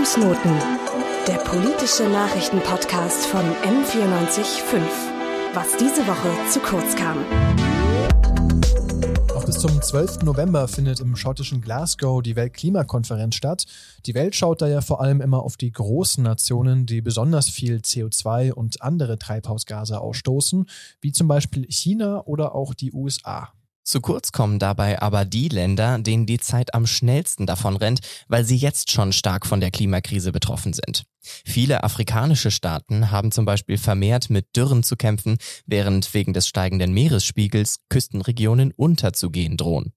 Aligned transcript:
Fußnoten, 0.00 0.52
der 1.28 1.36
politische 1.44 2.04
Nachrichtenpodcast 2.04 3.26
von 3.26 3.42
M945. 3.42 4.80
Was 5.52 5.76
diese 5.76 6.06
Woche 6.06 6.50
zu 6.50 6.58
kurz 6.60 6.96
kam. 6.96 7.18
Noch 9.28 9.44
bis 9.44 9.58
zum 9.58 9.82
12. 9.82 10.22
November 10.22 10.68
findet 10.68 11.00
im 11.00 11.16
schottischen 11.16 11.60
Glasgow 11.60 12.22
die 12.22 12.34
Weltklimakonferenz 12.34 13.34
statt. 13.34 13.66
Die 14.06 14.14
Welt 14.14 14.34
schaut 14.34 14.62
da 14.62 14.68
ja 14.68 14.80
vor 14.80 15.02
allem 15.02 15.20
immer 15.20 15.42
auf 15.42 15.58
die 15.58 15.70
großen 15.70 16.24
Nationen, 16.24 16.86
die 16.86 17.02
besonders 17.02 17.50
viel 17.50 17.80
CO2 17.80 18.52
und 18.52 18.80
andere 18.80 19.18
Treibhausgase 19.18 20.00
ausstoßen, 20.00 20.64
wie 21.02 21.12
zum 21.12 21.28
Beispiel 21.28 21.66
China 21.68 22.22
oder 22.24 22.54
auch 22.54 22.72
die 22.72 22.94
USA. 22.94 23.52
Zu 23.82 24.00
kurz 24.00 24.30
kommen 24.32 24.58
dabei 24.58 25.00
aber 25.00 25.24
die 25.24 25.48
Länder, 25.48 25.98
denen 25.98 26.26
die 26.26 26.38
Zeit 26.38 26.74
am 26.74 26.86
schnellsten 26.86 27.46
davon 27.46 27.76
rennt, 27.76 28.00
weil 28.28 28.44
sie 28.44 28.56
jetzt 28.56 28.90
schon 28.90 29.12
stark 29.12 29.46
von 29.46 29.60
der 29.60 29.70
Klimakrise 29.70 30.32
betroffen 30.32 30.72
sind. 30.72 31.04
Viele 31.22 31.82
afrikanische 31.82 32.50
Staaten 32.50 33.10
haben 33.10 33.32
zum 33.32 33.44
Beispiel 33.44 33.78
vermehrt 33.78 34.30
mit 34.30 34.54
Dürren 34.56 34.82
zu 34.82 34.96
kämpfen, 34.96 35.38
während 35.66 36.12
wegen 36.14 36.32
des 36.32 36.46
steigenden 36.46 36.92
Meeresspiegels 36.92 37.80
Küstenregionen 37.88 38.72
unterzugehen 38.72 39.56
drohen. 39.56 39.92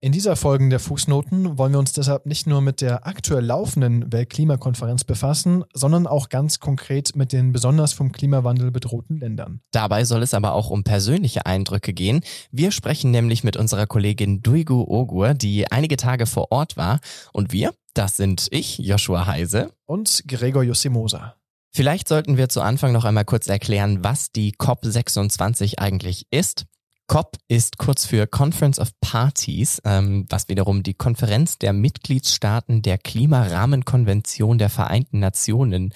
In 0.00 0.12
dieser 0.12 0.36
Folge 0.36 0.68
der 0.68 0.78
Fußnoten 0.78 1.58
wollen 1.58 1.72
wir 1.72 1.80
uns 1.80 1.92
deshalb 1.92 2.24
nicht 2.24 2.46
nur 2.46 2.60
mit 2.60 2.80
der 2.80 3.08
aktuell 3.08 3.44
laufenden 3.44 4.12
Weltklimakonferenz 4.12 5.02
befassen, 5.02 5.64
sondern 5.74 6.06
auch 6.06 6.28
ganz 6.28 6.60
konkret 6.60 7.16
mit 7.16 7.32
den 7.32 7.50
besonders 7.50 7.94
vom 7.94 8.12
Klimawandel 8.12 8.70
bedrohten 8.70 9.18
Ländern. 9.18 9.60
Dabei 9.72 10.04
soll 10.04 10.22
es 10.22 10.34
aber 10.34 10.52
auch 10.52 10.70
um 10.70 10.84
persönliche 10.84 11.46
Eindrücke 11.46 11.92
gehen. 11.92 12.20
Wir 12.52 12.70
sprechen 12.70 13.10
nämlich 13.10 13.42
mit 13.42 13.56
unserer 13.56 13.88
Kollegin 13.88 14.40
Duigu 14.40 14.84
Ogur, 14.86 15.34
die 15.34 15.68
einige 15.72 15.96
Tage 15.96 16.26
vor 16.26 16.52
Ort 16.52 16.76
war. 16.76 17.00
Und 17.32 17.52
wir, 17.52 17.74
das 17.92 18.16
sind 18.16 18.46
ich, 18.52 18.78
Joshua 18.78 19.26
Heise. 19.26 19.72
Und 19.84 20.22
Gregor 20.28 20.62
Josimosa. 20.62 21.34
Vielleicht 21.74 22.06
sollten 22.06 22.36
wir 22.36 22.48
zu 22.48 22.60
Anfang 22.60 22.92
noch 22.92 23.04
einmal 23.04 23.24
kurz 23.24 23.48
erklären, 23.48 24.04
was 24.04 24.30
die 24.30 24.52
COP26 24.52 25.78
eigentlich 25.78 26.28
ist. 26.30 26.66
COP 27.08 27.38
ist 27.48 27.78
kurz 27.78 28.04
für 28.04 28.26
Conference 28.26 28.78
of 28.78 28.90
Parties, 29.00 29.80
ähm, 29.84 30.26
was 30.28 30.50
wiederum 30.50 30.82
die 30.82 30.92
Konferenz 30.92 31.58
der 31.58 31.72
Mitgliedstaaten 31.72 32.82
der 32.82 32.98
Klimarahmenkonvention 32.98 34.58
der 34.58 34.68
Vereinten 34.68 35.18
Nationen 35.18 35.94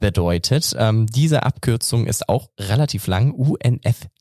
bedeutet. 0.00 0.74
Ähm, 0.76 1.06
diese 1.06 1.44
Abkürzung 1.44 2.06
ist 2.08 2.28
auch 2.28 2.50
relativ 2.58 3.06
lang, 3.06 3.32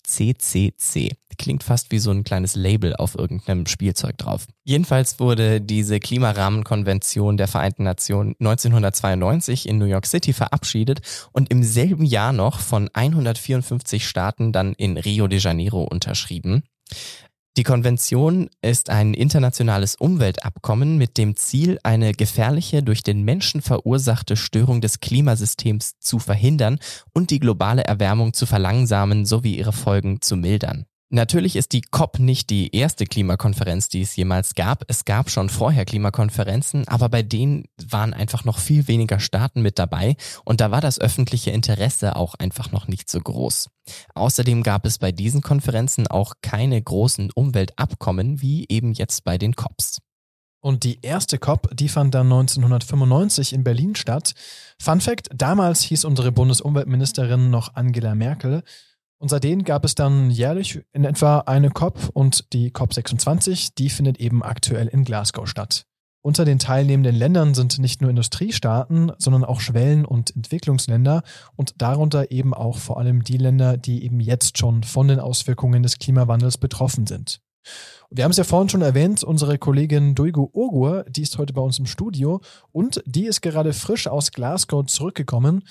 UNFCCC. 0.09 1.15
Klingt 1.37 1.63
fast 1.63 1.91
wie 1.91 1.99
so 1.99 2.11
ein 2.11 2.23
kleines 2.23 2.55
Label 2.55 2.95
auf 2.95 3.15
irgendeinem 3.15 3.65
Spielzeug 3.65 4.17
drauf. 4.17 4.47
Jedenfalls 4.63 5.19
wurde 5.19 5.61
diese 5.61 5.99
Klimarahmenkonvention 5.99 7.37
der 7.37 7.47
Vereinten 7.47 7.83
Nationen 7.83 8.35
1992 8.39 9.67
in 9.67 9.77
New 9.77 9.85
York 9.85 10.05
City 10.05 10.33
verabschiedet 10.33 11.01
und 11.31 11.49
im 11.49 11.63
selben 11.63 12.03
Jahr 12.05 12.33
noch 12.33 12.59
von 12.59 12.89
154 12.93 14.07
Staaten 14.07 14.51
dann 14.51 14.73
in 14.73 14.97
Rio 14.97 15.27
de 15.27 15.39
Janeiro 15.39 15.83
unterschrieben. 15.83 16.63
Die 17.57 17.63
Konvention 17.63 18.49
ist 18.61 18.89
ein 18.89 19.13
internationales 19.13 19.95
Umweltabkommen 19.95 20.97
mit 20.97 21.17
dem 21.17 21.35
Ziel, 21.35 21.79
eine 21.83 22.13
gefährliche 22.13 22.83
durch 22.83 23.03
den 23.03 23.23
Menschen 23.23 23.61
verursachte 23.61 24.37
Störung 24.37 24.81
des 24.81 24.99
Klimasystems 24.99 25.99
zu 25.99 26.19
verhindern 26.19 26.79
und 27.13 27.31
die 27.31 27.39
globale 27.39 27.83
Erwärmung 27.83 28.33
zu 28.33 28.45
verlangsamen 28.45 29.25
sowie 29.25 29.57
ihre 29.57 29.73
Folgen 29.73 30.21
zu 30.21 30.37
mildern. 30.37 30.85
Natürlich 31.11 31.55
ist 31.55 31.71
die 31.73 31.81
COP 31.81 32.19
nicht 32.19 32.51
die 32.51 32.75
erste 32.75 33.05
Klimakonferenz, 33.05 33.89
die 33.89 34.03
es 34.03 34.15
jemals 34.15 34.53
gab. 34.53 34.83
Es 34.87 35.05
gab 35.05 35.31
schon 35.31 35.49
vorher 35.49 35.83
Klimakonferenzen, 35.83 36.87
aber 36.87 37.09
bei 37.09 37.23
denen 37.23 37.65
waren 37.83 38.13
einfach 38.13 38.45
noch 38.45 38.59
viel 38.59 38.87
weniger 38.87 39.19
Staaten 39.19 39.63
mit 39.63 39.79
dabei 39.79 40.17
und 40.45 40.61
da 40.61 40.69
war 40.69 40.81
das 40.81 41.01
öffentliche 41.01 41.49
Interesse 41.49 42.15
auch 42.15 42.35
einfach 42.35 42.71
noch 42.71 42.87
nicht 42.87 43.09
so 43.09 43.19
groß. 43.19 43.69
Außerdem 44.13 44.61
gab 44.61 44.85
es 44.85 44.99
bei 44.99 45.11
diesen 45.11 45.41
Konferenzen 45.41 46.05
auch 46.05 46.35
keine 46.43 46.79
großen 46.79 47.31
Umweltabkommen 47.31 48.43
wie 48.43 48.67
eben 48.69 48.93
jetzt 48.93 49.23
bei 49.23 49.39
den 49.39 49.55
COPs. 49.55 49.97
Und 50.61 50.83
die 50.83 50.99
erste 51.01 51.39
COP, 51.39 51.69
die 51.73 51.89
fand 51.89 52.13
dann 52.13 52.27
1995 52.27 53.53
in 53.53 53.63
Berlin 53.63 53.95
statt. 53.95 54.33
Fun 54.79 55.01
Fact, 55.01 55.29
damals 55.33 55.81
hieß 55.81 56.05
unsere 56.05 56.31
Bundesumweltministerin 56.31 57.49
noch 57.49 57.75
Angela 57.75 58.13
Merkel. 58.13 58.63
Und 59.19 59.27
seitdem 59.29 59.63
gab 59.63 59.83
es 59.83 59.95
dann 59.95 60.31
jährlich 60.31 60.81
in 60.93 61.03
etwa 61.03 61.39
eine 61.39 61.69
COP 61.69 62.09
und 62.13 62.53
die 62.53 62.71
COP26, 62.71 63.71
die 63.77 63.89
findet 63.89 64.17
eben 64.19 64.41
aktuell 64.41 64.87
in 64.87 65.03
Glasgow 65.03 65.47
statt. 65.47 65.85
Unter 66.21 66.43
den 66.43 66.59
teilnehmenden 66.59 67.15
Ländern 67.15 67.53
sind 67.53 67.79
nicht 67.79 68.01
nur 68.01 68.09
Industriestaaten, 68.09 69.11
sondern 69.17 69.45
auch 69.45 69.61
Schwellen- 69.61 70.05
und 70.05 70.35
Entwicklungsländer 70.35 71.23
und 71.55 71.81
darunter 71.81 72.31
eben 72.31 72.53
auch 72.53 72.77
vor 72.77 72.97
allem 72.97 73.23
die 73.23 73.37
Länder, 73.37 73.77
die 73.77 74.03
eben 74.03 74.19
jetzt 74.19 74.57
schon 74.57 74.83
von 74.83 75.07
den 75.07 75.19
Auswirkungen 75.19 75.83
des 75.83 75.97
Klimawandels 75.97 76.57
betroffen 76.57 77.07
sind. 77.07 77.41
Wir 78.09 78.23
haben 78.23 78.31
es 78.31 78.37
ja 78.37 78.43
vorhin 78.43 78.69
schon 78.69 78.81
erwähnt, 78.81 79.23
unsere 79.23 79.57
Kollegin 79.57 80.15
Duigo 80.15 80.49
Ogur, 80.53 81.05
die 81.07 81.21
ist 81.21 81.37
heute 81.37 81.53
bei 81.53 81.61
uns 81.61 81.77
im 81.77 81.85
Studio 81.85 82.41
und 82.71 83.01
die 83.05 83.25
ist 83.25 83.41
gerade 83.41 83.71
frisch 83.73 84.07
aus 84.07 84.31
Glasgow 84.31 84.85
zurückgekommen. 84.85 85.63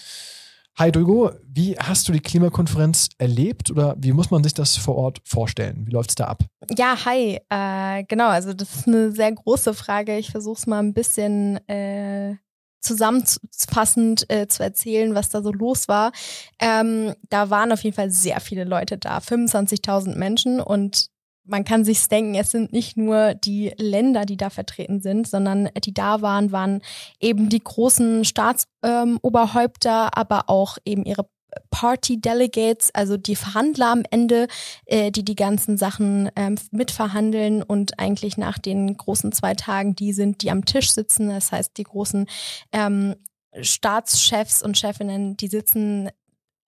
Hi 0.79 0.93
Duigo, 0.93 1.33
wie 1.45 1.77
hast 1.77 2.07
du 2.07 2.13
die 2.13 2.21
Klimakonferenz 2.21 3.09
erlebt 3.19 3.69
oder 3.73 3.97
wie 3.99 4.13
muss 4.13 4.31
man 4.31 4.45
sich 4.45 4.55
das 4.55 4.77
vor 4.77 4.95
Ort 4.95 5.21
vorstellen? 5.25 5.85
Wie 5.89 5.91
läuft 5.91 6.11
es 6.11 6.15
da 6.15 6.27
ab? 6.27 6.45
Ja, 6.77 7.05
hi. 7.05 7.41
Äh, 7.51 8.05
genau, 8.05 8.29
also 8.29 8.53
das 8.53 8.77
ist 8.77 8.87
eine 8.87 9.11
sehr 9.11 9.33
große 9.33 9.75
Frage. 9.75 10.17
Ich 10.19 10.31
versuche 10.31 10.57
es 10.57 10.69
mal 10.69 10.79
ein 10.79 10.95
bisschen 10.95 11.57
äh, 11.69 12.37
zusammenfassend 12.81 14.31
äh, 14.31 14.47
zu 14.47 14.63
erzählen, 14.63 15.17
was 15.17 15.31
da 15.31 15.43
so 15.43 15.51
los 15.51 15.89
war. 15.89 16.13
Ähm, 16.61 17.13
da 17.29 17.51
waren 17.51 17.73
auf 17.73 17.83
jeden 17.83 17.97
Fall 17.97 18.13
sehr 18.13 18.39
viele 18.39 18.63
Leute 18.63 18.99
da, 18.99 19.19
25.000 19.19 20.15
Menschen 20.15 20.61
und 20.61 21.09
man 21.49 21.65
kann 21.65 21.85
sich 21.85 22.07
denken, 22.09 22.35
es 22.35 22.51
sind 22.51 22.73
nicht 22.73 22.97
nur 22.97 23.35
die 23.35 23.73
Länder, 23.79 24.25
die 24.25 24.37
da 24.37 24.51
vertreten 24.51 25.01
sind, 25.01 25.27
sondern 25.27 25.71
die 25.85 25.95
da 25.95 26.23
waren, 26.23 26.53
waren 26.53 26.83
eben 27.21 27.49
die 27.49 27.63
großen 27.63 28.25
Staatsoberhäupter, 28.25 30.03
ähm, 30.05 30.11
aber 30.13 30.49
auch 30.49 30.79
eben 30.85 31.05
ihre 31.05 31.29
Party 31.71 32.21
Delegates, 32.21 32.91
also 32.95 33.17
die 33.17 33.37
Verhandler 33.37 33.89
am 33.89 34.03
Ende, 34.11 34.49
äh, 34.87 35.11
die 35.11 35.25
die 35.25 35.35
ganzen 35.35 35.79
Sachen 35.79 36.31
ähm, 36.37 36.57
mitverhandeln 36.71 37.63
und 37.63 37.99
eigentlich 37.99 38.37
nach 38.37 38.59
den 38.59 38.97
großen 38.97 39.33
zwei 39.33 39.55
Tagen 39.55 39.95
die 39.97 40.13
sind, 40.13 40.43
die 40.43 40.51
am 40.51 40.65
Tisch 40.65 40.91
sitzen. 40.93 41.31
Das 41.31 41.51
heißt, 41.51 41.77
die 41.77 41.85
großen 41.85 42.27
ähm, 42.73 43.15
Staatschefs 43.61 44.63
und 44.63 44.77
Chefinnen, 44.77 45.37
die 45.37 45.49
sitzen 45.49 46.11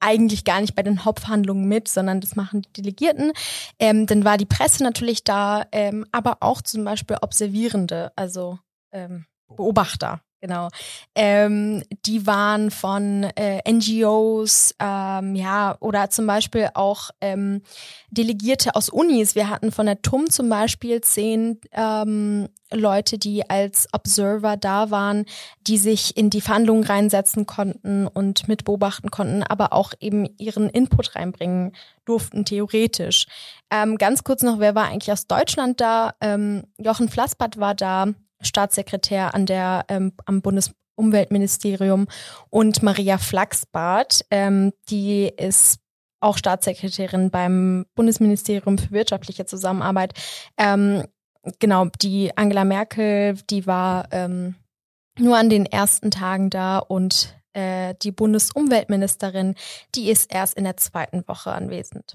eigentlich 0.01 0.45
gar 0.45 0.61
nicht 0.61 0.75
bei 0.75 0.83
den 0.83 1.05
Hauptverhandlungen 1.05 1.67
mit, 1.67 1.89
sondern 1.89 2.21
das 2.21 2.37
machen 2.37 2.63
die 2.63 2.83
Delegierten. 2.83 3.33
Ähm, 3.79 4.07
dann 4.07 4.25
war 4.25 4.39
die 4.39 4.47
Presse 4.47 4.83
natürlich 4.83 5.25
da, 5.25 5.65
ähm, 5.73 6.07
aber 6.13 6.39
auch 6.41 6.63
zum 6.63 6.85
Beispiel 6.85 7.19
Observierende, 7.21 8.13
also 8.17 8.59
ähm, 8.93 9.27
Beobachter. 9.49 10.21
Genau. 10.41 10.69
Ähm, 11.15 11.83
die 12.07 12.27
waren 12.27 12.71
von 12.71 13.25
äh, 13.37 13.61
NGOs, 13.71 14.75
ähm, 14.81 15.35
ja, 15.35 15.77
oder 15.81 16.09
zum 16.09 16.27
Beispiel 16.27 16.71
auch 16.73 17.11
ähm, 17.21 17.61
Delegierte 18.11 18.75
aus 18.75 18.89
Unis. 18.89 19.35
Wir 19.35 19.51
hatten 19.51 19.71
von 19.71 19.85
der 19.85 20.01
TUM 20.01 20.31
zum 20.31 20.49
Beispiel 20.49 21.03
zehn 21.03 21.61
ähm, 21.73 22.49
Leute, 22.73 23.19
die 23.19 23.49
als 23.51 23.87
Observer 23.93 24.57
da 24.57 24.91
waren, 24.91 25.27
die 25.67 25.77
sich 25.77 26.17
in 26.17 26.31
die 26.31 26.41
Verhandlungen 26.41 26.85
reinsetzen 26.85 27.45
konnten 27.45 28.07
und 28.07 28.49
mit 28.49 28.65
beobachten 28.65 29.11
konnten, 29.11 29.43
aber 29.43 29.75
auch 29.75 29.93
eben 30.01 30.27
ihren 30.39 30.71
Input 30.71 31.17
reinbringen 31.17 31.73
durften, 32.07 32.47
theoretisch. 32.47 33.27
Ähm, 33.71 33.99
ganz 33.99 34.25
kurz 34.25 34.43
noch, 34.43 34.59
wer 34.59 34.75
war 34.75 34.87
eigentlich 34.87 35.13
aus 35.13 35.27
Deutschland 35.27 35.81
da? 35.81 36.15
Ähm, 36.23 36.65
Jochen 36.79 37.11
Flassbart 37.11 37.59
war 37.59 37.75
da, 37.75 38.15
Staatssekretär 38.41 39.35
an 39.35 39.47
der, 39.47 39.85
ähm, 39.89 40.13
am 40.25 40.43
Bundesumweltministerium 40.43 42.07
und 42.49 42.83
Maria 42.83 43.19
Flachsbart, 43.19 44.25
ähm, 44.31 44.73
die 44.89 45.29
ist 45.37 45.81
auch 46.21 46.37
Staatssekretärin 46.37 47.31
beim 47.31 47.87
Bundesministerium 47.95 48.79
für 48.79 48.91
wirtschaftliche 48.91 49.47
Zusammenarbeit. 49.47 50.13
Ähm, 50.59 51.05
genau, 51.59 51.87
die 52.03 52.37
Angela 52.37 52.65
Merkel, 52.65 53.35
die 53.49 53.67
war 53.67 54.09
ähm, 54.13 54.57
nur 55.19 55.37
an 55.37 55.49
den 55.49 55.67
ersten 55.67 56.11
Tagen 56.11 56.51
da 56.51 56.79
und 56.79 57.35
äh, 57.53 57.95
die 58.03 58.13
Bundesumweltministerin, 58.13 59.55
die 59.95 60.11
ist 60.11 60.33
erst 60.33 60.55
in 60.55 60.65
der 60.65 60.77
zweiten 60.77 61.27
Woche 61.27 61.53
anwesend. 61.53 62.15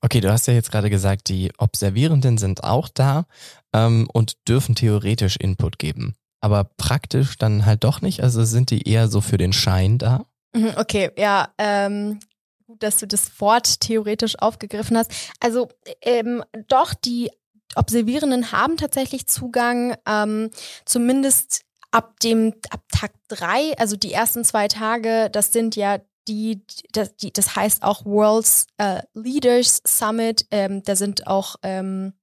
Okay, 0.00 0.20
du 0.20 0.30
hast 0.30 0.46
ja 0.46 0.54
jetzt 0.54 0.70
gerade 0.70 0.90
gesagt, 0.90 1.28
die 1.28 1.52
Observierenden 1.58 2.38
sind 2.38 2.64
auch 2.64 2.88
da 2.88 3.26
ähm, 3.72 4.08
und 4.12 4.48
dürfen 4.48 4.74
theoretisch 4.74 5.36
Input 5.36 5.78
geben. 5.78 6.14
Aber 6.40 6.64
praktisch 6.64 7.38
dann 7.38 7.66
halt 7.66 7.84
doch 7.84 8.00
nicht. 8.02 8.22
Also 8.22 8.44
sind 8.44 8.70
die 8.70 8.88
eher 8.88 9.08
so 9.08 9.20
für 9.20 9.38
den 9.38 9.52
Schein 9.52 9.98
da? 9.98 10.26
Mhm, 10.54 10.72
okay, 10.76 11.10
ja, 11.16 11.48
ähm, 11.58 12.18
gut, 12.66 12.82
dass 12.82 12.98
du 12.98 13.06
das 13.06 13.40
Wort 13.40 13.80
theoretisch 13.80 14.38
aufgegriffen 14.38 14.96
hast. 14.96 15.12
Also 15.40 15.68
ähm, 16.02 16.42
doch, 16.68 16.94
die 16.94 17.30
Observierenden 17.74 18.52
haben 18.52 18.76
tatsächlich 18.76 19.26
Zugang, 19.26 19.96
ähm, 20.06 20.50
zumindest 20.84 21.62
ab 21.90 22.18
dem, 22.20 22.54
ab 22.70 22.82
Tag 22.90 23.12
drei, 23.28 23.76
also 23.78 23.96
die 23.96 24.12
ersten 24.12 24.44
zwei 24.44 24.68
Tage, 24.68 25.30
das 25.30 25.52
sind 25.52 25.76
ja 25.76 25.98
die, 26.28 26.64
das, 26.92 27.16
die, 27.16 27.32
das 27.32 27.56
heißt 27.56 27.82
auch 27.82 28.04
World's 28.04 28.66
äh, 28.78 29.02
Leaders 29.14 29.82
Summit. 29.86 30.46
Ähm, 30.50 30.82
da 30.82 30.96
sind 30.96 31.26
auch 31.26 31.56
ähm, 31.62 32.14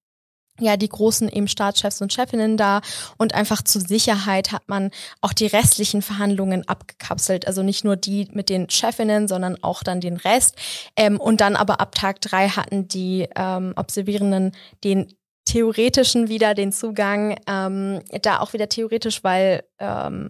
ja 0.60 0.78
die 0.78 0.90
großen 0.90 1.30
eben 1.30 1.48
Staatschefs 1.48 2.02
und 2.02 2.14
Chefinnen 2.14 2.58
da. 2.58 2.82
Und 3.18 3.34
einfach 3.34 3.62
zur 3.62 3.82
Sicherheit 3.82 4.52
hat 4.52 4.68
man 4.68 4.92
auch 5.22 5.34
die 5.34 5.48
restlichen 5.48 6.02
Verhandlungen 6.02 6.68
abgekapselt, 6.68 7.48
also 7.48 7.64
nicht 7.64 7.84
nur 7.84 7.96
die 7.96 8.28
mit 8.32 8.50
den 8.50 8.70
Chefinnen, 8.70 9.28
sondern 9.28 9.62
auch 9.64 9.84
dann 9.84 10.02
den 10.02 10.18
Rest. 10.18 10.56
Ähm, 10.96 11.20
und 11.20 11.42
dann 11.42 11.56
aber 11.56 11.80
ab 11.80 11.96
Tag 11.96 12.22
drei 12.22 12.50
hatten 12.50 12.88
die 12.88 13.28
ähm, 13.36 13.74
Observierenden 13.76 14.54
den 14.84 15.14
theoretischen 15.46 16.30
wieder 16.30 16.54
den 16.54 16.72
Zugang, 16.72 17.36
ähm, 17.48 18.02
da 18.22 18.40
auch 18.40 18.54
wieder 18.54 18.70
theoretisch, 18.70 19.24
weil 19.24 19.64
ähm, 19.80 20.30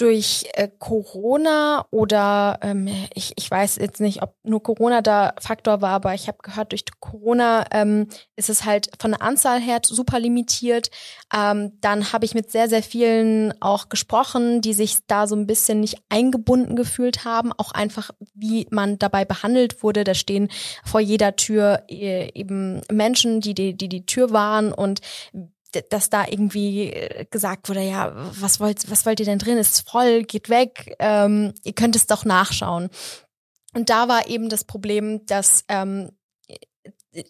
durch 0.00 0.46
äh, 0.54 0.68
Corona 0.78 1.84
oder 1.90 2.58
ähm, 2.62 2.88
ich, 3.14 3.34
ich 3.36 3.50
weiß 3.50 3.76
jetzt 3.76 4.00
nicht, 4.00 4.22
ob 4.22 4.34
nur 4.44 4.62
Corona 4.62 5.02
da 5.02 5.34
Faktor 5.38 5.82
war, 5.82 5.90
aber 5.90 6.14
ich 6.14 6.26
habe 6.26 6.38
gehört, 6.42 6.72
durch 6.72 6.84
Corona 7.00 7.66
ähm, 7.70 8.08
ist 8.34 8.48
es 8.48 8.64
halt 8.64 8.90
von 8.98 9.10
der 9.10 9.20
Anzahl 9.20 9.60
her 9.60 9.80
super 9.84 10.18
limitiert. 10.18 10.90
Ähm, 11.36 11.72
dann 11.82 12.14
habe 12.14 12.24
ich 12.24 12.34
mit 12.34 12.50
sehr, 12.50 12.68
sehr 12.70 12.82
vielen 12.82 13.52
auch 13.60 13.90
gesprochen, 13.90 14.62
die 14.62 14.72
sich 14.72 14.96
da 15.06 15.26
so 15.26 15.36
ein 15.36 15.46
bisschen 15.46 15.80
nicht 15.80 15.98
eingebunden 16.08 16.76
gefühlt 16.76 17.26
haben, 17.26 17.52
auch 17.52 17.72
einfach, 17.72 18.10
wie 18.32 18.66
man 18.70 18.98
dabei 18.98 19.26
behandelt 19.26 19.82
wurde. 19.82 20.04
Da 20.04 20.14
stehen 20.14 20.48
vor 20.82 21.00
jeder 21.00 21.36
Tür 21.36 21.82
äh, 21.90 22.30
eben 22.32 22.80
Menschen, 22.90 23.42
die 23.42 23.54
die, 23.54 23.76
die, 23.76 23.90
die 23.90 24.06
Tür 24.06 24.30
waren 24.30 24.72
und 24.72 25.00
dass 25.90 26.10
da 26.10 26.26
irgendwie 26.26 26.92
äh, 26.92 27.24
gesagt 27.30 27.68
wurde, 27.68 27.82
ja, 27.82 28.12
was 28.40 28.60
wollt, 28.60 28.90
was 28.90 29.06
wollt 29.06 29.20
ihr 29.20 29.26
denn 29.26 29.38
drin? 29.38 29.58
Ist 29.58 29.88
voll, 29.88 30.22
geht 30.24 30.48
weg, 30.48 30.96
ähm, 30.98 31.54
ihr 31.64 31.72
könnt 31.72 31.96
es 31.96 32.06
doch 32.06 32.24
nachschauen. 32.24 32.88
Und 33.74 33.88
da 33.88 34.08
war 34.08 34.28
eben 34.28 34.48
das 34.48 34.64
Problem, 34.64 35.24
dass 35.26 35.64
ähm, 35.68 36.10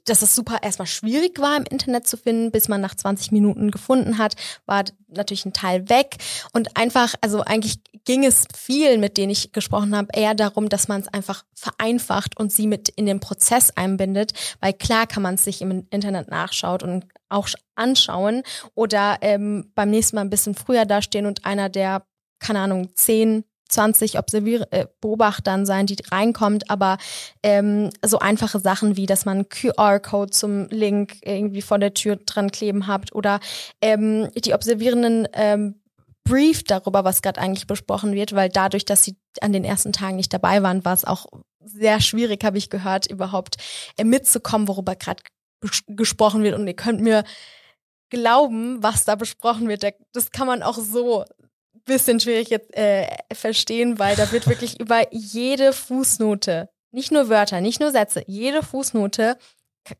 dass 0.05 0.23
es 0.23 0.35
super 0.35 0.59
erstmal 0.63 0.87
schwierig 0.87 1.39
war 1.39 1.57
im 1.57 1.65
Internet 1.65 2.07
zu 2.07 2.17
finden, 2.17 2.51
bis 2.51 2.69
man 2.69 2.81
nach 2.81 2.95
20 2.95 3.33
Minuten 3.33 3.71
gefunden 3.71 4.19
hat, 4.19 4.35
war 4.67 4.85
natürlich 5.09 5.47
ein 5.47 5.55
Teil 5.55 5.89
weg 5.89 6.17
und 6.53 6.77
einfach, 6.77 7.15
also 7.23 7.41
eigentlich 7.41 7.81
ging 8.05 8.25
es 8.25 8.45
vielen, 8.55 9.01
mit 9.01 9.17
denen 9.17 9.31
ich 9.31 9.53
gesprochen 9.53 9.97
habe, 9.97 10.09
eher 10.13 10.35
darum, 10.35 10.69
dass 10.69 10.89
man 10.89 11.01
es 11.01 11.09
einfach 11.09 11.45
vereinfacht 11.55 12.39
und 12.39 12.53
sie 12.53 12.67
mit 12.67 12.91
in 12.91 13.07
den 13.07 13.21
Prozess 13.21 13.71
einbindet, 13.71 14.33
weil 14.61 14.73
klar 14.75 15.07
kann 15.07 15.23
man 15.23 15.37
es 15.37 15.45
sich 15.45 15.63
im 15.63 15.87
Internet 15.91 16.29
nachschaut 16.29 16.83
und 16.83 17.07
auch 17.31 17.49
anschauen 17.75 18.43
oder 18.75 19.19
ähm, 19.23 19.73
beim 19.75 19.91
nächsten 19.91 20.17
Mal 20.17 20.23
ein 20.23 20.31
bisschen 20.31 20.55
früher 20.55 20.85
dastehen 20.85 21.27
und 21.27 21.45
einer 21.45 21.69
der, 21.69 22.05
keine 22.39 22.61
Ahnung, 22.61 22.91
zehn 22.95 23.45
20 23.71 24.19
Observier 24.19 24.67
äh, 24.71 24.87
Beobachtern 25.01 25.65
sein, 25.65 25.87
die 25.87 25.97
reinkommt, 26.11 26.71
aber 26.71 26.99
ähm, 27.43 27.91
so 28.05 28.19
einfache 28.19 28.59
Sachen 28.59 28.97
wie, 28.97 29.07
dass 29.07 29.25
man 29.25 29.49
QR-Code 29.49 30.31
zum 30.31 30.69
Link 30.69 31.19
irgendwie 31.23 31.63
vor 31.63 31.79
der 31.79 31.95
Tür 31.95 32.17
dran 32.17 32.51
kleben 32.51 32.87
habt 32.87 33.15
oder 33.15 33.41
ähm, 33.81 34.29
die 34.35 34.55
Observierenden 34.55 35.29
ähm, 35.33 35.77
Brief 36.25 36.63
darüber, 36.65 37.03
was 37.03 37.23
gerade 37.23 37.41
eigentlich 37.41 37.67
besprochen 37.67 38.13
wird, 38.13 38.35
weil 38.35 38.51
dadurch, 38.51 38.85
dass 38.85 39.03
sie 39.03 39.17
an 39.41 39.53
den 39.53 39.65
ersten 39.65 39.93
Tagen 39.93 40.17
nicht 40.17 40.33
dabei 40.33 40.63
waren, 40.63 40.85
war 40.85 40.93
es 40.93 41.05
auch 41.05 41.27
sehr 41.65 42.01
schwierig, 42.01 42.45
habe 42.45 42.59
ich 42.59 42.71
gehört, 42.71 43.07
überhaupt 43.07 43.57
äh, 43.97 44.05
mitzukommen, 44.05 44.69
worüber 44.69 44.97
gerade 44.97 45.23
gesprochen 45.89 46.43
wird. 46.43 46.59
Und 46.59 46.67
ihr 46.67 46.75
könnt 46.75 47.01
mir 47.01 47.25
glauben, 48.11 48.83
was 48.83 49.05
da 49.05 49.15
besprochen 49.15 49.69
wird. 49.69 49.85
Das 50.13 50.31
kann 50.31 50.47
man 50.47 50.63
auch 50.63 50.79
so 50.79 51.25
bisschen 51.85 52.21
schwierig 52.21 52.51
jetzt 52.51 52.77
äh, 52.77 53.09
verstehen, 53.33 53.99
weil 53.99 54.17
da 54.17 54.31
wird 54.33 54.47
wirklich 54.47 54.81
über 54.81 55.13
jede 55.13 55.73
Fußnote, 55.73 56.69
nicht 56.93 57.13
nur 57.13 57.29
Wörter, 57.29 57.61
nicht 57.61 57.81
nur 57.81 57.91
Sätze, 57.91 58.23
jede 58.27 58.63
Fußnote 58.63 59.37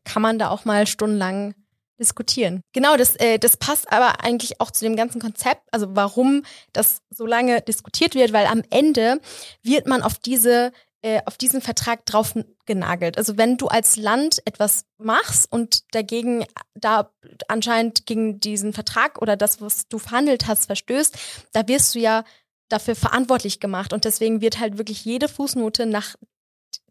kann 0.03 0.21
man 0.21 0.39
da 0.39 0.49
auch 0.49 0.65
mal 0.65 0.87
stundenlang 0.87 1.55
diskutieren. 1.99 2.61
Genau, 2.73 2.97
das, 2.97 3.15
äh, 3.17 3.37
das 3.37 3.57
passt 3.57 3.91
aber 3.91 4.23
eigentlich 4.23 4.59
auch 4.59 4.71
zu 4.71 4.85
dem 4.85 4.95
ganzen 4.95 5.21
Konzept, 5.21 5.61
also 5.71 5.87
warum 5.95 6.43
das 6.73 7.01
so 7.09 7.25
lange 7.25 7.61
diskutiert 7.61 8.15
wird, 8.15 8.33
weil 8.33 8.47
am 8.47 8.63
Ende 8.69 9.19
wird 9.61 9.87
man 9.87 10.01
auf 10.01 10.17
diese 10.17 10.71
äh, 11.03 11.21
auf 11.25 11.37
diesen 11.37 11.61
Vertrag 11.61 12.05
drauf 12.05 12.35
genagelt. 12.65 13.17
Also 13.17 13.37
wenn 13.37 13.57
du 13.57 13.67
als 13.67 13.97
Land 13.97 14.41
etwas 14.45 14.85
machst 14.97 15.51
und 15.51 15.83
dagegen 15.95 16.45
da 16.75 17.11
anscheinend 17.47 18.05
gegen 18.05 18.39
diesen 18.39 18.73
Vertrag 18.73 19.21
oder 19.21 19.35
das, 19.35 19.61
was 19.61 19.87
du 19.87 19.97
verhandelt 19.97 20.47
hast, 20.47 20.67
verstößt, 20.67 21.17
da 21.53 21.67
wirst 21.67 21.95
du 21.95 21.99
ja 21.99 22.23
dafür 22.69 22.95
verantwortlich 22.95 23.59
gemacht. 23.59 23.93
Und 23.93 24.05
deswegen 24.05 24.41
wird 24.41 24.59
halt 24.59 24.77
wirklich 24.77 25.03
jede 25.03 25.27
Fußnote 25.27 25.85
nach 25.85 26.15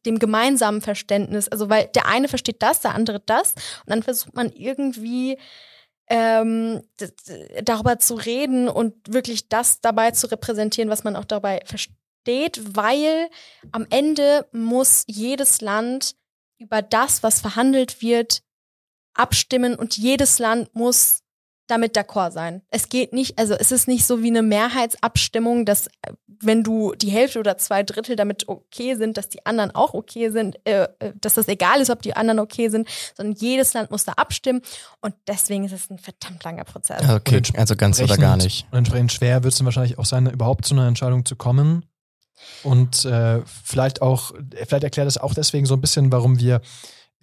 dem 0.07 0.19
gemeinsamen 0.19 0.81
Verständnis, 0.81 1.49
also 1.49 1.69
weil 1.69 1.87
der 1.89 2.07
eine 2.07 2.29
versteht 2.29 2.63
das, 2.63 2.81
der 2.81 2.95
andere 2.95 3.21
das, 3.21 3.53
und 3.53 3.91
dann 3.91 4.03
versucht 4.03 4.35
man 4.35 4.51
irgendwie 4.51 5.39
ähm, 6.09 6.83
darüber 7.63 7.99
zu 7.99 8.15
reden 8.15 8.69
und 8.69 8.95
wirklich 9.13 9.49
das 9.49 9.81
dabei 9.81 10.11
zu 10.11 10.27
repräsentieren, 10.31 10.91
was 10.91 11.05
man 11.05 11.17
auch 11.17 11.27
dabei 11.27 11.61
versteht 11.67 12.00
steht, 12.23 12.77
weil 12.77 13.29
am 13.73 13.87
Ende 13.91 14.47
muss 14.53 15.05
jedes 15.07 15.61
Land 15.61 16.15
über 16.59 16.83
das, 16.83 17.23
was 17.23 17.41
verhandelt 17.41 18.03
wird, 18.03 18.43
abstimmen 19.15 19.75
und 19.75 19.97
jedes 19.97 20.39
Land 20.39 20.75
muss 20.75 21.23
damit 21.71 21.97
d'accord 21.97 22.33
sein. 22.33 22.63
Es 22.71 22.89
geht 22.89 23.13
nicht, 23.13 23.39
also 23.39 23.55
es 23.55 23.71
ist 23.71 23.87
nicht 23.87 24.05
so 24.05 24.23
wie 24.23 24.29
eine 24.29 24.43
Mehrheitsabstimmung, 24.43 25.65
dass 25.65 25.87
äh, 25.87 26.13
wenn 26.27 26.65
du 26.65 26.95
die 26.95 27.11
Hälfte 27.11 27.39
oder 27.39 27.59
zwei 27.59 27.83
Drittel 27.83 28.17
damit 28.17 28.49
okay 28.49 28.97
sind, 28.97 29.17
dass 29.17 29.29
die 29.29 29.45
anderen 29.47 29.73
auch 29.75 29.95
okay 29.95 30.31
sind, 30.31 30.57
äh, 30.67 30.89
äh, 30.99 31.13
dass 31.21 31.35
das 31.35 31.49
egal 31.49 31.81
ist, 31.81 31.91
ob 31.91 32.03
die 32.03 32.17
anderen 32.17 32.41
okay 32.41 32.69
sind, 32.71 32.89
sondern 33.15 33.37
jedes 33.37 33.73
Land 33.75 33.91
muss 33.91 34.05
da 34.05 34.13
abstimmen 34.13 34.63
und 35.01 35.15
deswegen 35.29 35.65
ist 35.65 35.73
es 35.73 35.91
ein 35.91 35.99
verdammt 35.99 36.43
langer 36.43 36.65
Prozess. 36.65 37.09
Okay, 37.09 37.43
also 37.57 37.77
ganz 37.77 38.01
oder 38.01 38.17
gar 38.17 38.37
nicht. 38.37 38.67
Und 38.71 38.79
entsprechend 38.79 39.13
schwer 39.13 39.45
wird 39.45 39.53
es 39.53 39.59
dann 39.59 39.67
wahrscheinlich 39.67 39.99
auch 39.99 40.07
sein, 40.07 40.27
überhaupt 40.27 40.65
zu 40.65 40.75
einer 40.75 40.89
Entscheidung 40.89 41.25
zu 41.25 41.37
kommen. 41.37 41.85
Und 42.63 43.05
äh, 43.05 43.43
vielleicht 43.45 44.03
auch, 44.03 44.33
vielleicht 44.67 44.85
erklärt 44.85 45.09
es 45.09 45.19
auch 45.19 45.35
deswegen 45.35 45.67
so 45.67 45.75
ein 45.75 45.81
bisschen, 45.81 46.13
warum 46.13 46.39
wir 46.39 46.61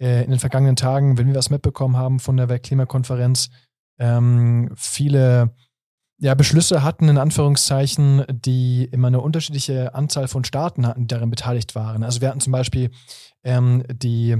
äh, 0.00 0.24
in 0.24 0.30
den 0.30 0.40
vergangenen 0.40 0.76
Tagen, 0.76 1.18
wenn 1.18 1.28
wir 1.28 1.34
was 1.34 1.50
mitbekommen 1.50 1.96
haben 1.96 2.20
von 2.20 2.36
der 2.36 2.48
Weltklimakonferenz, 2.48 3.50
ähm, 3.98 4.70
viele 4.76 5.54
ja, 6.20 6.34
Beschlüsse 6.34 6.82
hatten, 6.82 7.08
in 7.08 7.18
Anführungszeichen, 7.18 8.24
die 8.28 8.84
immer 8.84 9.08
eine 9.08 9.20
unterschiedliche 9.20 9.94
Anzahl 9.94 10.26
von 10.26 10.44
Staaten 10.44 10.86
hatten, 10.86 11.02
die 11.02 11.06
darin 11.06 11.30
beteiligt 11.30 11.74
waren. 11.74 12.02
Also 12.02 12.20
wir 12.20 12.28
hatten 12.28 12.40
zum 12.40 12.52
Beispiel 12.52 12.90
ähm, 13.44 13.84
die 13.92 14.36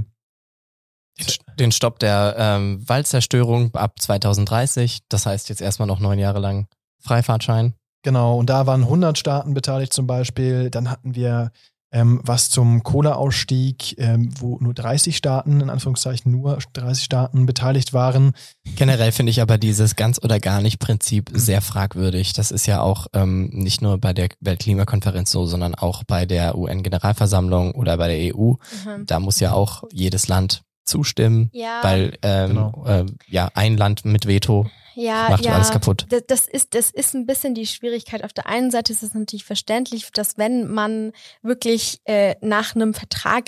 den 1.57 1.73
Stopp 1.73 1.99
der 1.99 2.35
ähm, 2.37 2.87
Waldzerstörung 2.87 3.75
ab 3.75 3.99
2030. 3.99 4.99
Das 5.09 5.25
heißt 5.25 5.49
jetzt 5.49 5.61
erstmal 5.61 5.87
noch 5.87 5.99
neun 5.99 6.19
Jahre 6.19 6.39
lang 6.39 6.67
Freifahrtschein. 7.01 7.73
Genau, 8.01 8.37
und 8.37 8.49
da 8.49 8.65
waren 8.65 8.83
100 8.83 9.17
Staaten 9.17 9.53
beteiligt 9.53 9.93
zum 9.93 10.07
Beispiel. 10.07 10.69
Dann 10.69 10.89
hatten 10.89 11.15
wir 11.15 11.51
ähm, 11.91 12.21
was 12.23 12.49
zum 12.49 12.83
Kohleausstieg, 12.83 13.97
ähm, 13.97 14.29
wo 14.39 14.57
nur 14.59 14.73
30 14.73 15.17
Staaten, 15.17 15.59
in 15.59 15.69
Anführungszeichen 15.69 16.31
nur 16.31 16.59
30 16.73 17.03
Staaten 17.03 17.45
beteiligt 17.45 17.93
waren. 17.93 18.33
Generell 18.75 19.11
finde 19.11 19.31
ich 19.31 19.41
aber 19.41 19.57
dieses 19.57 19.95
ganz 19.95 20.21
oder 20.21 20.39
gar 20.39 20.61
nicht 20.61 20.79
Prinzip 20.79 21.31
sehr 21.33 21.61
fragwürdig. 21.61 22.33
Das 22.33 22.51
ist 22.51 22.67
ja 22.67 22.81
auch 22.81 23.07
ähm, 23.13 23.49
nicht 23.51 23.81
nur 23.81 23.97
bei 23.97 24.13
der 24.13 24.29
Weltklimakonferenz 24.39 25.31
so, 25.31 25.45
sondern 25.45 25.73
auch 25.75 26.03
bei 26.03 26.25
der 26.25 26.57
UN-Generalversammlung 26.57 27.73
oder 27.73 27.97
bei 27.97 28.07
der 28.07 28.35
EU. 28.35 28.51
Mhm. 28.51 29.05
Da 29.07 29.19
muss 29.19 29.39
ja 29.39 29.53
auch 29.53 29.83
jedes 29.91 30.27
Land 30.27 30.61
zustimmen, 30.85 31.49
ja. 31.53 31.79
weil 31.81 32.17
ähm, 32.21 32.49
genau. 32.49 32.85
äh, 32.87 33.05
ja 33.27 33.49
ein 33.53 33.77
Land 33.77 34.05
mit 34.05 34.25
Veto 34.25 34.69
ja, 34.99 35.29
macht 35.29 35.45
ja, 35.45 35.53
alles 35.53 35.71
kaputt. 35.71 36.05
Das 36.27 36.47
ist, 36.47 36.73
das 36.75 36.91
ist 36.91 37.13
ein 37.15 37.25
bisschen 37.25 37.55
die 37.55 37.65
Schwierigkeit. 37.65 38.23
Auf 38.23 38.33
der 38.33 38.47
einen 38.47 38.71
Seite 38.71 38.91
ist 38.91 39.03
es 39.03 39.13
natürlich 39.13 39.45
verständlich, 39.45 40.11
dass 40.11 40.37
wenn 40.37 40.67
man 40.67 41.11
wirklich 41.41 42.01
äh, 42.05 42.35
nach 42.41 42.75
einem 42.75 42.93
Vertrag 42.93 43.45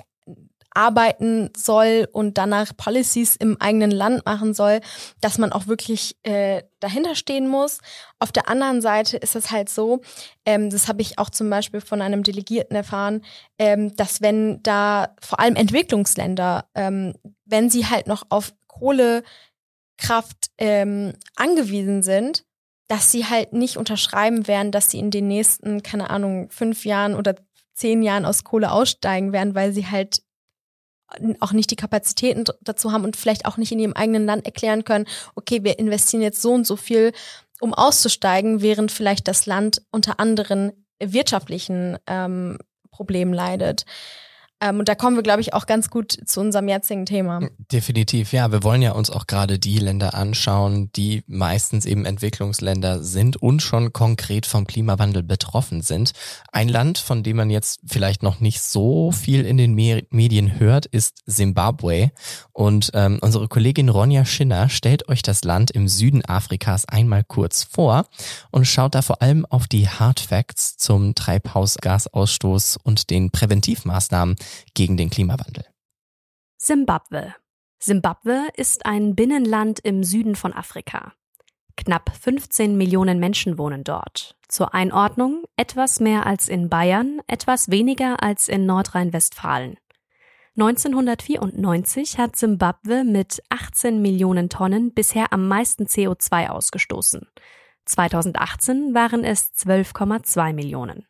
arbeiten 0.74 1.50
soll 1.56 2.08
und 2.12 2.38
danach 2.38 2.76
Policies 2.76 3.36
im 3.36 3.60
eigenen 3.60 3.92
Land 3.92 4.26
machen 4.26 4.54
soll, 4.54 4.80
dass 5.20 5.38
man 5.38 5.52
auch 5.52 5.68
wirklich 5.68 6.16
äh, 6.24 6.64
dahinter 6.80 7.16
stehen 7.16 7.48
muss. 7.48 7.80
Auf 8.20 8.32
der 8.32 8.48
anderen 8.48 8.82
Seite 8.82 9.18
ist 9.18 9.36
es 9.36 9.52
halt 9.52 9.68
so, 9.68 10.02
ähm, 10.46 10.70
das 10.70 10.88
habe 10.88 11.02
ich 11.02 11.20
auch 11.20 11.30
zum 11.30 11.50
Beispiel 11.50 11.82
von 11.82 12.02
einem 12.02 12.24
Delegierten 12.24 12.76
erfahren, 12.76 13.22
ähm, 13.60 13.96
dass 13.98 14.22
wenn 14.22 14.64
da 14.64 15.14
vor 15.22 15.42
allem 15.42 15.56
Entwicklungsländer, 15.56 16.66
ähm, 16.74 17.16
wenn 17.46 17.70
sie 17.70 17.88
halt 17.88 18.08
noch 18.08 18.24
auf 18.30 18.54
Kohle 18.68 19.24
Kraft 20.02 20.41
ähm, 20.58 21.14
angewiesen 21.36 22.04
sind, 22.04 22.44
dass 22.88 23.12
sie 23.12 23.26
halt 23.26 23.54
nicht 23.54 23.78
unterschreiben 23.78 24.48
werden, 24.48 24.72
dass 24.72 24.92
sie 24.92 25.00
in 25.00 25.12
den 25.12 25.28
nächsten, 25.28 25.82
keine 25.82 26.10
Ahnung, 26.10 26.50
fünf 26.50 26.86
Jahren 26.86 27.16
oder 27.16 27.36
zehn 27.74 28.04
Jahren 28.04 28.26
aus 28.26 28.44
Kohle 28.44 28.72
aussteigen 28.72 29.32
werden, 29.32 29.56
weil 29.56 29.72
sie 29.72 29.88
halt 29.88 30.22
auch 31.40 31.52
nicht 31.52 31.72
die 31.72 31.76
Kapazitäten 31.76 32.46
dazu 32.62 32.92
haben 32.92 33.04
und 33.04 33.18
vielleicht 33.18 33.46
auch 33.46 33.58
nicht 33.58 33.72
in 33.72 33.80
ihrem 33.80 33.94
eigenen 33.94 34.26
Land 34.26 34.46
erklären 34.46 34.86
können, 34.86 35.06
okay, 35.36 35.64
wir 35.64 35.80
investieren 35.80 36.22
jetzt 36.22 36.42
so 36.42 36.54
und 36.54 36.66
so 36.66 36.76
viel 36.76 37.12
um 37.60 37.74
auszusteigen, 37.74 38.62
während 38.62 38.92
vielleicht 38.92 39.28
das 39.28 39.46
Land 39.46 39.82
unter 39.92 40.20
anderen 40.20 40.86
wirtschaftlichen 41.02 41.98
ähm, 42.08 42.58
Problemen 42.92 43.34
leidet. 43.34 43.86
Ähm, 44.62 44.80
und 44.80 44.88
da 44.88 44.96
kommen 44.96 45.16
wir, 45.16 45.24
glaube 45.24 45.42
ich, 45.42 45.54
auch 45.54 45.66
ganz 45.66 45.90
gut 45.90 46.16
zu 46.26 46.40
unserem 46.40 46.70
jetzigen 46.70 47.08
Thema. 47.08 47.50
Definitiv, 47.72 48.32
ja. 48.32 48.52
Wir 48.52 48.64
wollen 48.64 48.84
ja 48.84 48.92
uns 48.92 49.10
auch 49.10 49.26
gerade 49.26 49.58
die 49.58 49.80
Länder 49.80 50.14
anschauen, 50.14 50.92
die 50.96 51.24
meistens 51.28 51.86
eben 51.86 52.06
Entwicklungsländer 52.06 53.02
sind 53.02 53.38
und 53.38 53.62
schon 53.62 53.92
konkret 53.92 54.46
vom 54.46 54.68
Klimawandel 54.68 55.24
betroffen 55.24 55.82
sind. 55.82 56.12
Ein 56.52 56.70
Land, 56.70 57.00
von 57.00 57.24
dem 57.24 57.38
man 57.38 57.50
jetzt 57.50 57.80
vielleicht 57.86 58.22
noch 58.22 58.40
nicht 58.40 58.62
so 58.62 59.12
viel 59.12 59.46
in 59.46 59.58
den 59.58 59.74
Medien 59.74 60.60
hört, 60.60 60.86
ist 60.86 61.24
Simbabwe. 61.26 62.12
Und 62.54 62.92
ähm, 62.94 63.18
unsere 63.22 63.48
Kollegin 63.48 63.90
Ronja 63.90 64.26
Schinner 64.26 64.70
stellt 64.70 65.10
euch 65.10 65.24
das 65.24 65.44
Land 65.44 65.72
im 65.72 65.88
Süden 65.88 66.24
Afrikas 66.24 66.86
einmal 66.88 67.24
kurz 67.24 67.64
vor 67.64 68.06
und 68.52 68.66
schaut 68.66 68.94
da 68.94 69.02
vor 69.02 69.24
allem 69.24 69.46
auf 69.48 69.68
die 69.68 69.90
Hard 69.90 70.20
Facts 70.20 70.78
zum 70.78 71.16
Treibhausgasausstoß 71.16 72.78
und 72.84 73.10
den 73.10 73.32
Präventivmaßnahmen 73.32 74.36
gegen 74.74 74.98
den 74.98 75.10
Klimawandel. 75.10 75.66
Simbabwe. 76.58 77.36
Simbabwe 77.80 78.48
ist 78.56 78.86
ein 78.86 79.16
Binnenland 79.16 79.80
im 79.80 80.04
Süden 80.04 80.36
von 80.36 80.54
Afrika. 80.54 81.14
Knapp 81.76 82.16
15 82.16 82.78
Millionen 82.78 83.20
Menschen 83.20 83.58
wohnen 83.58 83.84
dort. 83.84 84.38
Zur 84.48 84.74
Einordnung 84.74 85.46
etwas 85.56 86.00
mehr 86.00 86.26
als 86.26 86.48
in 86.48 86.70
Bayern, 86.70 87.22
etwas 87.28 87.72
weniger 87.72 88.22
als 88.22 88.48
in 88.48 88.66
Nordrhein-Westfalen. 88.66 89.78
1994 90.58 92.18
hat 92.18 92.36
Simbabwe 92.36 93.04
mit 93.04 93.42
18 93.50 94.02
Millionen 94.02 94.50
Tonnen 94.50 94.94
bisher 94.94 95.32
am 95.32 95.48
meisten 95.48 95.86
CO2 95.86 96.50
ausgestoßen. 96.50 97.26
2018 97.86 98.94
waren 98.94 99.24
es 99.24 99.54
12,2 99.56 100.54
Millionen. 100.54 101.08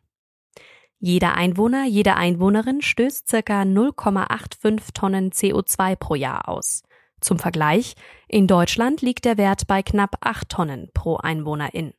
Jeder 1.03 1.33
Einwohner, 1.33 1.85
jede 1.85 2.15
Einwohnerin 2.15 2.83
stößt 2.83 3.27
circa 3.27 3.63
0,85 3.63 4.93
Tonnen 4.93 5.31
CO2 5.31 5.95
pro 5.95 6.13
Jahr 6.13 6.47
aus. 6.47 6.83
Zum 7.19 7.39
Vergleich, 7.39 7.95
in 8.27 8.45
Deutschland 8.45 9.01
liegt 9.01 9.25
der 9.25 9.37
Wert 9.37 9.65
bei 9.65 9.81
knapp 9.81 10.17
8 10.21 10.47
Tonnen 10.47 10.89
pro 10.93 11.17
Einwohnerin. 11.17 11.95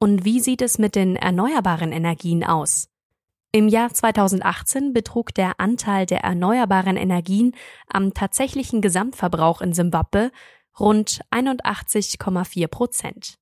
Und 0.00 0.24
wie 0.24 0.40
sieht 0.40 0.62
es 0.62 0.78
mit 0.78 0.96
den 0.96 1.14
erneuerbaren 1.14 1.92
Energien 1.92 2.42
aus? 2.42 2.88
Im 3.52 3.68
Jahr 3.68 3.92
2018 3.92 4.92
betrug 4.92 5.32
der 5.32 5.60
Anteil 5.60 6.04
der 6.04 6.24
erneuerbaren 6.24 6.96
Energien 6.96 7.54
am 7.86 8.14
tatsächlichen 8.14 8.80
Gesamtverbrauch 8.80 9.60
in 9.60 9.74
Simbabwe 9.74 10.32
rund 10.80 11.20
81,4 11.30 12.66
Prozent. 12.66 13.38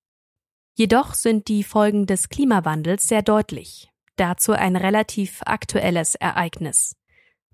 Jedoch 0.75 1.15
sind 1.15 1.49
die 1.49 1.65
Folgen 1.65 2.05
des 2.05 2.29
Klimawandels 2.29 3.09
sehr 3.09 3.23
deutlich. 3.23 3.91
Dazu 4.17 4.53
ein 4.53 4.77
relativ 4.77 5.41
aktuelles 5.45 6.15
Ereignis. 6.15 6.97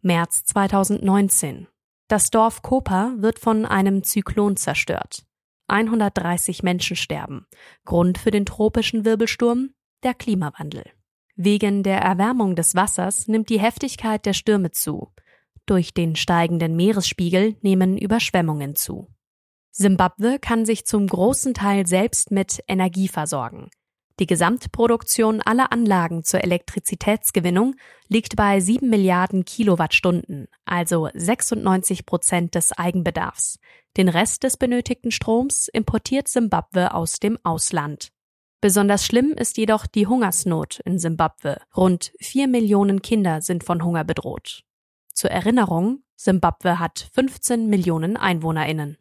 März 0.02 0.44
2019. 0.44 1.68
Das 2.08 2.30
Dorf 2.30 2.62
Kopa 2.62 3.14
wird 3.18 3.38
von 3.38 3.64
einem 3.64 4.04
Zyklon 4.04 4.56
zerstört. 4.56 5.24
130 5.68 6.62
Menschen 6.62 6.96
sterben. 6.96 7.46
Grund 7.84 8.18
für 8.18 8.30
den 8.30 8.46
tropischen 8.46 9.04
Wirbelsturm? 9.04 9.70
Der 10.04 10.14
Klimawandel. 10.14 10.84
Wegen 11.34 11.82
der 11.82 12.00
Erwärmung 12.00 12.54
des 12.56 12.74
Wassers 12.74 13.26
nimmt 13.28 13.50
die 13.50 13.60
Heftigkeit 13.60 14.24
der 14.24 14.32
Stürme 14.32 14.70
zu. 14.70 15.12
Durch 15.66 15.92
den 15.92 16.14
steigenden 16.16 16.76
Meeresspiegel 16.76 17.56
nehmen 17.60 17.98
Überschwemmungen 17.98 18.76
zu. 18.76 19.08
Simbabwe 19.72 20.38
kann 20.38 20.64
sich 20.64 20.86
zum 20.86 21.06
großen 21.06 21.52
Teil 21.52 21.86
selbst 21.86 22.30
mit 22.30 22.62
Energie 22.68 23.08
versorgen. 23.08 23.68
Die 24.18 24.26
Gesamtproduktion 24.26 25.42
aller 25.42 25.72
Anlagen 25.72 26.24
zur 26.24 26.42
Elektrizitätsgewinnung 26.42 27.76
liegt 28.08 28.34
bei 28.34 28.60
7 28.60 28.88
Milliarden 28.88 29.44
Kilowattstunden, 29.44 30.48
also 30.64 31.10
96 31.12 32.06
Prozent 32.06 32.54
des 32.54 32.72
Eigenbedarfs. 32.72 33.58
Den 33.98 34.08
Rest 34.08 34.42
des 34.42 34.56
benötigten 34.56 35.10
Stroms 35.10 35.68
importiert 35.68 36.28
Simbabwe 36.28 36.94
aus 36.94 37.18
dem 37.18 37.38
Ausland. 37.42 38.10
Besonders 38.62 39.04
schlimm 39.04 39.32
ist 39.32 39.58
jedoch 39.58 39.86
die 39.86 40.06
Hungersnot 40.06 40.80
in 40.86 40.98
Simbabwe. 40.98 41.60
Rund 41.76 42.12
4 42.20 42.48
Millionen 42.48 43.02
Kinder 43.02 43.42
sind 43.42 43.64
von 43.64 43.84
Hunger 43.84 44.04
bedroht. 44.04 44.64
Zur 45.12 45.30
Erinnerung, 45.30 46.02
Simbabwe 46.16 46.78
hat 46.78 47.10
15 47.12 47.68
Millionen 47.68 48.16
Einwohnerinnen. 48.16 48.96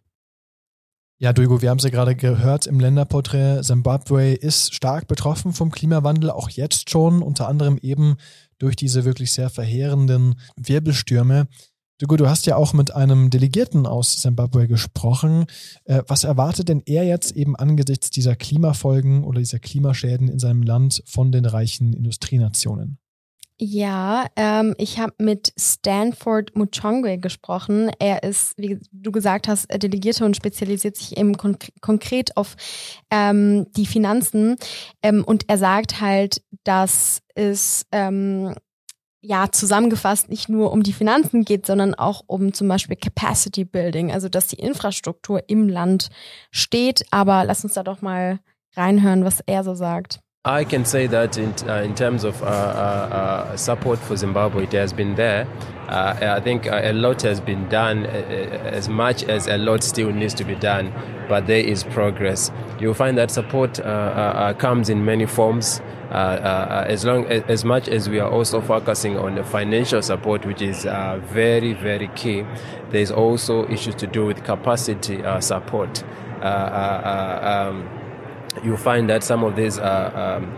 Ja, 1.18 1.32
Duigo, 1.32 1.62
wir 1.62 1.70
haben 1.70 1.78
es 1.78 1.86
ja 1.86 1.92
gerade 1.92 2.14
gehört 2.14 2.68
im 2.68 2.78
Länderporträt. 2.78 3.62
Zimbabwe 3.62 4.34
ist 4.34 4.76
stark 4.76 5.08
betroffen 5.08 5.54
vom 5.54 5.72
Klimawandel, 5.72 6.30
auch 6.30 6.50
jetzt 6.50 6.90
schon, 6.90 7.22
unter 7.22 7.48
anderem 7.48 7.78
eben 7.82 8.18
durch 8.58 8.76
diese 8.76 9.06
wirklich 9.06 9.32
sehr 9.32 9.50
verheerenden 9.50 10.36
Wirbelstürme. 10.58 11.48
Duigo, 12.00 12.18
du 12.18 12.28
hast 12.28 12.46
ja 12.48 12.58
auch 12.58 12.74
mit 12.74 12.94
einem 12.94 13.30
Delegierten 13.30 13.86
aus 13.86 14.18
Zimbabwe 14.18 14.68
gesprochen. 14.68 15.46
Äh, 15.86 16.04
was 16.08 16.26
erwartet 16.26 16.68
denn 16.68 16.84
er 16.86 17.06
jetzt 17.06 17.32
eben 17.32 17.56
angesichts 17.56 18.10
dieser 18.10 18.36
Klimafolgen 18.36 19.24
oder 19.24 19.40
dieser 19.40 19.60
Klimaschäden 19.60 20.28
in 20.28 20.40
seinem 20.40 20.64
Land 20.64 21.02
von 21.06 21.32
den 21.32 21.46
reichen 21.46 21.94
Industrienationen? 21.94 22.98
Ja, 23.58 24.26
ähm, 24.36 24.76
ich 24.78 25.00
habe 25.00 25.14
mit 25.18 25.54
Stanford 25.58 26.54
Muchongwe 26.58 27.18
gesprochen. 27.18 27.90
Er 28.00 28.24
ist, 28.24 28.58
wie 28.58 28.80
du 28.92 29.14
gesagt 29.14 29.48
hast, 29.48 29.68
Delegierte 29.82 30.26
und 30.26 30.36
spezialisiert 30.36 30.98
sich 30.98 31.18
eben 31.18 31.38
kon 31.38 31.58
konkret 31.80 32.36
auf 32.36 32.58
ähm, 33.10 33.68
die 33.72 33.86
Finanzen. 33.86 34.58
Ähm, 35.02 35.24
und 35.24 35.48
er 35.48 35.58
sagt 35.58 36.02
halt, 36.02 36.42
dass 36.66 37.22
es 37.34 37.86
ähm, 37.94 38.56
ja 39.22 39.50
zusammengefasst 39.50 40.30
nicht 40.30 40.50
nur 40.50 40.74
um 40.74 40.84
die 40.84 40.94
Finanzen 40.94 41.46
geht, 41.46 41.66
sondern 41.66 41.96
auch 41.96 42.24
um 42.28 42.54
zum 42.54 42.68
Beispiel 42.68 42.98
Capacity 42.98 43.64
Building, 43.64 44.12
also 44.12 44.28
dass 44.28 44.48
die 44.48 44.60
Infrastruktur 44.60 45.42
im 45.48 45.70
Land 45.70 46.10
steht. 46.52 47.06
Aber 47.12 47.46
lass 47.46 47.64
uns 47.64 47.76
da 47.76 47.84
doch 47.84 48.02
mal 48.02 48.40
reinhören, 48.76 49.24
was 49.24 49.40
er 49.46 49.64
so 49.64 49.76
sagt. 49.76 50.20
I 50.48 50.64
can 50.64 50.86
say 50.86 51.08
that 51.08 51.40
in, 51.40 51.56
uh, 51.68 51.82
in 51.82 51.96
terms 51.96 52.24
of 52.24 52.44
uh, 52.44 52.46
uh, 52.46 52.50
uh 52.50 53.58
support 53.58 53.98
for 53.98 54.16
Zimbabwe, 54.16 54.66
it 54.66 54.74
has 54.74 54.94
been 54.94 55.16
there. 55.16 55.48
Uh, 55.90 56.36
I 56.38 56.40
think 56.40 56.68
uh, 56.68 56.82
a 56.84 56.94
lot 56.94 57.24
has 57.24 57.42
been 57.42 57.68
done, 57.68 58.06
as 58.06 58.88
much 58.88 59.24
as 59.24 59.48
a 59.48 59.58
lot 59.58 59.84
still 59.84 60.12
needs 60.12 60.36
to 60.36 60.44
be 60.44 60.54
done, 60.54 60.94
but 61.28 61.48
there 61.48 61.66
is 61.66 61.84
progress. 61.84 62.52
You'll 62.80 62.94
find 62.94 63.18
that 63.18 63.32
support 63.32 63.80
comes 64.60 64.90
in 64.90 65.04
many 65.04 65.26
forms. 65.26 65.82
as 66.12 67.06
long 67.06 67.26
as, 67.26 67.42
as, 67.48 67.66
much 67.66 67.88
as 67.88 68.08
we 68.08 68.20
are 68.20 68.30
also 68.30 68.62
focusing 68.62 69.18
on 69.18 69.34
the 69.36 69.44
financial 69.44 70.04
support, 70.04 70.46
which 70.46 70.62
is 70.62 70.84
very 70.84 71.74
very 71.74 72.08
key, 72.10 72.46
there's 72.92 73.10
also 73.10 73.68
issues 73.68 73.96
to 73.96 74.06
do 74.06 74.26
with 74.28 74.44
capacity 74.44 75.24
support. 75.40 76.04
Um, 76.42 77.90
you 78.66 78.76
find 78.76 79.10
that 79.10 79.24
some 79.24 79.44
of 79.44 79.56
these 79.56 79.78
uh, 79.78 80.40
um, 80.42 80.58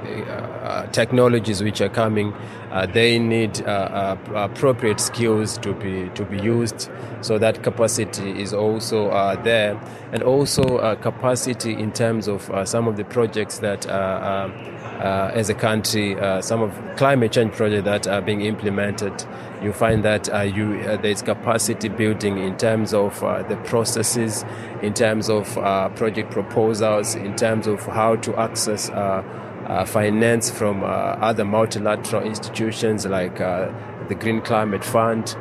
uh, 0.63 0.85
technologies 0.87 1.61
which 1.61 1.81
are 1.81 1.89
coming, 1.89 2.33
uh, 2.71 2.85
they 2.85 3.19
need 3.19 3.61
uh, 3.61 3.65
uh, 3.65 4.17
appropriate 4.35 4.99
skills 4.99 5.57
to 5.59 5.73
be 5.73 6.09
to 6.15 6.25
be 6.25 6.37
used, 6.39 6.89
so 7.21 7.37
that 7.37 7.63
capacity 7.63 8.41
is 8.41 8.53
also 8.53 9.09
uh, 9.09 9.41
there, 9.43 9.79
and 10.11 10.23
also 10.23 10.95
capacity 10.97 11.73
in 11.73 11.91
terms 11.91 12.27
of 12.27 12.51
some 12.67 12.87
of 12.87 12.97
the 12.97 13.05
projects 13.05 13.59
that, 13.59 13.85
as 13.85 15.49
a 15.49 15.53
country, 15.53 16.15
some 16.41 16.61
of 16.61 16.73
climate 16.97 17.31
change 17.31 17.53
projects 17.53 17.85
that 17.85 18.07
are 18.07 18.21
being 18.21 18.41
implemented 18.41 19.25
you 19.61 19.73
find 19.73 20.03
that 20.03 20.31
uh, 20.33 20.41
you 20.41 20.79
uh, 20.81 20.97
there's 20.97 21.21
capacity 21.21 21.89
building 21.89 22.37
in 22.37 22.57
terms 22.57 22.93
of 22.93 23.23
uh, 23.23 23.43
the 23.43 23.57
processes, 23.57 24.45
in 24.81 24.93
terms 24.93 25.29
of 25.29 25.57
uh, 25.57 25.89
project 25.89 26.31
proposals, 26.31 27.15
in 27.15 27.35
terms 27.35 27.67
of 27.67 27.81
how 27.81 28.15
to 28.17 28.35
access 28.37 28.89
uh, 28.89 28.93
uh, 28.93 29.23
Uh, 29.67 29.83
finance 29.83 30.49
from 30.49 30.81
uh, 30.81 30.87
other 30.87 31.43
multilateral 31.43 32.23
institutions 32.23 33.05
like 33.05 33.41
uh, 33.41 33.69
the 34.07 34.15
Green 34.15 34.39
Climate 34.39 34.81
Fund. 34.81 35.35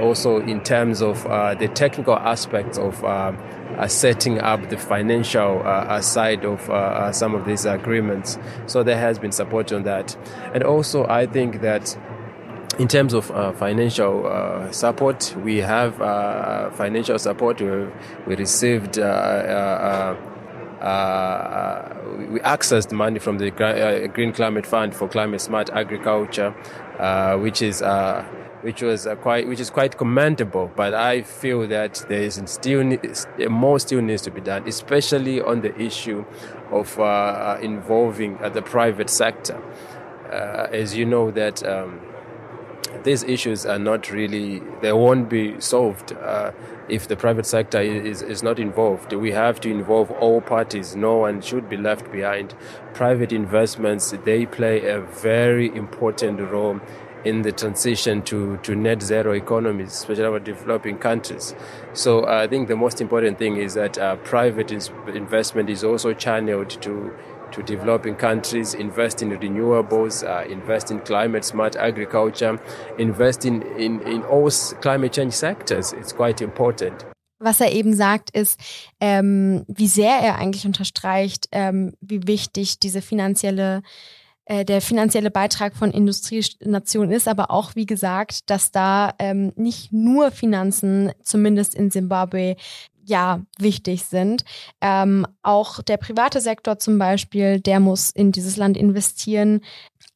also, 0.00 0.40
in 0.40 0.62
terms 0.62 1.02
of 1.02 1.22
the 1.58 1.70
technical 1.74 2.16
aspects 2.16 2.78
of 2.78 3.04
um, 3.04 3.36
setting 3.88 4.40
up 4.40 4.70
the 4.70 4.78
financial 4.78 5.62
side 6.00 6.46
of 6.46 7.14
some 7.14 7.34
of 7.34 7.44
these 7.44 7.66
agreements. 7.66 8.38
So 8.66 8.82
there 8.82 8.96
has 8.96 9.18
been 9.18 9.32
support 9.32 9.70
on 9.70 9.82
that, 9.82 10.16
and 10.54 10.62
also 10.64 11.06
I 11.06 11.26
think 11.26 11.60
that 11.60 11.94
in 12.78 12.88
terms 12.88 13.12
of 13.12 13.30
uh, 13.30 13.52
financial 13.52 14.26
uh, 14.26 14.70
support, 14.72 15.34
we 15.44 15.58
have 15.58 16.00
uh, 16.00 16.70
financial 16.70 17.18
support. 17.18 17.60
We, 17.60 17.86
we 18.26 18.36
received 18.36 18.98
uh, 20.82 20.84
uh, 20.84 20.88
uh, 20.88 22.26
we 22.28 22.40
accessed 22.40 22.90
money 22.90 23.20
from 23.20 23.38
the 23.38 23.52
uh, 23.54 24.08
Green 24.08 24.32
Climate 24.32 24.66
Fund 24.66 24.94
for 24.94 25.08
climate 25.08 25.40
smart 25.40 25.70
agriculture, 25.70 26.54
uh, 26.98 27.36
which 27.38 27.62
is 27.62 27.82
uh, 27.82 28.24
which 28.62 28.82
was 28.82 29.06
uh, 29.06 29.14
quite 29.14 29.46
which 29.46 29.60
is 29.60 29.70
quite 29.70 29.96
commendable. 29.96 30.72
But 30.74 30.92
I 30.92 31.22
feel 31.22 31.68
that 31.68 32.04
there 32.08 32.22
is 32.22 32.42
still 32.46 32.82
more 33.48 33.78
still 33.78 34.02
needs 34.02 34.22
to 34.22 34.32
be 34.32 34.40
done, 34.40 34.66
especially 34.66 35.40
on 35.40 35.60
the 35.60 35.72
issue 35.80 36.24
of 36.72 36.98
uh, 36.98 37.58
involving 37.62 38.38
the 38.38 38.62
private 38.62 39.08
sector. 39.10 39.62
as 40.30 40.96
you 40.96 41.04
know 41.04 41.30
that. 41.30 41.62
Um, 41.64 42.00
these 43.04 43.24
issues 43.24 43.66
are 43.66 43.78
not 43.78 44.10
really, 44.10 44.62
they 44.80 44.92
won't 44.92 45.28
be 45.28 45.60
solved 45.60 46.12
uh, 46.12 46.52
if 46.88 47.08
the 47.08 47.16
private 47.16 47.46
sector 47.46 47.80
is, 47.80 48.22
is 48.22 48.42
not 48.42 48.58
involved. 48.58 49.12
We 49.12 49.32
have 49.32 49.60
to 49.60 49.70
involve 49.70 50.10
all 50.10 50.40
parties. 50.40 50.96
No 50.96 51.16
one 51.16 51.40
should 51.40 51.68
be 51.68 51.76
left 51.76 52.10
behind. 52.10 52.54
Private 52.94 53.32
investments, 53.32 54.12
they 54.24 54.46
play 54.46 54.86
a 54.88 55.00
very 55.00 55.74
important 55.74 56.40
role 56.40 56.80
in 57.24 57.42
the 57.42 57.52
transition 57.52 58.22
to, 58.22 58.56
to 58.58 58.74
net 58.74 59.02
zero 59.02 59.32
economies, 59.32 59.92
especially 59.92 60.24
our 60.24 60.40
developing 60.40 60.98
countries. 60.98 61.54
So 61.92 62.24
uh, 62.24 62.42
I 62.44 62.48
think 62.48 62.68
the 62.68 62.76
most 62.76 63.00
important 63.00 63.38
thing 63.38 63.56
is 63.56 63.74
that 63.74 63.96
uh, 63.96 64.16
private 64.16 64.72
investment 64.72 65.70
is 65.70 65.84
also 65.84 66.14
channeled 66.14 66.70
to 66.82 67.14
to 67.52 67.62
developing 67.62 68.16
countries, 68.16 68.74
invest 68.74 69.22
in 69.22 69.30
renewables, 69.30 70.22
uh, 70.24 70.50
invest 70.50 70.90
in 70.90 71.00
climate 71.04 71.44
smart 71.44 71.76
agriculture, 71.76 72.58
invest 72.98 73.44
in, 73.44 73.62
in, 73.78 74.00
in 74.02 74.22
all 74.24 74.50
climate 74.80 75.12
change 75.12 75.32
sectors. 75.32 75.92
It's 75.92 76.12
quite 76.14 76.42
important. 76.42 77.04
Was 77.38 77.60
er 77.60 77.72
eben 77.72 77.94
sagt, 77.94 78.30
ist, 78.36 78.60
ähm, 79.00 79.64
wie 79.66 79.88
sehr 79.88 80.16
er 80.18 80.38
eigentlich 80.38 80.64
unterstreicht, 80.64 81.48
ähm, 81.50 81.94
wie 82.00 82.26
wichtig 82.26 82.78
diese 82.78 83.02
finanzielle 83.02 83.82
äh, 84.44 84.64
der 84.64 84.80
finanzielle 84.80 85.30
Beitrag 85.30 85.76
von 85.76 85.92
Industrienationen 85.92 87.12
ist, 87.12 87.28
aber 87.28 87.52
auch, 87.52 87.76
wie 87.76 87.86
gesagt, 87.86 88.50
dass 88.50 88.72
da 88.72 89.14
ähm, 89.20 89.52
nicht 89.54 89.92
nur 89.92 90.32
Finanzen, 90.32 91.12
zumindest 91.22 91.76
in 91.76 91.90
Simbabwe, 91.90 92.56
ja 93.04 93.40
wichtig 93.58 94.04
sind. 94.04 94.44
Ähm, 94.80 95.26
auch 95.42 95.82
der 95.82 95.96
private 95.96 96.40
Sektor 96.40 96.78
zum 96.78 96.98
Beispiel, 96.98 97.60
der 97.60 97.80
muss 97.80 98.10
in 98.10 98.32
dieses 98.32 98.56
Land 98.56 98.76
investieren, 98.76 99.60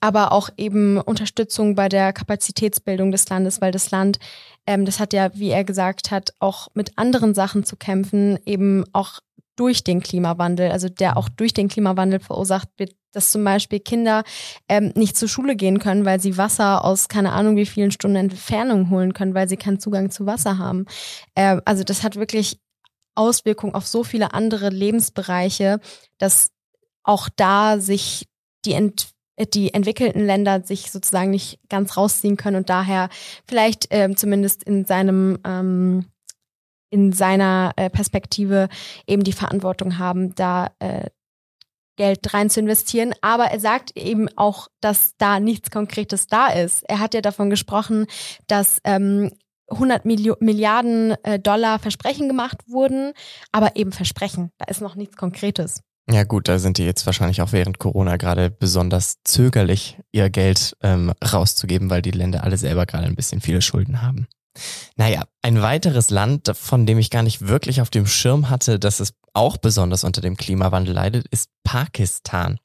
aber 0.00 0.32
auch 0.32 0.50
eben 0.56 0.98
Unterstützung 0.98 1.74
bei 1.74 1.88
der 1.88 2.12
Kapazitätsbildung 2.12 3.10
des 3.10 3.28
Landes, 3.28 3.60
weil 3.60 3.72
das 3.72 3.90
Land, 3.90 4.18
ähm, 4.66 4.84
das 4.84 5.00
hat 5.00 5.12
ja, 5.12 5.30
wie 5.34 5.50
er 5.50 5.64
gesagt 5.64 6.10
hat, 6.10 6.32
auch 6.38 6.68
mit 6.74 6.96
anderen 6.96 7.34
Sachen 7.34 7.64
zu 7.64 7.76
kämpfen, 7.76 8.38
eben 8.44 8.84
auch 8.92 9.20
durch 9.56 9.84
den 9.84 10.02
Klimawandel, 10.02 10.70
also 10.70 10.88
der 10.88 11.16
auch 11.16 11.28
durch 11.28 11.54
den 11.54 11.68
Klimawandel 11.68 12.20
verursacht 12.20 12.68
wird, 12.76 12.94
dass 13.12 13.32
zum 13.32 13.42
Beispiel 13.42 13.80
Kinder 13.80 14.22
ähm, 14.68 14.92
nicht 14.94 15.16
zur 15.16 15.28
Schule 15.28 15.56
gehen 15.56 15.78
können, 15.78 16.04
weil 16.04 16.20
sie 16.20 16.36
Wasser 16.36 16.84
aus 16.84 17.08
keine 17.08 17.32
Ahnung 17.32 17.56
wie 17.56 17.64
vielen 17.64 17.90
Stunden 17.90 18.16
Entfernung 18.16 18.90
holen 18.90 19.14
können, 19.14 19.34
weil 19.34 19.48
sie 19.48 19.56
keinen 19.56 19.80
Zugang 19.80 20.10
zu 20.10 20.26
Wasser 20.26 20.58
haben. 20.58 20.84
Äh, 21.34 21.56
also 21.64 21.82
das 21.82 22.02
hat 22.02 22.16
wirklich 22.16 22.60
Auswirkungen 23.16 23.74
auf 23.74 23.86
so 23.86 24.04
viele 24.04 24.34
andere 24.34 24.68
Lebensbereiche, 24.70 25.80
dass 26.18 26.50
auch 27.02 27.28
da 27.34 27.78
sich 27.78 28.28
die 28.64 28.72
Ent 28.72 29.10
die 29.52 29.74
entwickelten 29.74 30.24
Länder 30.24 30.62
sich 30.62 30.90
sozusagen 30.90 31.30
nicht 31.30 31.58
ganz 31.68 31.98
rausziehen 31.98 32.38
können 32.38 32.56
und 32.56 32.70
daher 32.70 33.10
vielleicht 33.46 33.86
ähm, 33.90 34.16
zumindest 34.16 34.62
in 34.62 34.86
seinem 34.86 35.38
ähm, 35.44 36.06
in 36.90 37.12
seiner 37.12 37.72
äh, 37.76 37.90
Perspektive 37.90 38.68
eben 39.06 39.24
die 39.24 39.32
Verantwortung 39.32 39.98
haben, 39.98 40.34
da 40.34 40.70
äh, 40.78 41.10
Geld 41.96 42.32
rein 42.32 42.48
zu 42.50 42.60
investieren. 42.60 43.14
Aber 43.22 43.46
er 43.46 43.60
sagt 43.60 43.96
eben 43.96 44.28
auch, 44.36 44.68
dass 44.80 45.16
da 45.18 45.40
nichts 45.40 45.70
Konkretes 45.70 46.26
da 46.26 46.48
ist. 46.48 46.84
Er 46.88 47.00
hat 47.00 47.14
ja 47.14 47.20
davon 47.20 47.50
gesprochen, 47.50 48.06
dass 48.46 48.80
ähm, 48.84 49.30
100 49.68 50.04
Milli 50.04 50.32
Milliarden 50.40 51.14
äh, 51.24 51.38
Dollar 51.38 51.78
Versprechen 51.78 52.28
gemacht 52.28 52.58
wurden, 52.68 53.12
aber 53.52 53.76
eben 53.76 53.92
Versprechen. 53.92 54.50
Da 54.58 54.66
ist 54.66 54.80
noch 54.80 54.94
nichts 54.94 55.16
Konkretes. 55.16 55.82
Ja 56.08 56.22
gut, 56.22 56.46
da 56.46 56.60
sind 56.60 56.78
die 56.78 56.84
jetzt 56.84 57.04
wahrscheinlich 57.06 57.42
auch 57.42 57.50
während 57.50 57.78
Corona 57.78 58.16
gerade 58.16 58.48
besonders 58.48 59.16
zögerlich, 59.24 59.98
ihr 60.12 60.30
Geld 60.30 60.76
ähm, 60.80 61.12
rauszugeben, 61.32 61.90
weil 61.90 62.00
die 62.00 62.12
Länder 62.12 62.44
alle 62.44 62.56
selber 62.56 62.86
gerade 62.86 63.06
ein 63.06 63.16
bisschen 63.16 63.40
viele 63.40 63.60
Schulden 63.60 64.02
haben. 64.02 64.28
Naja, 64.96 65.24
ein 65.42 65.60
weiteres 65.60 66.10
Land, 66.10 66.52
von 66.54 66.86
dem 66.86 66.98
ich 66.98 67.10
gar 67.10 67.22
nicht 67.22 67.48
wirklich 67.48 67.80
auf 67.80 67.90
dem 67.90 68.06
Schirm 68.06 68.48
hatte, 68.48 68.78
dass 68.78 69.00
es 69.00 69.14
auch 69.34 69.56
besonders 69.56 70.04
unter 70.04 70.20
dem 70.20 70.36
Klimawandel 70.36 70.94
leidet, 70.94 71.26
ist 71.28 71.50
Pakistan. 71.64 72.58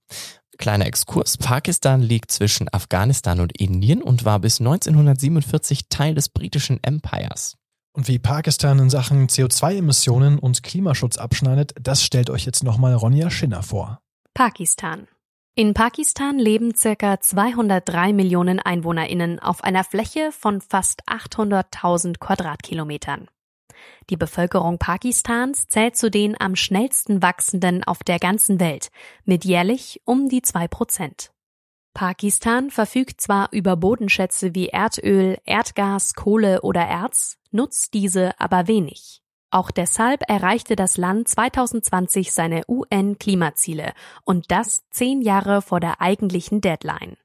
Kleiner 0.61 0.85
Exkurs. 0.85 1.37
Pakistan 1.37 2.01
liegt 2.01 2.31
zwischen 2.31 2.71
Afghanistan 2.71 3.39
und 3.39 3.59
Indien 3.59 4.01
und 4.03 4.25
war 4.25 4.39
bis 4.39 4.61
1947 4.61 5.89
Teil 5.89 6.13
des 6.13 6.29
britischen 6.29 6.81
Empires. 6.83 7.57
Und 7.93 8.07
wie 8.07 8.19
Pakistan 8.19 8.77
in 8.77 8.91
Sachen 8.91 9.27
CO2-Emissionen 9.27 10.37
und 10.39 10.61
Klimaschutz 10.61 11.17
abschneidet, 11.17 11.73
das 11.81 12.03
stellt 12.03 12.29
euch 12.29 12.45
jetzt 12.45 12.63
nochmal 12.63 12.93
Ronja 12.93 13.31
Schinner 13.31 13.63
vor. 13.63 13.99
Pakistan. 14.35 15.07
In 15.55 15.73
Pakistan 15.73 16.37
leben 16.37 16.75
circa 16.75 17.19
203 17.19 18.13
Millionen 18.13 18.59
EinwohnerInnen 18.59 19.39
auf 19.39 19.63
einer 19.63 19.83
Fläche 19.83 20.31
von 20.31 20.61
fast 20.61 21.01
800.000 21.09 22.19
Quadratkilometern. 22.19 23.27
Die 24.09 24.17
Bevölkerung 24.17 24.77
Pakistans 24.77 25.67
zählt 25.67 25.95
zu 25.95 26.09
den 26.09 26.39
am 26.39 26.55
schnellsten 26.55 27.21
wachsenden 27.21 27.83
auf 27.83 27.99
der 28.03 28.19
ganzen 28.19 28.59
Welt 28.59 28.89
mit 29.25 29.45
jährlich 29.45 30.01
um 30.05 30.27
die 30.27 30.41
zwei 30.41 30.67
Prozent. 30.67 31.31
Pakistan 31.93 32.71
verfügt 32.71 33.19
zwar 33.21 33.49
über 33.51 33.75
Bodenschätze 33.75 34.55
wie 34.55 34.69
Erdöl, 34.69 35.37
Erdgas, 35.45 36.13
Kohle 36.13 36.61
oder 36.61 36.81
Erz, 36.81 37.37
nutzt 37.51 37.93
diese 37.93 38.39
aber 38.39 38.67
wenig. 38.67 39.21
Auch 39.53 39.69
deshalb 39.69 40.21
erreichte 40.29 40.77
das 40.77 40.95
Land 40.95 41.27
2020 41.27 42.31
seine 42.31 42.63
UN-Klimaziele 42.69 43.91
und 44.23 44.49
das 44.49 44.83
zehn 44.91 45.21
Jahre 45.21 45.61
vor 45.61 45.81
der 45.81 45.99
eigentlichen 45.99 46.61
Deadline. 46.61 47.17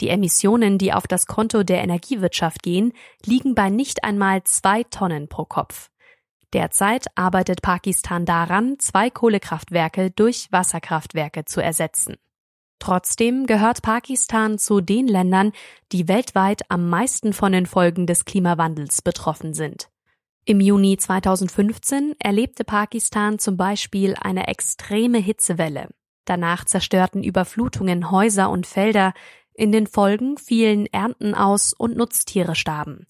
Die 0.00 0.08
Emissionen, 0.08 0.78
die 0.78 0.92
auf 0.92 1.06
das 1.06 1.26
Konto 1.26 1.62
der 1.62 1.82
Energiewirtschaft 1.82 2.64
gehen, 2.64 2.92
liegen 3.24 3.54
bei 3.54 3.70
nicht 3.70 4.02
einmal 4.02 4.42
zwei 4.42 4.82
Tonnen 4.82 5.28
pro 5.28 5.44
Kopf. 5.44 5.90
Derzeit 6.52 7.06
arbeitet 7.14 7.62
Pakistan 7.62 8.24
daran, 8.26 8.78
zwei 8.78 9.08
Kohlekraftwerke 9.08 10.10
durch 10.10 10.48
Wasserkraftwerke 10.50 11.44
zu 11.44 11.62
ersetzen. 11.62 12.16
Trotzdem 12.80 13.46
gehört 13.46 13.82
Pakistan 13.82 14.58
zu 14.58 14.80
den 14.80 15.06
Ländern, 15.06 15.52
die 15.92 16.08
weltweit 16.08 16.62
am 16.70 16.88
meisten 16.88 17.32
von 17.32 17.52
den 17.52 17.66
Folgen 17.66 18.06
des 18.06 18.24
Klimawandels 18.24 19.02
betroffen 19.02 19.54
sind. 19.54 19.90
Im 20.46 20.60
Juni 20.60 20.96
2015 20.96 22.16
erlebte 22.18 22.64
Pakistan 22.64 23.38
zum 23.38 23.56
Beispiel 23.56 24.16
eine 24.18 24.48
extreme 24.48 25.18
Hitzewelle. 25.18 25.88
Danach 26.24 26.64
zerstörten 26.64 27.22
Überflutungen 27.22 28.10
Häuser 28.10 28.50
und 28.50 28.66
Felder, 28.66 29.12
in 29.52 29.72
den 29.72 29.86
Folgen 29.86 30.38
fielen 30.38 30.86
Ernten 30.86 31.34
aus 31.34 31.74
und 31.74 31.96
Nutztiere 31.96 32.54
starben. 32.54 33.06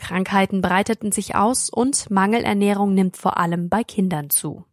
Krankheiten 0.00 0.62
breiteten 0.62 1.12
sich 1.12 1.34
aus 1.36 1.70
und 1.70 2.10
Mangelernährung 2.10 2.94
nimmt 2.94 3.16
vor 3.16 3.36
allem 3.36 3.68
bei 3.68 3.84
Kindern 3.84 4.30
zu. 4.30 4.64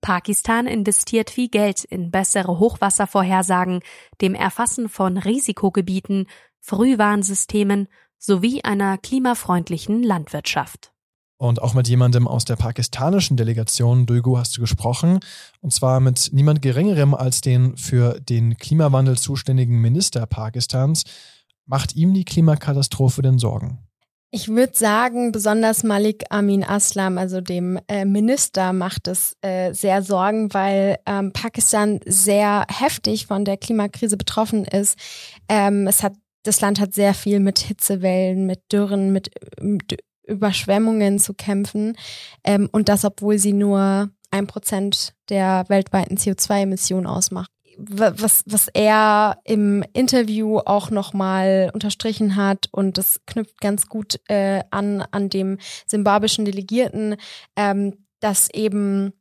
Pakistan 0.00 0.66
investiert 0.66 1.30
viel 1.30 1.48
Geld 1.48 1.84
in 1.84 2.10
bessere 2.12 2.60
Hochwasservorhersagen, 2.60 3.80
dem 4.20 4.34
Erfassen 4.34 4.88
von 4.88 5.18
Risikogebieten, 5.18 6.26
Frühwarnsystemen 6.60 7.88
sowie 8.18 8.62
einer 8.62 8.98
klimafreundlichen 8.98 10.02
Landwirtschaft. 10.02 10.92
Und 11.38 11.60
auch 11.60 11.74
mit 11.74 11.88
jemandem 11.88 12.26
aus 12.28 12.44
der 12.44 12.56
pakistanischen 12.56 13.36
Delegation, 13.36 14.06
Dulgu, 14.06 14.38
hast 14.38 14.56
du 14.56 14.60
gesprochen. 14.60 15.20
Und 15.60 15.72
zwar 15.72 16.00
mit 16.00 16.30
niemand 16.32 16.62
Geringerem 16.62 17.14
als 17.14 17.40
den 17.40 17.76
für 17.76 18.20
den 18.20 18.56
Klimawandel 18.56 19.18
zuständigen 19.18 19.80
Minister 19.80 20.24
Pakistans. 20.26 21.02
Macht 21.66 21.94
ihm 21.96 22.14
die 22.14 22.24
Klimakatastrophe 22.24 23.20
denn 23.20 23.38
Sorgen? 23.38 23.86
Ich 24.36 24.48
würde 24.48 24.76
sagen, 24.76 25.32
besonders 25.32 25.82
Malik 25.82 26.24
Amin 26.28 26.62
Aslam, 26.62 27.16
also 27.16 27.40
dem 27.40 27.78
äh, 27.88 28.04
Minister, 28.04 28.74
macht 28.74 29.08
es 29.08 29.34
äh, 29.40 29.72
sehr 29.72 30.02
Sorgen, 30.02 30.52
weil 30.52 30.98
ähm, 31.06 31.32
Pakistan 31.32 32.00
sehr 32.04 32.66
heftig 32.68 33.28
von 33.28 33.46
der 33.46 33.56
Klimakrise 33.56 34.18
betroffen 34.18 34.66
ist. 34.66 34.98
Ähm, 35.48 35.86
es 35.86 36.02
hat 36.02 36.12
das 36.42 36.60
Land 36.60 36.80
hat 36.80 36.92
sehr 36.92 37.14
viel 37.14 37.40
mit 37.40 37.60
Hitzewellen, 37.60 38.44
mit 38.44 38.60
Dürren, 38.70 39.10
mit, 39.10 39.30
mit 39.58 40.00
Überschwemmungen 40.26 41.18
zu 41.18 41.32
kämpfen. 41.32 41.96
Ähm, 42.44 42.68
und 42.70 42.90
das, 42.90 43.06
obwohl 43.06 43.38
sie 43.38 43.54
nur 43.54 44.10
ein 44.30 44.46
Prozent 44.46 45.14
der 45.30 45.64
weltweiten 45.68 46.18
CO2-Emissionen 46.18 47.06
ausmacht. 47.06 47.50
Was, 47.78 48.42
was 48.46 48.68
er 48.68 49.38
im 49.44 49.84
Interview 49.92 50.58
auch 50.58 50.90
nochmal 50.90 51.70
unterstrichen 51.74 52.36
hat, 52.36 52.68
und 52.72 52.96
das 52.96 53.20
knüpft 53.26 53.60
ganz 53.60 53.86
gut 53.88 54.18
äh, 54.28 54.62
an, 54.70 55.02
an 55.10 55.28
dem 55.28 55.58
simbabwischen 55.86 56.44
Delegierten, 56.44 57.16
ähm, 57.54 58.06
dass 58.20 58.48
eben 58.50 59.12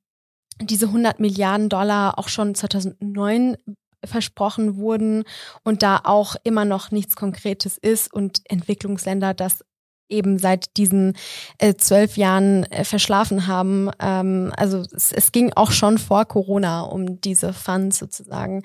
diese 0.62 0.88
100 0.88 1.20
Milliarden 1.20 1.70
Dollar 1.70 2.18
auch 2.18 2.30
schon 2.30 2.56
2009 2.56 3.58
versprochen 4.06 4.78
wurden 4.78 5.24
und 5.63 5.84
da 5.84 6.02
auch 6.04 6.36
immer 6.44 6.65
noch 6.65 6.91
nichts 6.91 7.15
Konkretes 7.15 7.78
ist 7.78 8.13
und 8.13 8.41
Entwicklungsländer 8.46 9.34
das 9.34 9.65
eben 10.10 10.38
seit 10.38 10.78
diesen 10.78 11.18
äh, 11.58 11.76
zwölf 11.76 12.18
Jahren 12.18 12.63
äh, 12.65 12.84
verschlafen 12.84 13.48
haben. 13.48 13.89
Ähm, 14.00 14.54
also 14.56 14.84
es, 14.96 15.12
es 15.12 15.32
ging 15.32 15.54
auch 15.54 15.72
schon 15.72 15.98
vor 15.98 16.26
Corona 16.26 16.82
um 16.82 17.22
diese 17.22 17.54
Funds 17.54 17.98
sozusagen. 17.98 18.63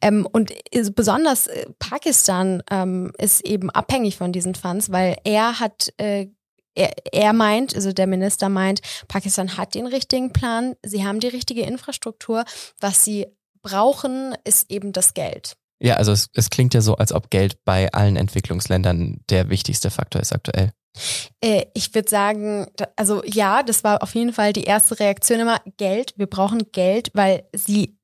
Ähm, 0.00 0.26
und 0.30 0.52
besonders 0.94 1.46
äh, 1.46 1.66
Pakistan 1.78 2.62
ähm, 2.70 3.12
ist 3.18 3.44
eben 3.44 3.70
abhängig 3.70 4.16
von 4.16 4.32
diesen 4.32 4.54
Funds, 4.54 4.90
weil 4.90 5.16
er 5.24 5.60
hat 5.60 5.92
äh, 5.96 6.28
er, 6.74 6.92
er 7.12 7.32
meint, 7.32 7.74
also 7.74 7.92
der 7.92 8.06
Minister 8.06 8.48
meint, 8.48 8.80
Pakistan 9.08 9.56
hat 9.56 9.74
den 9.74 9.86
richtigen 9.86 10.32
Plan, 10.32 10.74
sie 10.82 11.04
haben 11.04 11.20
die 11.20 11.28
richtige 11.28 11.62
Infrastruktur. 11.62 12.44
Was 12.80 13.04
sie 13.04 13.26
brauchen, 13.60 14.34
ist 14.44 14.70
eben 14.70 14.92
das 14.92 15.14
Geld. 15.14 15.56
Ja, 15.80 15.96
also 15.96 16.12
es, 16.12 16.28
es 16.34 16.48
klingt 16.48 16.74
ja 16.74 16.80
so, 16.80 16.96
als 16.96 17.12
ob 17.12 17.30
Geld 17.30 17.64
bei 17.64 17.92
allen 17.92 18.16
Entwicklungsländern 18.16 19.20
der 19.28 19.48
wichtigste 19.48 19.90
Faktor 19.90 20.22
ist 20.22 20.32
aktuell. 20.32 20.72
Äh, 21.40 21.66
ich 21.74 21.94
würde 21.94 22.08
sagen, 22.08 22.66
also 22.96 23.22
ja, 23.24 23.62
das 23.62 23.84
war 23.84 24.02
auf 24.02 24.14
jeden 24.14 24.32
Fall 24.32 24.52
die 24.52 24.64
erste 24.64 24.98
Reaktion 25.00 25.40
immer 25.40 25.60
Geld. 25.76 26.14
Wir 26.16 26.26
brauchen 26.26 26.70
Geld, 26.72 27.10
weil 27.14 27.44
sie, 27.54 27.96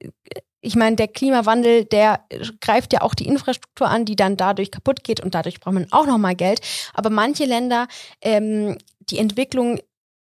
ich 0.60 0.74
meine, 0.74 0.96
der 0.96 1.08
Klimawandel, 1.08 1.84
der 1.84 2.24
greift 2.60 2.92
ja 2.92 3.02
auch 3.02 3.14
die 3.14 3.26
Infrastruktur 3.26 3.88
an, 3.88 4.04
die 4.04 4.16
dann 4.16 4.36
dadurch 4.36 4.70
kaputt 4.70 5.04
geht 5.04 5.20
und 5.20 5.34
dadurch 5.34 5.60
braucht 5.60 5.74
man 5.74 5.86
auch 5.92 6.06
nochmal 6.06 6.34
Geld. 6.34 6.60
Aber 6.94 7.10
manche 7.10 7.44
Länder, 7.44 7.86
ähm, 8.22 8.78
die 9.00 9.18
Entwicklung 9.18 9.80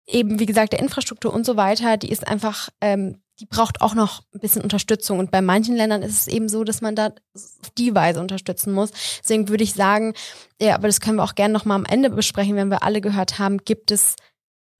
eben, 0.06 0.38
wie 0.38 0.46
gesagt, 0.46 0.72
der 0.72 0.80
Infrastruktur 0.80 1.32
und 1.32 1.44
so 1.44 1.56
weiter, 1.56 1.96
die 1.96 2.10
ist 2.10 2.26
einfach 2.26 2.68
ähm, 2.80 3.20
die 3.38 3.46
braucht 3.46 3.82
auch 3.82 3.94
noch 3.94 4.22
ein 4.34 4.40
bisschen 4.40 4.62
Unterstützung. 4.62 5.18
Und 5.18 5.30
bei 5.30 5.42
manchen 5.42 5.76
Ländern 5.76 6.02
ist 6.02 6.20
es 6.20 6.26
eben 6.26 6.48
so, 6.48 6.64
dass 6.64 6.80
man 6.80 6.94
da 6.94 7.12
auf 7.34 7.70
die 7.76 7.94
Weise 7.94 8.20
unterstützen 8.20 8.72
muss. 8.72 8.90
Deswegen 9.22 9.48
würde 9.48 9.64
ich 9.64 9.74
sagen, 9.74 10.14
ja, 10.60 10.74
aber 10.74 10.88
das 10.88 11.00
können 11.00 11.16
wir 11.16 11.24
auch 11.24 11.34
gerne 11.34 11.52
nochmal 11.52 11.76
am 11.76 11.84
Ende 11.84 12.10
besprechen, 12.10 12.56
wenn 12.56 12.70
wir 12.70 12.82
alle 12.82 13.00
gehört 13.00 13.38
haben, 13.38 13.58
gibt 13.58 13.90
es 13.90 14.16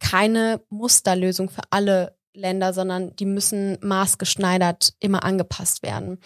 keine 0.01 0.61
Musterlösung 0.71 1.51
für 1.51 1.63
alle 1.71 2.17
Länder, 2.35 2.73
sondern 2.73 3.15
die 3.17 3.25
müssen 3.27 3.79
maßgeschneidert 3.83 4.95
immer 5.01 5.25
angepasst 5.25 5.83
werden. 5.83 6.19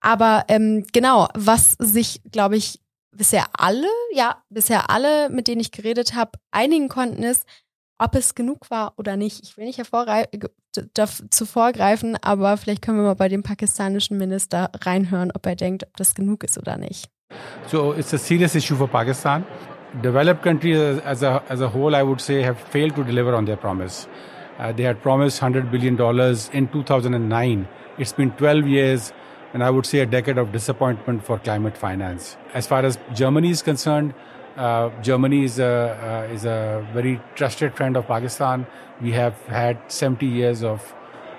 Aber 0.00 0.44
ähm, 0.48 0.86
genau, 0.92 1.28
was 1.34 1.76
sich, 1.78 2.22
glaube 2.30 2.56
ich, 2.56 2.80
bisher 3.12 3.46
alle, 3.52 3.88
ja, 4.14 4.42
bisher 4.48 4.90
alle, 4.90 5.28
mit 5.28 5.48
denen 5.48 5.60
ich 5.60 5.72
geredet 5.72 6.14
habe, 6.14 6.32
einigen 6.50 6.88
konnten, 6.88 7.22
ist, 7.22 7.44
ob 8.00 8.14
es 8.14 8.34
genug 8.34 8.70
war 8.70 8.94
oder 8.96 9.16
nicht. 9.16 9.40
Ich 9.42 9.56
will 9.56 9.66
nicht 9.66 9.80
dazu 10.94 11.46
vorgreifen, 11.46 12.16
aber 12.22 12.56
vielleicht 12.56 12.82
können 12.82 12.98
wir 12.98 13.04
mal 13.04 13.14
bei 13.14 13.28
dem 13.28 13.42
pakistanischen 13.42 14.16
Minister 14.16 14.70
reinhören, 14.80 15.30
ob 15.34 15.46
er 15.46 15.54
denkt, 15.54 15.84
ob 15.84 15.96
das 15.96 16.14
genug 16.14 16.42
ist 16.42 16.58
oder 16.58 16.78
nicht. 16.78 17.10
So 17.66 17.94
it's 17.94 18.12
a 18.12 18.18
serious 18.18 18.54
issue 18.54 18.74
for 18.76 18.88
Pakistan. 18.88 19.44
Developed 20.02 20.42
countries 20.42 21.00
as 21.04 21.22
a, 21.22 21.42
as 21.48 21.60
a 21.60 21.72
whole, 21.72 21.94
I 21.94 22.02
would 22.02 22.20
say, 22.20 22.42
have 22.42 22.58
failed 22.58 22.96
to 22.96 23.04
deliver 23.04 23.34
on 23.34 23.44
their 23.44 23.56
promise. 23.56 24.08
Uh, 24.58 24.72
they 24.72 24.84
had 24.84 25.00
promised 25.02 25.40
$100 25.40 25.70
billion 25.70 25.94
in 26.52 26.68
2009. 26.68 27.68
It's 27.98 28.12
been 28.12 28.30
12 28.32 28.66
years, 28.66 29.12
and 29.52 29.62
I 29.62 29.70
would 29.70 29.86
say 29.86 30.00
a 30.00 30.06
decade 30.06 30.38
of 30.38 30.52
disappointment 30.52 31.24
for 31.24 31.38
climate 31.38 31.76
finance. 31.76 32.36
As 32.54 32.66
far 32.66 32.84
as 32.84 32.98
Germany 33.14 33.50
is 33.50 33.62
concerned, 33.62 34.14
Germany 35.02 35.44
is 35.44 35.58
a, 35.58 36.26
uh, 36.28 36.34
is 36.34 36.44
a 36.44 36.86
very 36.92 37.20
trusted 37.34 37.74
friend 37.74 37.96
of 37.96 38.06
Pakistan. 38.06 38.66
We 39.00 39.12
have 39.12 39.34
had 39.46 39.78
70 39.88 40.26
years 40.26 40.62
of 40.62 40.94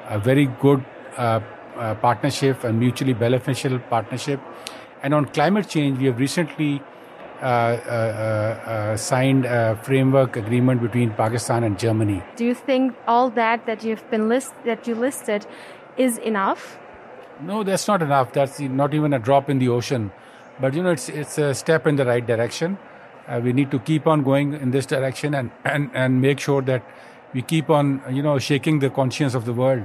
a 0.09 0.19
very 0.19 0.45
good 0.61 0.83
uh, 1.17 1.39
uh 1.77 1.95
partnership 1.95 2.63
and 2.63 2.79
mutually 2.79 3.13
beneficial 3.13 3.77
partnership. 3.91 4.39
And 5.03 5.13
on 5.13 5.25
climate 5.25 5.69
change, 5.69 5.99
we 5.99 6.05
have 6.05 6.19
recently 6.19 6.81
uh, 7.41 8.95
signed 8.97 9.45
a 9.45 9.75
framework 9.83 10.35
agreement 10.35 10.81
between 10.81 11.11
Pakistan 11.11 11.63
and 11.63 11.79
Germany. 11.79 12.21
Do 12.35 12.45
you 12.45 12.53
think 12.53 12.95
all 13.07 13.29
that 13.31 13.65
that 13.65 13.83
you've 13.83 14.09
been 14.11 14.29
list 14.29 14.53
that 14.65 14.87
you 14.87 14.95
listed 14.95 15.47
is 15.97 16.17
enough? 16.17 16.77
No, 17.41 17.63
that's 17.63 17.87
not 17.87 18.01
enough. 18.01 18.33
That's 18.33 18.59
not 18.59 18.93
even 18.93 19.13
a 19.13 19.19
drop 19.19 19.49
in 19.49 19.59
the 19.59 19.69
ocean. 19.69 20.11
But 20.59 20.75
you 20.75 20.83
know, 20.83 20.91
it's 20.91 21.09
it's 21.09 21.37
a 21.37 21.53
step 21.53 21.87
in 21.87 21.95
the 21.95 22.05
right 22.05 22.25
direction. 22.25 22.77
Uh, 23.27 23.39
we 23.43 23.53
need 23.53 23.71
to 23.71 23.79
keep 23.79 24.07
on 24.07 24.23
going 24.23 24.53
in 24.53 24.71
this 24.71 24.85
direction 24.85 25.33
and, 25.35 25.51
and, 25.63 25.89
and 25.93 26.21
make 26.21 26.39
sure 26.39 26.61
that 26.61 26.83
we 27.33 27.41
keep 27.41 27.69
on, 27.69 28.01
you 28.11 28.21
know, 28.21 28.39
shaking 28.39 28.79
the 28.79 28.89
conscience 28.89 29.33
of 29.33 29.45
the 29.45 29.53
world, 29.53 29.83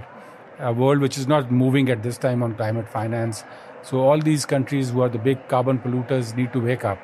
a 0.58 0.72
world 0.72 1.00
which 1.00 1.16
is 1.16 1.26
not 1.26 1.50
moving 1.50 1.90
at 1.90 2.02
this 2.02 2.18
time 2.18 2.42
on 2.42 2.54
climate 2.54 2.88
finance. 2.88 3.44
So 3.82 4.00
all 4.00 4.18
these 4.18 4.44
countries 4.44 4.90
who 4.90 5.02
are 5.02 5.08
the 5.08 5.18
big 5.18 5.46
carbon 5.48 5.78
polluters 5.78 6.36
need 6.36 6.52
to 6.52 6.60
wake 6.60 6.84
up. 6.84 6.98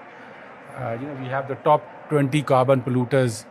Uh, 0.76 0.96
you 1.00 1.06
know, 1.06 1.14
we 1.20 1.28
have 1.28 1.48
the 1.48 1.54
top 1.56 1.82
20 2.08 2.42
carbon 2.42 2.82
polluters 2.82 3.44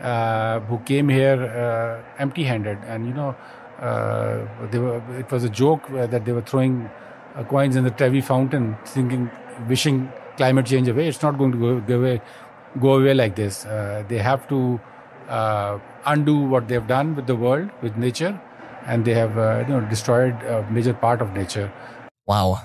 uh, 0.00 0.60
who 0.60 0.78
came 0.80 1.08
here 1.08 1.42
uh, 1.42 2.20
empty-handed, 2.20 2.78
and 2.86 3.06
you 3.06 3.12
know, 3.14 3.36
uh, 3.80 4.46
were, 4.72 5.02
it 5.18 5.30
was 5.30 5.44
a 5.44 5.48
joke 5.48 5.86
that 5.90 6.24
they 6.24 6.32
were 6.32 6.40
throwing 6.42 6.88
uh, 7.34 7.44
coins 7.44 7.76
in 7.76 7.84
the 7.84 7.90
Trevi 7.90 8.20
fountain, 8.20 8.76
thinking, 8.84 9.30
wishing 9.68 10.10
climate 10.36 10.66
change 10.66 10.88
away. 10.88 11.08
It's 11.08 11.22
not 11.22 11.38
going 11.38 11.52
to 11.52 11.58
go, 11.58 11.80
go 11.80 11.98
away, 11.98 12.20
go 12.80 12.94
away 12.94 13.14
like 13.14 13.36
this. 13.36 13.64
Uh, 13.64 14.04
they 14.08 14.18
have 14.18 14.48
to 14.48 14.80
uh, 15.28 15.78
undo 16.06 16.36
what 16.36 16.68
they've 16.68 16.86
done 16.86 17.14
with 17.16 17.26
the 17.26 17.36
world, 17.36 17.70
with 17.82 17.96
nature, 17.96 18.40
and 18.86 19.04
they 19.04 19.14
have 19.14 19.38
uh, 19.38 19.64
you 19.66 19.74
know, 19.74 19.80
destroyed 19.88 20.34
a 20.42 20.66
major 20.70 20.94
part 20.94 21.22
of 21.22 21.32
nature. 21.32 21.70
Wow. 22.26 22.58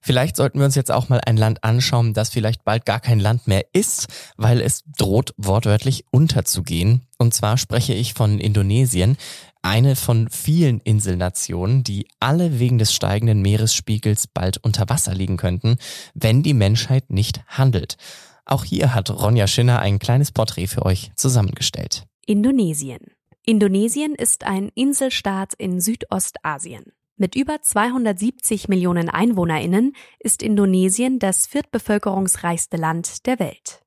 Vielleicht 0.00 0.36
sollten 0.36 0.58
wir 0.58 0.64
uns 0.64 0.74
jetzt 0.74 0.90
auch 0.90 1.10
mal 1.10 1.20
ein 1.26 1.36
Land 1.36 1.64
anschauen, 1.64 2.14
das 2.14 2.30
vielleicht 2.30 2.64
bald 2.64 2.86
gar 2.86 2.98
kein 2.98 3.20
Land 3.20 3.46
mehr 3.46 3.66
ist, 3.74 4.06
weil 4.38 4.62
es 4.62 4.84
droht 4.96 5.34
wortwörtlich 5.36 6.06
unterzugehen. 6.10 7.02
Und 7.18 7.34
zwar 7.34 7.58
spreche 7.58 7.92
ich 7.92 8.14
von 8.14 8.38
Indonesien 8.38 9.18
eine 9.62 9.96
von 9.96 10.28
vielen 10.30 10.80
Inselnationen, 10.80 11.84
die 11.84 12.06
alle 12.20 12.58
wegen 12.58 12.78
des 12.78 12.92
steigenden 12.92 13.42
Meeresspiegels 13.42 14.26
bald 14.26 14.58
unter 14.58 14.88
Wasser 14.88 15.14
liegen 15.14 15.36
könnten, 15.36 15.76
wenn 16.14 16.42
die 16.42 16.54
Menschheit 16.54 17.10
nicht 17.10 17.42
handelt. 17.46 17.96
Auch 18.44 18.64
hier 18.64 18.94
hat 18.94 19.10
Ronja 19.10 19.46
Schinner 19.46 19.80
ein 19.80 19.98
kleines 19.98 20.32
Porträt 20.32 20.68
für 20.68 20.86
euch 20.86 21.12
zusammengestellt. 21.16 22.04
Indonesien. 22.26 23.00
Indonesien 23.44 24.14
ist 24.14 24.44
ein 24.44 24.70
Inselstaat 24.74 25.54
in 25.54 25.80
Südostasien. 25.80 26.84
Mit 27.16 27.34
über 27.34 27.60
270 27.60 28.68
Millionen 28.68 29.08
Einwohnerinnen 29.08 29.94
ist 30.20 30.42
Indonesien 30.42 31.18
das 31.18 31.46
viertbevölkerungsreichste 31.46 32.76
Land 32.76 33.26
der 33.26 33.38
Welt. 33.38 33.82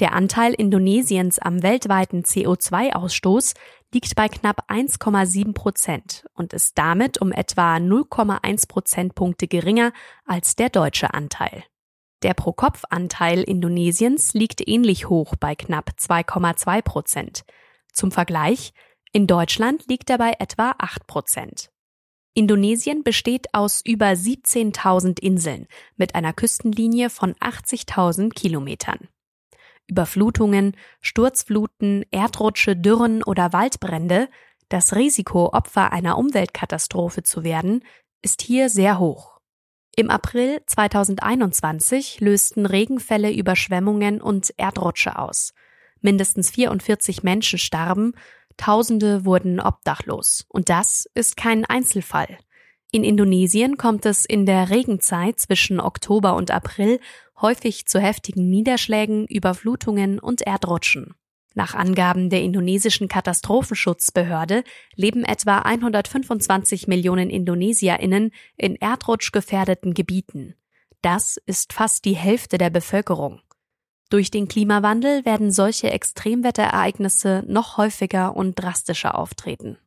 Der 0.00 0.14
Anteil 0.14 0.54
Indonesiens 0.54 1.38
am 1.38 1.62
weltweiten 1.62 2.22
CO2-Ausstoß 2.22 3.54
liegt 3.92 4.16
bei 4.16 4.28
knapp 4.28 4.70
1,7 4.70 5.52
Prozent 5.52 6.24
und 6.32 6.54
ist 6.54 6.78
damit 6.78 7.20
um 7.20 7.32
etwa 7.32 7.76
0,1 7.76 8.66
Prozentpunkte 8.66 9.46
geringer 9.46 9.92
als 10.24 10.56
der 10.56 10.70
deutsche 10.70 11.12
Anteil. 11.12 11.64
Der 12.22 12.32
Pro-Kopf-Anteil 12.32 13.42
Indonesiens 13.42 14.32
liegt 14.32 14.66
ähnlich 14.66 15.10
hoch 15.10 15.34
bei 15.38 15.54
knapp 15.54 15.90
2,2 15.98 16.80
Prozent. 16.80 17.44
Zum 17.92 18.10
Vergleich, 18.10 18.72
in 19.12 19.26
Deutschland 19.26 19.86
liegt 19.88 20.08
er 20.08 20.16
bei 20.16 20.32
etwa 20.38 20.74
8 20.78 21.06
Prozent. 21.06 21.70
Indonesien 22.32 23.02
besteht 23.02 23.52
aus 23.52 23.82
über 23.84 24.06
17.000 24.06 25.20
Inseln 25.20 25.66
mit 25.96 26.14
einer 26.14 26.32
Küstenlinie 26.32 27.10
von 27.10 27.34
80.000 27.34 28.30
Kilometern. 28.30 29.08
Überflutungen, 29.90 30.76
Sturzfluten, 31.00 32.04
Erdrutsche, 32.10 32.76
Dürren 32.76 33.22
oder 33.22 33.52
Waldbrände, 33.52 34.28
das 34.68 34.94
Risiko, 34.94 35.50
Opfer 35.52 35.92
einer 35.92 36.16
Umweltkatastrophe 36.16 37.22
zu 37.22 37.44
werden, 37.44 37.84
ist 38.22 38.42
hier 38.42 38.68
sehr 38.68 38.98
hoch. 38.98 39.40
Im 39.96 40.10
April 40.10 40.62
2021 40.66 42.20
lösten 42.20 42.64
Regenfälle 42.64 43.32
Überschwemmungen 43.32 44.20
und 44.20 44.54
Erdrutsche 44.56 45.18
aus. 45.18 45.52
Mindestens 46.00 46.50
44 46.50 47.22
Menschen 47.22 47.58
starben, 47.58 48.14
Tausende 48.60 49.24
wurden 49.24 49.58
obdachlos. 49.58 50.44
Und 50.48 50.68
das 50.68 51.08
ist 51.14 51.38
kein 51.38 51.64
Einzelfall. 51.64 52.38
In 52.92 53.04
Indonesien 53.04 53.76
kommt 53.76 54.04
es 54.04 54.24
in 54.24 54.46
der 54.46 54.70
Regenzeit 54.70 55.38
zwischen 55.38 55.80
Oktober 55.80 56.34
und 56.34 56.50
April 56.50 56.98
häufig 57.40 57.86
zu 57.86 58.00
heftigen 58.00 58.50
Niederschlägen, 58.50 59.26
Überflutungen 59.26 60.18
und 60.18 60.42
Erdrutschen. 60.42 61.14
Nach 61.54 61.74
Angaben 61.74 62.30
der 62.30 62.42
indonesischen 62.42 63.08
Katastrophenschutzbehörde 63.08 64.64
leben 64.94 65.24
etwa 65.24 65.58
125 65.58 66.88
Millionen 66.88 67.30
Indonesierinnen 67.30 68.32
in 68.56 68.76
erdrutschgefährdeten 68.76 69.94
Gebieten. 69.94 70.54
Das 71.02 71.38
ist 71.46 71.72
fast 71.72 72.04
die 72.04 72.14
Hälfte 72.14 72.58
der 72.58 72.70
Bevölkerung. 72.70 73.40
Durch 74.10 74.30
den 74.30 74.48
Klimawandel 74.48 75.24
werden 75.24 75.52
solche 75.52 75.90
Extremwetterereignisse 75.90 77.44
noch 77.46 77.76
häufiger 77.76 78.36
und 78.36 78.54
drastischer 78.54 79.16
auftreten. 79.16 79.78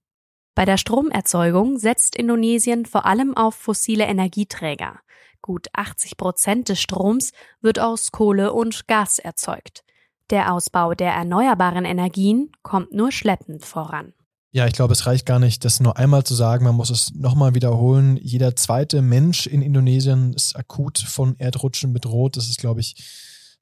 Bei 0.56 0.66
der 0.66 0.78
Stromerzeugung 0.78 1.80
setzt 1.80 2.16
Indonesien 2.16 2.86
vor 2.86 3.06
allem 3.06 3.36
auf 3.36 3.56
fossile 3.56 4.06
Energieträger. 4.06 5.00
Gut 5.42 5.68
80 5.74 6.16
Prozent 6.16 6.70
des 6.70 6.80
Stroms 6.80 7.32
wird 7.62 7.80
aus 7.80 8.12
Kohle 8.12 8.54
und 8.54 8.88
Gas 8.88 9.20
erzeugt. 9.20 9.84
Der 10.30 10.54
Ausbau 10.54 10.94
der 10.94 11.12
erneuerbaren 11.12 11.86
Energien 11.86 12.52
kommt 12.62 12.94
nur 12.94 13.12
schleppend 13.12 13.66
voran. 13.66 14.14
Ja, 14.52 14.68
ich 14.68 14.74
glaube, 14.74 14.94
es 14.94 15.08
reicht 15.08 15.26
gar 15.26 15.40
nicht, 15.40 15.66
das 15.66 15.80
nur 15.80 15.98
einmal 15.98 16.24
zu 16.24 16.36
sagen. 16.36 16.64
Man 16.66 16.76
muss 16.76 16.92
es 16.92 17.14
nochmal 17.16 17.56
wiederholen. 17.56 18.18
Jeder 18.22 18.56
zweite 18.56 19.02
Mensch 19.02 19.48
in 19.48 19.64
Indonesien 19.64 20.34
ist 20.34 20.56
akut 20.56 21.00
von 21.00 21.36
Erdrutschen 21.40 21.92
bedroht. 21.92 22.38
Das 22.38 22.48
ist, 22.48 22.60
glaube 22.60 22.80
ich, 22.80 22.96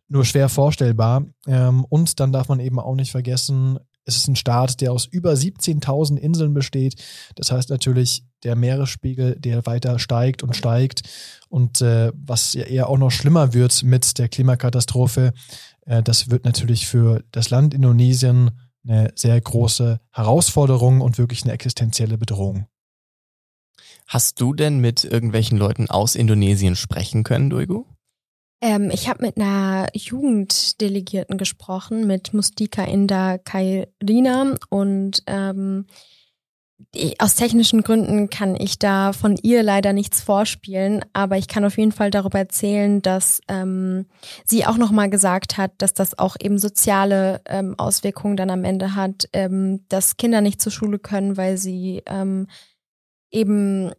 nur 0.09 0.25
schwer 0.25 0.49
vorstellbar. 0.49 1.23
Ähm, 1.47 1.85
und 1.85 2.19
dann 2.19 2.33
darf 2.33 2.49
man 2.49 2.59
eben 2.59 2.77
auch 2.77 2.95
nicht 2.95 3.11
vergessen, 3.11 3.79
es 4.05 4.17
ist 4.17 4.27
ein 4.27 4.35
Staat, 4.35 4.81
der 4.81 4.91
aus 4.91 5.05
über 5.05 5.33
17.000 5.33 6.17
Inseln 6.17 6.53
besteht. 6.53 6.95
Das 7.35 7.51
heißt 7.51 7.69
natürlich, 7.69 8.23
der 8.43 8.55
Meeresspiegel, 8.55 9.35
der 9.39 9.65
weiter 9.65 9.99
steigt 9.99 10.43
und 10.43 10.55
steigt. 10.55 11.03
Und 11.49 11.81
äh, 11.81 12.11
was 12.15 12.53
ja 12.53 12.63
eher 12.63 12.89
auch 12.89 12.97
noch 12.97 13.11
schlimmer 13.11 13.53
wird 13.53 13.83
mit 13.83 14.17
der 14.17 14.29
Klimakatastrophe, 14.29 15.33
äh, 15.85 16.01
das 16.01 16.29
wird 16.29 16.45
natürlich 16.45 16.87
für 16.87 17.23
das 17.31 17.49
Land 17.49 17.73
Indonesien 17.73 18.51
eine 18.83 19.11
sehr 19.15 19.39
große 19.39 19.99
Herausforderung 20.11 21.01
und 21.01 21.17
wirklich 21.17 21.43
eine 21.43 21.53
existenzielle 21.53 22.17
Bedrohung. 22.17 22.65
Hast 24.07 24.41
du 24.41 24.53
denn 24.53 24.79
mit 24.79 25.03
irgendwelchen 25.03 25.57
Leuten 25.57 25.89
aus 25.89 26.15
Indonesien 26.15 26.75
sprechen 26.75 27.23
können, 27.23 27.49
Duigo? 27.49 27.85
Ähm, 28.61 28.91
ich 28.93 29.09
habe 29.09 29.25
mit 29.25 29.37
einer 29.37 29.87
Jugenddelegierten 29.93 31.37
gesprochen, 31.37 32.05
mit 32.05 32.33
Mustika 32.33 32.83
Inda 32.83 33.39
Kairina 33.39 34.55
und 34.69 35.23
ähm, 35.25 35.87
aus 37.19 37.35
technischen 37.35 37.83
Gründen 37.83 38.29
kann 38.29 38.55
ich 38.55 38.77
da 38.77 39.13
von 39.13 39.37
ihr 39.41 39.63
leider 39.63 39.93
nichts 39.93 40.21
vorspielen, 40.21 41.05
aber 41.13 41.37
ich 41.37 41.47
kann 41.47 41.63
auf 41.63 41.77
jeden 41.77 41.91
Fall 41.91 42.11
darüber 42.11 42.39
erzählen, 42.39 43.01
dass 43.01 43.39
ähm, 43.47 44.07
sie 44.45 44.65
auch 44.65 44.77
nochmal 44.77 45.09
gesagt 45.09 45.57
hat, 45.57 45.71
dass 45.77 45.93
das 45.93 46.17
auch 46.17 46.35
eben 46.39 46.57
soziale 46.57 47.41
ähm, 47.45 47.75
Auswirkungen 47.77 48.35
dann 48.35 48.49
am 48.49 48.63
Ende 48.63 48.95
hat, 48.95 49.29
ähm, 49.33 49.85
dass 49.89 50.17
Kinder 50.17 50.41
nicht 50.41 50.61
zur 50.61 50.71
Schule 50.71 50.99
können, 50.99 51.37
weil 51.37 51.57
sie 51.57 52.03
ähm, 52.07 52.47
eben 53.31 53.91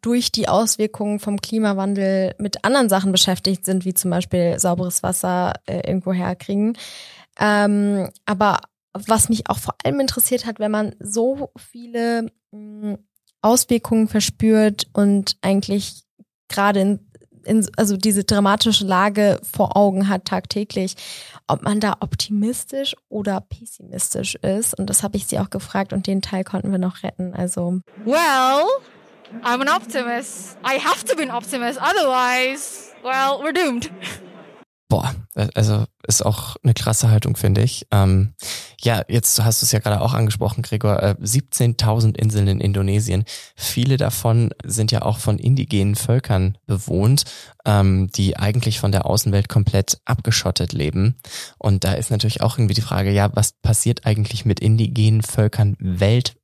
durch 0.00 0.32
die 0.32 0.48
Auswirkungen 0.48 1.18
vom 1.18 1.40
Klimawandel 1.40 2.34
mit 2.38 2.64
anderen 2.64 2.88
Sachen 2.88 3.12
beschäftigt 3.12 3.64
sind, 3.64 3.84
wie 3.84 3.94
zum 3.94 4.10
Beispiel 4.10 4.58
sauberes 4.58 5.02
Wasser 5.02 5.54
äh, 5.66 5.86
irgendwo 5.86 6.12
herkriegen. 6.12 6.76
Ähm, 7.38 8.10
aber 8.26 8.58
was 8.92 9.28
mich 9.28 9.48
auch 9.48 9.58
vor 9.58 9.74
allem 9.84 10.00
interessiert 10.00 10.46
hat, 10.46 10.58
wenn 10.58 10.70
man 10.70 10.94
so 10.98 11.50
viele 11.56 12.30
mh, 12.50 12.82
hm, 12.82 12.98
Auswirkungen 13.42 14.08
verspürt 14.08 14.88
und 14.92 15.36
eigentlich 15.42 16.02
gerade 16.48 16.80
in, 16.80 17.00
in, 17.44 17.68
also 17.76 17.96
diese 17.96 18.24
dramatische 18.24 18.84
Lage 18.84 19.40
vor 19.42 19.76
Augen 19.76 20.08
hat 20.08 20.24
tagtäglich, 20.24 20.96
ob 21.46 21.62
man 21.62 21.78
da 21.78 21.96
optimistisch 22.00 22.96
oder 23.08 23.40
pessimistisch 23.40 24.34
ist. 24.36 24.76
Und 24.78 24.90
das 24.90 25.02
habe 25.02 25.16
ich 25.16 25.26
sie 25.26 25.38
auch 25.38 25.50
gefragt 25.50 25.92
und 25.92 26.06
den 26.06 26.20
Teil 26.20 26.42
konnten 26.42 26.72
wir 26.72 26.78
noch 26.78 27.04
retten. 27.04 27.32
Also. 27.34 27.80
Well, 28.04 28.64
I'm 29.42 29.60
an 29.60 29.68
optimist. 29.68 30.56
I 30.64 30.78
have 30.78 31.04
to 31.04 31.16
be 31.16 31.22
an 31.22 31.30
optimist, 31.30 31.78
otherwise, 31.80 32.94
well, 33.02 33.40
we're 33.42 33.52
doomed. 33.52 33.90
Boah, 34.90 35.14
also 35.54 35.84
ist 36.06 36.24
auch 36.24 36.56
eine 36.62 36.72
krasse 36.72 37.10
Haltung, 37.10 37.36
finde 37.36 37.62
ich. 37.62 37.86
Ähm, 37.90 38.32
ja, 38.80 39.02
jetzt 39.06 39.38
hast 39.44 39.60
du 39.60 39.66
es 39.66 39.72
ja 39.72 39.80
gerade 39.80 40.00
auch 40.00 40.14
angesprochen, 40.14 40.62
Gregor. 40.62 41.02
Äh, 41.02 41.14
17.000 41.20 42.16
Inseln 42.16 42.48
in 42.48 42.60
Indonesien. 42.60 43.24
Viele 43.54 43.98
davon 43.98 44.50
sind 44.64 44.90
ja 44.90 45.02
auch 45.02 45.18
von 45.18 45.38
indigenen 45.38 45.94
Völkern 45.94 46.56
bewohnt, 46.66 47.24
ähm, 47.66 48.08
die 48.14 48.38
eigentlich 48.38 48.80
von 48.80 48.90
der 48.90 49.04
Außenwelt 49.04 49.50
komplett 49.50 50.00
abgeschottet 50.06 50.72
leben. 50.72 51.16
Und 51.58 51.84
da 51.84 51.92
ist 51.92 52.10
natürlich 52.10 52.40
auch 52.40 52.56
irgendwie 52.56 52.74
die 52.74 52.80
Frage, 52.80 53.12
ja, 53.12 53.28
was 53.34 53.52
passiert 53.52 54.06
eigentlich 54.06 54.46
mit 54.46 54.58
indigenen 54.58 55.20
Völkern 55.20 55.76
weltweit? 55.78 56.38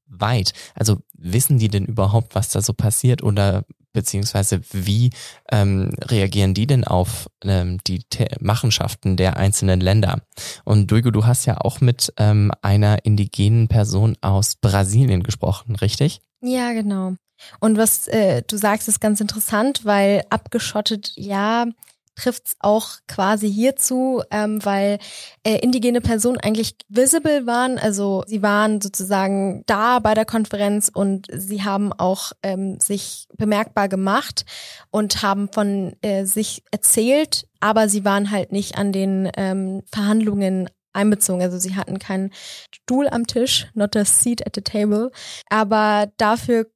Also 0.74 0.98
wissen 1.16 1.58
die 1.58 1.68
denn 1.68 1.84
überhaupt, 1.84 2.34
was 2.34 2.50
da 2.50 2.62
so 2.62 2.72
passiert 2.72 3.22
oder 3.22 3.64
beziehungsweise 3.92 4.60
wie 4.72 5.10
ähm, 5.50 5.92
reagieren 6.02 6.52
die 6.52 6.66
denn 6.66 6.84
auf 6.84 7.30
ähm, 7.42 7.78
die 7.86 8.00
Te 8.00 8.26
Machenschaften 8.40 9.16
der 9.16 9.38
einzelnen 9.38 9.80
Länder? 9.80 10.20
Und 10.64 10.90
Duigo, 10.90 11.10
du 11.10 11.24
hast 11.24 11.46
ja 11.46 11.58
auch 11.58 11.80
mit 11.80 12.12
ähm, 12.18 12.52
einer 12.60 13.04
indigenen 13.04 13.68
Person 13.68 14.16
aus 14.20 14.56
Brasilien 14.56 15.22
gesprochen, 15.22 15.76
richtig? 15.76 16.20
Ja, 16.42 16.72
genau. 16.72 17.14
Und 17.60 17.78
was 17.78 18.06
äh, 18.08 18.42
du 18.46 18.56
sagst, 18.56 18.88
ist 18.88 19.00
ganz 19.00 19.20
interessant, 19.20 19.84
weil 19.84 20.24
abgeschottet, 20.30 21.12
ja, 21.16 21.66
trifft's 22.16 22.56
auch 22.60 22.90
quasi 23.08 23.50
hierzu, 23.52 24.22
ähm, 24.30 24.64
weil 24.64 24.98
äh, 25.42 25.58
indigene 25.58 26.00
Personen 26.00 26.38
eigentlich 26.38 26.76
visible 26.88 27.46
waren. 27.46 27.78
Also 27.78 28.24
sie 28.26 28.42
waren 28.42 28.80
sozusagen 28.80 29.62
da 29.66 29.98
bei 29.98 30.14
der 30.14 30.24
Konferenz 30.24 30.90
und 30.92 31.26
sie 31.32 31.62
haben 31.62 31.92
auch 31.92 32.32
ähm, 32.42 32.78
sich 32.80 33.26
bemerkbar 33.36 33.88
gemacht 33.88 34.44
und 34.90 35.22
haben 35.22 35.48
von 35.52 35.94
äh, 36.02 36.24
sich 36.24 36.62
erzählt, 36.70 37.46
aber 37.60 37.88
sie 37.88 38.04
waren 38.04 38.30
halt 38.30 38.52
nicht 38.52 38.76
an 38.76 38.92
den 38.92 39.30
ähm, 39.36 39.82
Verhandlungen 39.90 40.68
einbezogen. 40.94 41.42
Also 41.42 41.58
sie 41.58 41.76
hatten 41.76 41.98
keinen 41.98 42.30
Stuhl 42.72 43.08
am 43.08 43.26
Tisch, 43.26 43.66
not 43.74 43.96
a 43.96 44.04
seat 44.04 44.46
at 44.46 44.54
the 44.54 44.62
table. 44.62 45.10
Aber 45.50 46.08
dafür 46.16 46.66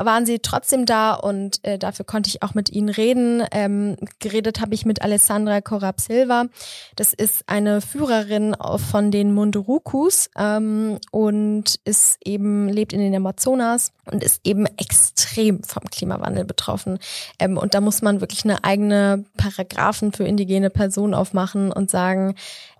waren 0.00 0.26
sie 0.26 0.38
trotzdem 0.38 0.86
da 0.86 1.14
und 1.14 1.64
äh, 1.64 1.78
dafür 1.78 2.04
konnte 2.04 2.28
ich 2.28 2.42
auch 2.42 2.54
mit 2.54 2.70
ihnen 2.70 2.88
reden. 2.88 3.44
Ähm, 3.52 3.96
geredet 4.18 4.60
habe 4.60 4.74
ich 4.74 4.84
mit 4.84 5.02
Alessandra 5.02 5.60
Corab 5.60 6.00
Silva. 6.00 6.46
Das 6.96 7.12
ist 7.12 7.48
eine 7.48 7.80
Führerin 7.80 8.56
von 8.90 9.10
den 9.10 9.32
Mundurukus 9.34 10.30
ähm, 10.36 10.98
und 11.10 11.76
ist 11.84 12.18
eben 12.24 12.68
lebt 12.68 12.92
in 12.92 13.00
den 13.00 13.14
Amazonas 13.14 13.92
und 14.10 14.22
ist 14.22 14.40
eben 14.44 14.66
extrem 14.76 15.62
vom 15.62 15.84
Klimawandel 15.84 16.44
betroffen. 16.44 16.98
Ähm, 17.38 17.56
und 17.58 17.74
da 17.74 17.80
muss 17.80 18.02
man 18.02 18.20
wirklich 18.20 18.44
eine 18.44 18.64
eigene 18.64 19.24
Paragraphen 19.36 20.12
für 20.12 20.24
indigene 20.24 20.70
Personen 20.70 21.14
aufmachen 21.14 21.72
und 21.72 21.90
sagen, 21.90 22.34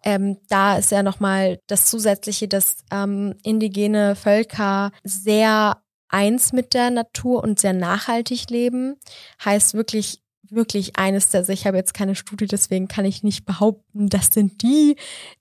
ähm, 0.04 0.38
da 0.48 0.78
ist 0.78 0.90
ja 0.90 1.02
nochmal 1.02 1.60
das 1.68 1.86
Zusätzliche, 1.86 2.48
dass 2.48 2.78
ähm, 2.90 3.34
indigene 3.42 4.16
Völker 4.16 4.90
sehr 5.04 5.76
eins 6.12 6.52
mit 6.52 6.74
der 6.74 6.90
Natur 6.90 7.42
und 7.42 7.58
sehr 7.58 7.72
nachhaltig 7.72 8.50
leben. 8.50 8.96
Heißt 9.44 9.74
wirklich, 9.74 10.22
wirklich 10.52 10.96
eines 10.96 11.30
der, 11.30 11.48
ich 11.48 11.66
habe 11.66 11.76
jetzt 11.76 11.94
keine 11.94 12.14
Studie, 12.14 12.46
deswegen 12.46 12.86
kann 12.86 13.04
ich 13.04 13.22
nicht 13.22 13.44
behaupten, 13.44 14.08
das 14.08 14.26
sind 14.26 14.62
die, 14.62 14.96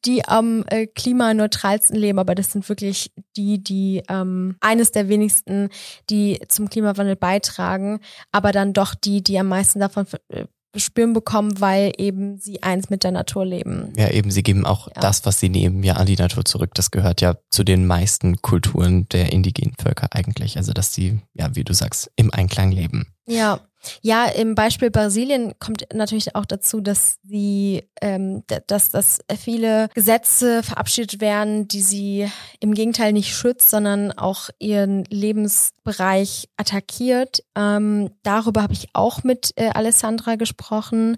die 0.05 0.25
am 0.25 0.63
äh, 0.67 0.87
klimaneutralsten 0.87 1.97
leben, 1.97 2.19
aber 2.19 2.33
das 2.33 2.51
sind 2.51 2.67
wirklich 2.69 3.11
die, 3.35 3.61
die 3.61 4.03
ähm, 4.09 4.55
eines 4.61 4.91
der 4.91 5.09
wenigsten, 5.09 5.69
die 6.09 6.39
zum 6.47 6.69
Klimawandel 6.69 7.15
beitragen, 7.15 7.99
aber 8.31 8.51
dann 8.51 8.73
doch 8.73 8.95
die, 8.95 9.21
die 9.21 9.37
am 9.37 9.49
meisten 9.49 9.79
davon 9.79 10.05
äh, 10.29 10.45
spüren 10.75 11.13
bekommen, 11.13 11.59
weil 11.59 11.91
eben 11.97 12.37
sie 12.37 12.63
eins 12.63 12.89
mit 12.89 13.03
der 13.03 13.11
Natur 13.11 13.45
leben. 13.45 13.93
Ja, 13.97 14.09
eben, 14.09 14.31
sie 14.31 14.43
geben 14.43 14.65
auch 14.65 14.87
ja. 14.87 15.01
das, 15.01 15.25
was 15.25 15.39
sie 15.39 15.49
nehmen, 15.49 15.83
ja 15.83 15.93
an 15.93 16.05
die 16.05 16.15
Natur 16.15 16.45
zurück. 16.45 16.71
Das 16.75 16.91
gehört 16.91 17.21
ja 17.21 17.35
zu 17.49 17.63
den 17.63 17.85
meisten 17.85 18.41
Kulturen 18.41 19.07
der 19.09 19.33
indigenen 19.33 19.75
Völker 19.77 20.07
eigentlich. 20.11 20.57
Also, 20.57 20.71
dass 20.73 20.93
sie, 20.93 21.19
ja, 21.33 21.55
wie 21.55 21.63
du 21.63 21.73
sagst, 21.73 22.11
im 22.15 22.33
Einklang 22.33 22.71
leben. 22.71 23.07
Ja, 23.31 23.59
ja, 24.01 24.25
im 24.25 24.55
Beispiel 24.55 24.91
Brasilien 24.91 25.53
kommt 25.59 25.87
natürlich 25.93 26.35
auch 26.35 26.45
dazu, 26.45 26.81
dass 26.81 27.17
sie, 27.23 27.89
ähm, 28.01 28.43
dass, 28.67 28.89
dass 28.89 29.19
viele 29.39 29.89
Gesetze 29.95 30.61
verabschiedet 30.63 31.19
werden, 31.19 31.67
die 31.67 31.81
sie 31.81 32.29
im 32.59 32.73
Gegenteil 32.73 33.11
nicht 33.13 33.33
schützt, 33.33 33.69
sondern 33.69 34.11
auch 34.11 34.49
ihren 34.59 35.05
Lebensbereich 35.05 36.49
attackiert. 36.57 37.43
Ähm, 37.55 38.11
darüber 38.23 38.61
habe 38.61 38.73
ich 38.73 38.89
auch 38.93 39.23
mit 39.23 39.53
äh, 39.55 39.69
Alessandra 39.69 40.35
gesprochen. 40.35 41.17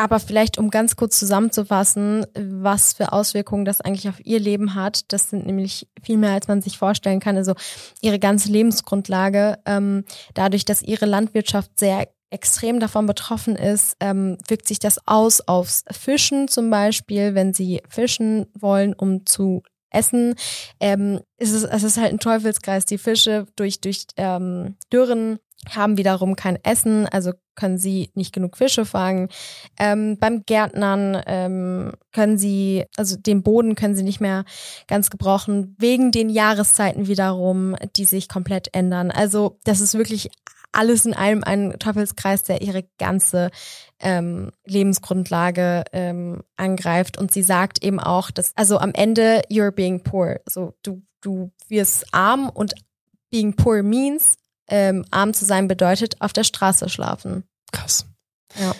Aber 0.00 0.20
vielleicht, 0.20 0.58
um 0.58 0.70
ganz 0.70 0.94
kurz 0.94 1.18
zusammenzufassen, 1.18 2.24
was 2.36 2.92
für 2.92 3.12
Auswirkungen 3.12 3.64
das 3.64 3.80
eigentlich 3.80 4.08
auf 4.08 4.24
ihr 4.24 4.38
Leben 4.38 4.76
hat, 4.76 5.12
das 5.12 5.28
sind 5.28 5.44
nämlich 5.44 5.88
viel 6.00 6.16
mehr, 6.16 6.30
als 6.30 6.46
man 6.46 6.62
sich 6.62 6.78
vorstellen 6.78 7.18
kann. 7.18 7.36
Also 7.36 7.54
ihre 8.00 8.20
ganze 8.20 8.48
Lebensgrundlage, 8.48 9.58
ähm, 9.66 10.04
dadurch, 10.34 10.64
dass 10.64 10.82
ihre 10.82 11.06
Landwirtschaft 11.06 11.80
sehr 11.80 12.06
extrem 12.30 12.78
davon 12.78 13.06
betroffen 13.06 13.56
ist, 13.56 13.96
ähm, 13.98 14.38
wirkt 14.46 14.68
sich 14.68 14.78
das 14.78 15.00
aus 15.06 15.40
aufs 15.48 15.84
Fischen 15.90 16.46
zum 16.46 16.70
Beispiel, 16.70 17.34
wenn 17.34 17.52
sie 17.52 17.82
fischen 17.88 18.46
wollen, 18.54 18.94
um 18.94 19.26
zu 19.26 19.62
essen. 19.90 20.34
Ähm, 20.80 21.20
es, 21.36 21.52
ist, 21.52 21.64
es 21.64 21.82
ist 21.82 21.98
halt 21.98 22.12
ein 22.12 22.20
Teufelskreis. 22.20 22.84
Die 22.84 22.98
Fische 22.98 23.46
durch, 23.56 23.80
durch 23.80 24.06
ähm, 24.16 24.76
Dürren 24.92 25.38
haben 25.70 25.96
wiederum 25.96 26.36
kein 26.36 26.62
Essen, 26.64 27.06
also 27.06 27.32
können 27.56 27.78
sie 27.78 28.10
nicht 28.14 28.32
genug 28.32 28.56
Fische 28.56 28.84
fangen. 28.84 29.28
Ähm, 29.78 30.16
beim 30.18 30.44
Gärtnern 30.44 31.20
ähm, 31.26 31.92
können 32.12 32.38
sie, 32.38 32.84
also 32.96 33.16
den 33.16 33.42
Boden 33.42 33.74
können 33.74 33.96
sie 33.96 34.04
nicht 34.04 34.20
mehr 34.20 34.44
ganz 34.86 35.10
gebrauchen, 35.10 35.74
wegen 35.78 36.12
den 36.12 36.30
Jahreszeiten 36.30 37.08
wiederum, 37.08 37.74
die 37.96 38.04
sich 38.04 38.28
komplett 38.28 38.68
ändern. 38.72 39.10
Also 39.10 39.58
das 39.64 39.80
ist 39.80 39.94
wirklich 39.94 40.30
alles 40.70 41.06
in 41.06 41.14
allem 41.14 41.42
ein 41.42 41.74
Teufelskreis, 41.78 42.44
der 42.44 42.62
ihre 42.62 42.84
ganze 42.98 43.50
ähm, 44.00 44.52
Lebensgrundlage 44.64 45.84
ähm, 45.92 46.42
angreift. 46.56 47.18
Und 47.18 47.32
sie 47.32 47.42
sagt 47.42 47.82
eben 47.82 48.00
auch, 48.00 48.30
dass, 48.30 48.52
also 48.56 48.78
am 48.78 48.92
Ende, 48.94 49.42
you're 49.50 49.70
being 49.70 50.02
poor. 50.02 50.40
Also 50.46 50.74
du, 50.82 51.02
du 51.20 51.50
wirst 51.68 52.06
arm 52.12 52.48
und 52.48 52.74
being 53.30 53.54
poor 53.54 53.82
means, 53.82 54.36
ähm, 54.68 55.04
arm 55.10 55.34
zu 55.34 55.44
sein 55.44 55.68
bedeutet, 55.68 56.20
auf 56.20 56.32
der 56.32 56.44
Straße 56.44 56.88
schlafen. 56.88 57.44
Krass. 57.72 58.06
Ja. 58.58 58.74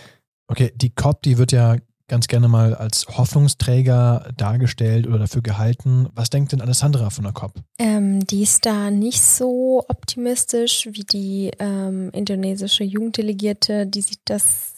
Okay, 0.46 0.72
die 0.74 0.90
COP, 0.90 1.22
die 1.22 1.38
wird 1.38 1.52
ja 1.52 1.76
ganz 2.09 2.26
gerne 2.26 2.48
mal 2.48 2.74
als 2.74 3.07
Hoffnungsträger 3.07 4.33
dargestellt 4.37 5.07
oder 5.07 5.18
dafür 5.18 5.42
gehalten. 5.42 6.09
Was 6.14 6.31
denkt 6.31 6.52
denn 6.52 6.62
Alessandra 6.62 7.11
von 7.11 7.24
der 7.24 7.35
COP? 7.35 7.52
Ähm, 7.78 8.26
die 8.26 8.42
ist 8.42 8.64
da 8.64 8.90
nicht 8.90 9.20
so 9.20 9.85
optimistisch 9.88 10.88
wie 10.90 11.04
die 11.04 11.50
ähm, 11.59 12.11
indonesische 12.12 12.83
Jugenddelegierte. 12.83 13.87
Die 13.87 14.00
sieht 14.00 14.20
das 14.24 14.78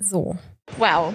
so. 0.00 0.38
Well, 0.78 1.14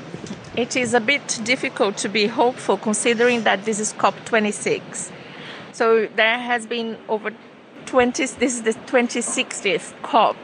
it 0.55 0.75
is 0.75 0.93
a 0.93 0.99
bit 0.99 1.39
difficult 1.43 1.97
to 1.97 2.09
be 2.09 2.27
hopeful 2.27 2.77
considering 2.77 3.43
that 3.43 3.65
this 3.65 3.79
is 3.79 3.93
COP26. 3.93 5.11
So 5.71 6.07
there 6.15 6.39
has 6.39 6.65
been 6.65 6.97
over 7.09 7.31
20, 7.85 8.25
this 8.25 8.55
is 8.55 8.63
the 8.63 8.71
26th 8.71 10.01
COP. 10.01 10.37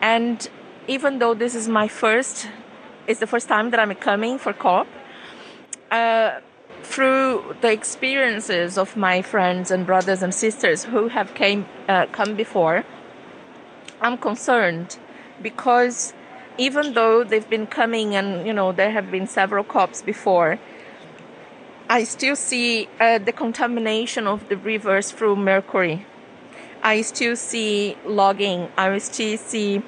And 0.00 0.48
even 0.88 1.18
though 1.18 1.34
this 1.34 1.54
is 1.54 1.68
my 1.68 1.88
first 1.88 2.48
it's 3.06 3.20
the 3.20 3.26
first 3.26 3.48
time 3.48 3.70
that 3.70 3.80
I'm 3.80 3.94
coming 3.94 4.38
for 4.38 4.52
COP. 4.52 4.86
Uh, 5.90 6.40
through 6.82 7.56
the 7.60 7.70
experiences 7.70 8.76
of 8.76 8.96
my 8.96 9.22
friends 9.22 9.70
and 9.70 9.86
brothers 9.86 10.22
and 10.22 10.34
sisters 10.34 10.84
who 10.84 11.08
have 11.08 11.34
came 11.34 11.66
uh, 11.88 12.06
come 12.06 12.34
before, 12.34 12.84
I'm 14.00 14.18
concerned 14.18 14.98
because 15.40 16.12
even 16.62 16.94
though 16.94 17.24
they've 17.24 17.50
been 17.50 17.66
coming 17.66 18.14
and 18.14 18.46
you 18.46 18.52
know 18.52 18.72
there 18.72 18.92
have 18.92 19.10
been 19.10 19.26
several 19.26 19.64
COPs 19.64 20.02
before, 20.02 20.58
I 21.88 22.04
still 22.04 22.36
see 22.36 22.88
uh, 23.00 23.18
the 23.18 23.32
contamination 23.32 24.26
of 24.26 24.48
the 24.48 24.56
rivers 24.56 25.10
through 25.10 25.36
mercury. 25.36 26.06
I 26.82 27.02
still 27.02 27.36
see 27.36 27.96
logging. 28.04 28.68
I 28.76 28.98
still 28.98 29.38
see 29.38 29.82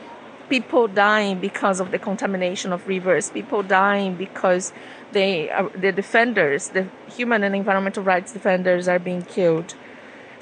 people 0.49 0.87
dying 0.89 1.41
because 1.41 1.81
of 1.81 1.91
the 1.91 1.99
contamination 1.99 2.73
of 2.73 2.87
rivers, 2.87 3.31
people 3.31 3.63
dying 3.63 4.15
because 4.17 4.73
they 5.13 5.51
are, 5.51 5.69
the 5.71 5.93
defenders, 5.93 6.69
the 6.69 6.87
human 7.17 7.43
and 7.43 7.55
environmental 7.55 8.03
rights 8.03 8.33
defenders 8.33 8.87
are 8.89 8.99
being 8.99 9.23
killed. 9.23 9.75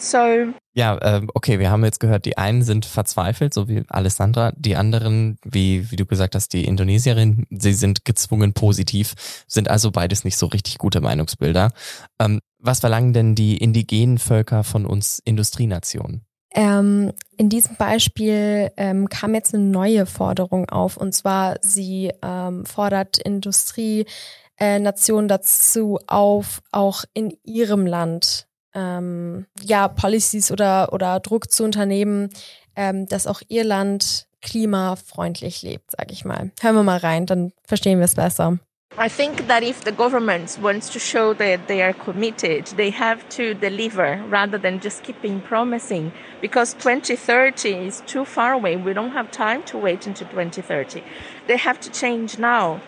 So 0.03 0.53
ja, 0.75 0.97
äh, 0.97 1.21
okay, 1.35 1.59
wir 1.59 1.71
haben 1.71 1.85
jetzt 1.85 2.01
gehört, 2.01 2.25
die 2.25 2.39
einen 2.39 2.63
sind 2.63 2.87
verzweifelt, 2.87 3.53
so 3.53 3.69
wie 3.69 3.83
Alessandra, 3.89 4.53
die 4.57 4.75
anderen, 4.75 5.37
wie, 5.45 5.91
wie 5.91 5.97
du 5.97 6.07
gesagt 6.07 6.35
hast, 6.35 6.55
die 6.55 6.65
Indonesierin, 6.65 7.45
sie 7.51 7.75
sind 7.75 8.07
gezwungen 8.07 8.55
positiv, 8.55 9.15
sind 9.47 9.69
also 9.69 9.91
beides 9.91 10.25
nicht 10.25 10.39
so 10.39 10.47
richtig 10.47 10.79
gute 10.79 11.03
Meinungsbilder. 11.03 11.73
Ähm, 12.19 12.41
was 12.59 12.81
verlangen 12.81 13.13
denn 13.13 13.35
die 13.35 13.59
indigenen 13.59 14.17
Völker 14.19 14.65
von 14.65 14.87
uns 14.87 15.21
Industrienationen? 15.25 16.25
Ähm, 16.55 17.13
in 17.37 17.49
diesem 17.49 17.77
Beispiel 17.77 18.71
ähm, 18.77 19.09
kam 19.09 19.35
jetzt 19.35 19.55
eine 19.55 19.65
neue 19.65 20.07
Forderung 20.07 20.69
auf 20.71 20.97
und 20.97 21.13
zwar 21.13 21.57
sie 21.61 22.13
ähm, 22.23 22.65
fordert 22.67 23.19
Industrienationen 23.19 25.29
dazu 25.29 25.99
auf, 26.07 26.63
auch 26.71 27.05
in 27.15 27.35
ihrem 27.45 27.87
Land 27.87 28.47
ähm, 28.75 29.47
ja 29.63 29.89
Policies 29.89 30.51
oder 30.51 30.93
oder 30.93 31.21
Druck 31.21 31.51
zu 31.51 31.65
unternehmen, 31.65 32.31
ähm, 32.77 33.07
dass 33.07 33.27
auch 33.27 33.43
ihr 33.49 33.65
Land 33.65 34.27
klimafreundlich 34.43 35.63
lebt, 35.63 35.91
sag 35.91 36.11
ich 36.11 36.25
mal. 36.25 36.51
Hören 36.61 36.75
wir 36.75 36.83
mal 36.83 36.99
rein, 36.99 37.27
dann 37.27 37.53
verstehen 37.65 37.99
wir 37.99 38.07
es 38.07 38.15
besser. 38.15 38.59
I 38.99 39.09
think 39.09 39.49
that 39.49 39.63
if 39.63 39.85
the 39.85 39.93
government 39.93 40.59
wants 40.61 40.91
to 40.91 40.99
show 40.99 41.33
that 41.33 41.67
they 41.67 41.81
are 41.81 41.95
committed, 41.95 42.67
they 42.77 42.91
have 42.91 43.27
to 43.31 43.55
deliver 43.55 44.23
rather 44.29 44.59
than 44.59 44.81
just 44.81 45.03
keeping 45.03 45.41
promising. 45.41 46.13
Because 46.43 46.75
2030 46.75 47.87
is 47.87 48.03
too 48.07 48.27
far 48.27 48.53
away. 48.53 48.77
We 48.77 48.93
don't 48.93 49.13
have 49.13 49.31
time 49.31 49.63
to 49.65 49.79
wait 49.79 50.07
until 50.07 50.27
2030. 50.29 51.03
They 51.47 51.57
have 51.57 51.81
to 51.81 51.91
change 51.91 52.39
now. 52.39 52.83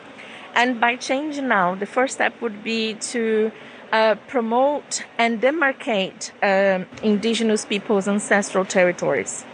And 0.54 0.78
by 0.78 0.96
changing 0.96 1.48
now, 1.48 1.74
the 1.74 1.86
first 1.86 2.14
step 2.14 2.38
would 2.42 2.62
be 2.62 2.94
to 3.12 3.50
uh, 3.94 4.16
promote 4.26 5.04
and 5.18 5.40
demarcate 5.40 6.32
uh, 6.42 6.84
indigenous 7.00 7.64
peoples' 7.64 8.08
ancestral 8.08 8.64
territories. 8.64 9.44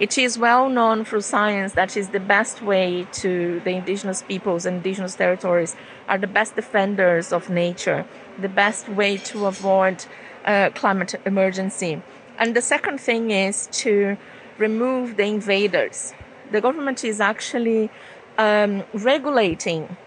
It 0.00 0.16
is 0.16 0.38
well 0.38 0.70
known 0.70 1.04
through 1.04 1.20
science 1.20 1.74
that 1.74 1.94
is 1.94 2.08
the 2.08 2.18
best 2.18 2.62
way 2.62 3.06
to 3.20 3.60
the 3.64 3.72
indigenous 3.72 4.22
peoples 4.22 4.64
and 4.64 4.76
indigenous 4.78 5.14
territories 5.14 5.76
are 6.08 6.16
the 6.16 6.26
best 6.26 6.56
defenders 6.56 7.34
of 7.34 7.50
nature, 7.50 8.06
the 8.40 8.48
best 8.48 8.88
way 8.88 9.18
to 9.18 9.44
avoid 9.44 10.06
uh, 10.46 10.70
climate 10.70 11.14
emergency. 11.26 12.00
And 12.38 12.56
the 12.56 12.62
second 12.62 12.98
thing 12.98 13.30
is 13.30 13.68
to 13.82 14.16
remove 14.56 15.16
the 15.18 15.24
invaders. 15.24 16.14
The 16.50 16.62
government 16.62 17.04
is 17.04 17.20
actually 17.20 17.90
um, 18.38 18.84
regulating 18.94 19.98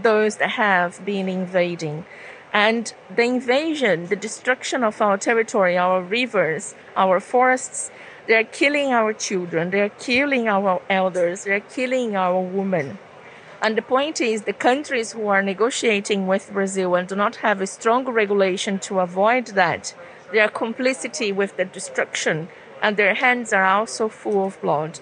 those 0.00 0.36
that 0.36 0.50
have 0.50 1.04
been 1.04 1.28
invading. 1.28 2.04
And 2.52 2.92
the 3.14 3.22
invasion, 3.22 4.06
the 4.06 4.16
destruction 4.16 4.84
of 4.84 5.00
our 5.00 5.16
territory, 5.16 5.78
our 5.78 6.02
rivers, 6.02 6.74
our 6.96 7.18
forests, 7.18 7.90
they're 8.28 8.44
killing 8.44 8.92
our 8.92 9.12
children, 9.14 9.70
they're 9.70 9.88
killing 9.88 10.48
our 10.48 10.82
elders, 10.90 11.44
they're 11.44 11.60
killing 11.60 12.14
our 12.14 12.40
women. 12.40 12.98
And 13.62 13.76
the 13.76 13.82
point 13.82 14.20
is, 14.20 14.42
the 14.42 14.52
countries 14.52 15.12
who 15.12 15.28
are 15.28 15.42
negotiating 15.42 16.26
with 16.26 16.52
Brazil 16.52 16.94
and 16.94 17.08
do 17.08 17.16
not 17.16 17.36
have 17.36 17.60
a 17.60 17.66
strong 17.66 18.04
regulation 18.04 18.78
to 18.80 19.00
avoid 19.00 19.46
that, 19.48 19.94
they 20.32 20.40
are 20.40 20.48
complicity 20.48 21.32
with 21.32 21.56
the 21.56 21.64
destruction, 21.64 22.48
and 22.82 22.96
their 22.96 23.14
hands 23.14 23.52
are 23.52 23.64
also 23.64 24.08
full 24.08 24.46
of 24.46 24.60
blood. 24.60 25.00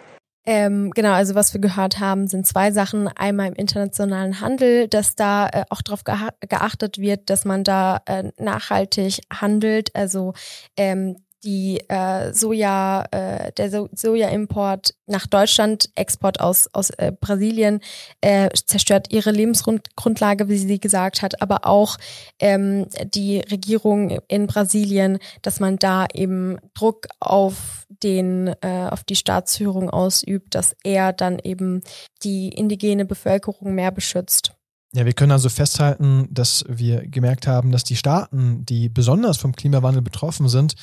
Ähm, 0.52 0.90
genau, 0.90 1.12
also 1.12 1.36
was 1.36 1.54
wir 1.54 1.60
gehört 1.60 2.00
haben, 2.00 2.26
sind 2.26 2.44
zwei 2.44 2.72
Sachen. 2.72 3.06
Einmal 3.06 3.46
im 3.46 3.54
internationalen 3.54 4.40
Handel, 4.40 4.88
dass 4.88 5.14
da 5.14 5.46
äh, 5.46 5.62
auch 5.70 5.80
darauf 5.80 6.02
geachtet 6.02 6.98
wird, 6.98 7.30
dass 7.30 7.44
man 7.44 7.62
da 7.62 8.02
äh, 8.06 8.32
nachhaltig 8.36 9.20
handelt. 9.32 9.94
Also 9.94 10.34
ähm, 10.76 11.18
die 11.44 11.81
äh, 11.88 12.33
Soja, 12.33 13.05
äh, 13.11 13.53
der 13.53 13.70
so 13.70 13.88
Soja-Import 13.94 14.94
nach 15.07 15.26
Deutschland, 15.26 15.90
Export 15.94 16.40
aus, 16.40 16.68
aus 16.72 16.90
äh, 16.90 17.12
Brasilien, 17.18 17.81
äh, 18.20 18.50
zerstört 18.66 19.09
ihre 19.11 19.31
Lebensgrundlage, 19.31 20.48
wie 20.48 20.59
sie 20.59 20.81
gesagt 20.81 21.22
hat, 21.22 21.40
aber 21.42 21.66
auch 21.66 21.96
ähm, 22.38 22.87
die 23.05 23.40
Regierung 23.40 24.18
in 24.29 24.46
Brasilien, 24.46 25.18
dass 25.42 25.61
man 25.61 25.76
da 25.79 26.07
eben 26.12 26.59
Druck 26.74 27.07
auf 27.20 27.87
den, 28.03 28.48
äh, 28.61 28.88
auf 28.90 29.05
die 29.05 29.16
Staatsführung 29.16 29.90
ausübt, 29.90 30.55
dass 30.55 30.76
er 30.85 31.12
dann 31.12 31.38
eben 31.38 31.83
die 32.22 32.48
indigene 32.48 33.05
Bevölkerung 33.05 33.74
mehr 33.74 33.90
beschützt. 33.90 34.53
Ja, 34.92 35.07
wir 35.07 35.12
können 35.12 35.31
also 35.31 35.48
festhalten, 35.48 36.26
dass 36.33 36.64
wir 36.68 37.07
gemerkt 37.07 37.46
haben, 37.46 37.70
dass 37.70 37.85
die 37.85 37.94
Staaten, 37.94 38.66
die 38.66 38.88
besonders 38.88 39.37
vom 39.37 39.55
Klimawandel 39.55 40.03
betroffen 40.03 40.48
sind, 40.48 40.74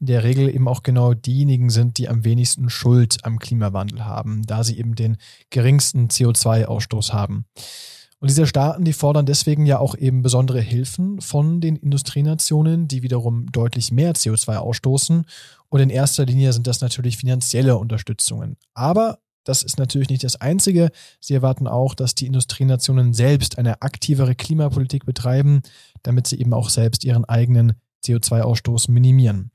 in 0.00 0.06
der 0.06 0.24
Regel 0.24 0.52
eben 0.52 0.66
auch 0.66 0.82
genau 0.82 1.14
diejenigen 1.14 1.70
sind, 1.70 1.98
die 1.98 2.08
am 2.08 2.24
wenigsten 2.24 2.70
Schuld 2.70 3.24
am 3.24 3.38
Klimawandel 3.38 4.04
haben, 4.04 4.42
da 4.46 4.64
sie 4.64 4.78
eben 4.78 4.96
den 4.96 5.16
geringsten 5.50 6.08
CO2-Ausstoß 6.08 7.12
haben. 7.12 7.44
Und 8.18 8.30
diese 8.30 8.48
Staaten, 8.48 8.84
die 8.84 8.92
fordern 8.92 9.26
deswegen 9.26 9.64
ja 9.64 9.78
auch 9.78 9.96
eben 9.96 10.22
besondere 10.22 10.60
Hilfen 10.60 11.20
von 11.20 11.60
den 11.60 11.76
Industrienationen, 11.76 12.88
die 12.88 13.02
wiederum 13.02 13.46
deutlich 13.52 13.92
mehr 13.92 14.14
CO2 14.14 14.56
ausstoßen. 14.56 15.24
Und 15.68 15.80
in 15.80 15.90
erster 15.90 16.26
Linie 16.26 16.52
sind 16.52 16.66
das 16.66 16.80
natürlich 16.80 17.16
finanzielle 17.16 17.76
Unterstützungen. 17.76 18.56
Aber 18.74 19.18
das 19.44 19.62
ist 19.62 19.78
natürlich 19.78 20.08
nicht 20.08 20.24
das 20.24 20.40
Einzige. 20.40 20.90
Sie 21.20 21.34
erwarten 21.34 21.66
auch, 21.66 21.94
dass 21.94 22.14
die 22.14 22.26
Industrienationen 22.26 23.12
selbst 23.12 23.58
eine 23.58 23.82
aktivere 23.82 24.34
Klimapolitik 24.34 25.04
betreiben, 25.04 25.62
damit 26.02 26.26
sie 26.26 26.38
eben 26.40 26.54
auch 26.54 26.68
selbst 26.68 27.04
ihren 27.04 27.24
eigenen 27.24 27.74
CO2-Ausstoß 28.04 28.90
minimieren. 28.90 29.50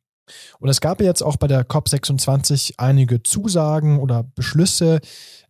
Und 0.59 0.69
es 0.69 0.81
gab 0.81 1.01
jetzt 1.01 1.23
auch 1.23 1.37
bei 1.37 1.47
der 1.47 1.65
COP26 1.65 2.73
einige 2.77 3.23
Zusagen 3.23 3.99
oder 3.99 4.23
Beschlüsse, 4.23 4.99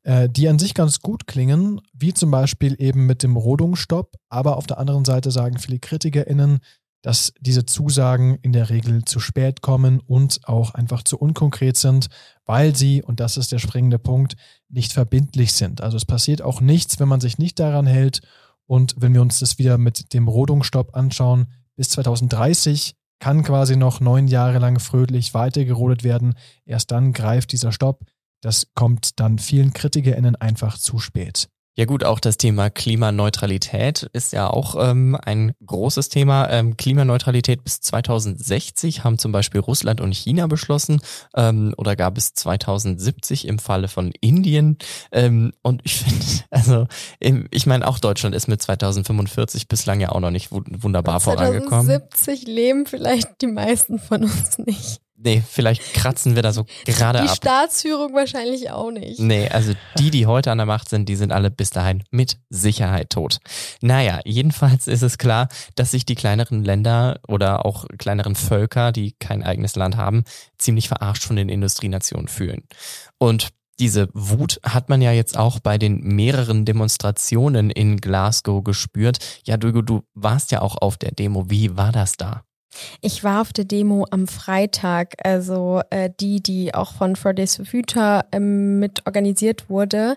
äh, 0.03 0.29
die 0.29 0.47
an 0.47 0.59
sich 0.59 0.73
ganz 0.73 0.99
gut 0.99 1.25
klingen, 1.27 1.81
wie 1.93 2.13
zum 2.13 2.29
Beispiel 2.29 2.75
eben 2.79 3.05
mit 3.05 3.23
dem 3.23 3.35
Rodungsstopp. 3.37 4.15
Aber 4.29 4.57
auf 4.57 4.67
der 4.67 4.77
anderen 4.77 5.05
Seite 5.05 5.31
sagen 5.31 5.57
viele 5.57 5.79
KritikerInnen, 5.79 6.59
dass 7.01 7.33
diese 7.39 7.65
Zusagen 7.65 8.37
in 8.41 8.53
der 8.53 8.69
Regel 8.69 9.05
zu 9.05 9.19
spät 9.19 9.61
kommen 9.61 9.99
und 9.99 10.41
auch 10.43 10.73
einfach 10.73 11.03
zu 11.03 11.17
unkonkret 11.17 11.77
sind, 11.77 12.07
weil 12.45 12.75
sie, 12.75 13.03
und 13.03 13.19
das 13.19 13.37
ist 13.37 13.51
der 13.51 13.59
springende 13.59 13.99
Punkt, 13.99 14.35
nicht 14.69 14.93
verbindlich 14.93 15.53
sind. 15.53 15.81
Also 15.81 15.97
es 15.97 16.05
passiert 16.05 16.41
auch 16.41 16.61
nichts, 16.61 16.99
wenn 16.99 17.07
man 17.07 17.21
sich 17.21 17.37
nicht 17.37 17.59
daran 17.59 17.87
hält. 17.87 18.21
Und 18.65 18.95
wenn 18.97 19.13
wir 19.13 19.21
uns 19.21 19.39
das 19.39 19.57
wieder 19.57 19.77
mit 19.77 20.13
dem 20.13 20.27
Rodungsstopp 20.27 20.95
anschauen, 20.95 21.47
bis 21.75 21.89
2030 21.89 22.95
kann 23.19 23.43
quasi 23.43 23.77
noch 23.77 23.99
neun 23.99 24.27
Jahre 24.27 24.59
lang 24.59 24.79
fröhlich 24.79 25.33
weitergerodet 25.33 26.03
werden. 26.03 26.35
Erst 26.65 26.91
dann 26.91 27.13
greift 27.13 27.51
dieser 27.51 27.71
Stopp. 27.71 28.03
Das 28.41 28.67
kommt 28.75 29.19
dann 29.19 29.39
vielen 29.39 29.73
KritikerInnen 29.73 30.35
einfach 30.35 30.77
zu 30.77 30.99
spät. 30.99 31.49
Ja 31.77 31.85
gut, 31.85 32.03
auch 32.03 32.19
das 32.19 32.37
Thema 32.37 32.71
Klimaneutralität 32.71 34.09
ist 34.11 34.33
ja 34.33 34.49
auch 34.49 34.75
ähm, 34.79 35.15
ein 35.21 35.53
großes 35.63 36.09
Thema. 36.09 36.49
Ähm, 36.49 36.75
Klimaneutralität 36.75 37.63
bis 37.63 37.81
2060 37.81 39.03
haben 39.03 39.19
zum 39.19 39.31
Beispiel 39.31 39.61
Russland 39.61 40.01
und 40.01 40.15
China 40.15 40.47
beschlossen 40.47 41.01
ähm, 41.35 41.75
oder 41.77 41.95
gar 41.95 42.09
bis 42.09 42.33
2070 42.33 43.47
im 43.47 43.59
Falle 43.59 43.89
von 43.89 44.11
Indien. 44.21 44.79
Ähm, 45.11 45.53
und 45.61 45.83
ich 45.85 45.97
finde, 46.01 46.25
also 46.49 46.87
ich 47.19 47.67
meine, 47.67 47.87
auch 47.87 47.99
Deutschland 47.99 48.33
ist 48.33 48.47
mit 48.47 48.59
2045 48.59 49.67
bislang 49.67 49.99
ja 49.99 50.09
auch 50.09 50.19
noch 50.19 50.31
nicht 50.31 50.51
wunderbar 50.51 51.19
2070 51.19 51.69
vorangekommen. 51.69 51.85
2070 51.85 52.47
leben 52.47 52.85
vielleicht 52.87 53.39
die 53.43 53.47
meisten 53.47 53.99
von 53.99 54.23
uns 54.23 54.57
nicht. 54.57 54.99
Nee, 55.19 55.43
vielleicht 55.49 55.95
kratzen 55.95 56.35
wir 56.35 56.43
da 56.43 56.53
so 56.53 56.65
gerade 56.85 57.21
ab. 57.21 57.27
Die 57.27 57.35
Staatsführung 57.35 58.13
wahrscheinlich 58.13 58.69
auch 58.69 58.91
nicht. 58.91 59.19
Nee, 59.19 59.49
also 59.49 59.73
die, 59.97 60.11
die 60.11 60.27
heute 60.27 60.51
an 60.51 60.59
der 60.59 60.67
Macht 60.67 60.89
sind, 60.89 61.09
die 61.09 61.15
sind 61.15 61.31
alle 61.31 61.49
bis 61.49 61.71
dahin 61.71 62.03
mit 62.11 62.37
Sicherheit 62.49 63.09
tot. 63.09 63.39
Naja, 63.81 64.19
jedenfalls 64.25 64.87
ist 64.87 65.01
es 65.01 65.17
klar, 65.17 65.47
dass 65.73 65.91
sich 65.91 66.05
die 66.05 66.15
kleineren 66.15 66.63
Länder 66.63 67.19
oder 67.27 67.65
auch 67.65 67.85
kleineren 67.97 68.35
Völker, 68.35 68.91
die 68.91 69.15
kein 69.19 69.41
eigenes 69.41 69.75
Land 69.75 69.97
haben, 69.97 70.23
ziemlich 70.59 70.87
verarscht 70.87 71.23
von 71.23 71.35
den 71.35 71.49
Industrienationen 71.49 72.27
fühlen. 72.27 72.67
Und 73.17 73.49
diese 73.79 74.09
Wut 74.13 74.59
hat 74.63 74.89
man 74.89 75.01
ja 75.01 75.11
jetzt 75.11 75.37
auch 75.37 75.59
bei 75.59 75.77
den 75.77 76.01
mehreren 76.01 76.65
Demonstrationen 76.65 77.69
in 77.69 77.97
Glasgow 77.97 78.63
gespürt. 78.63 79.19
Ja, 79.45 79.57
Dugo, 79.57 79.81
du 79.81 80.03
warst 80.13 80.51
ja 80.51 80.61
auch 80.61 80.77
auf 80.79 80.97
der 80.97 81.11
Demo. 81.11 81.49
Wie 81.49 81.75
war 81.77 81.91
das 81.91 82.17
da? 82.17 82.43
Ich 83.01 83.23
war 83.23 83.41
auf 83.41 83.53
der 83.53 83.65
Demo 83.65 84.05
am 84.11 84.27
Freitag, 84.27 85.15
also 85.23 85.81
äh, 85.89 86.09
die, 86.19 86.41
die 86.41 86.73
auch 86.73 86.93
von 86.93 87.15
Fridays 87.15 87.55
for 87.55 87.65
Future 87.65 88.25
ähm, 88.31 88.79
mit 88.79 89.05
organisiert 89.05 89.69
wurde. 89.69 90.15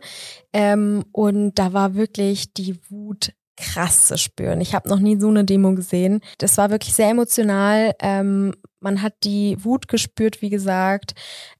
Ähm, 0.52 1.04
und 1.12 1.54
da 1.54 1.72
war 1.72 1.94
wirklich 1.94 2.52
die 2.54 2.78
Wut 2.88 3.32
krass 3.56 4.06
zu 4.06 4.18
spüren. 4.18 4.60
Ich 4.60 4.74
habe 4.74 4.88
noch 4.88 4.98
nie 4.98 5.20
so 5.20 5.28
eine 5.28 5.44
Demo 5.44 5.74
gesehen. 5.74 6.20
Das 6.38 6.56
war 6.56 6.70
wirklich 6.70 6.94
sehr 6.94 7.10
emotional. 7.10 7.94
Ähm, 8.00 8.54
man 8.80 9.02
hat 9.02 9.14
die 9.22 9.62
Wut 9.62 9.88
gespürt, 9.88 10.40
wie 10.42 10.50
gesagt. 10.50 11.12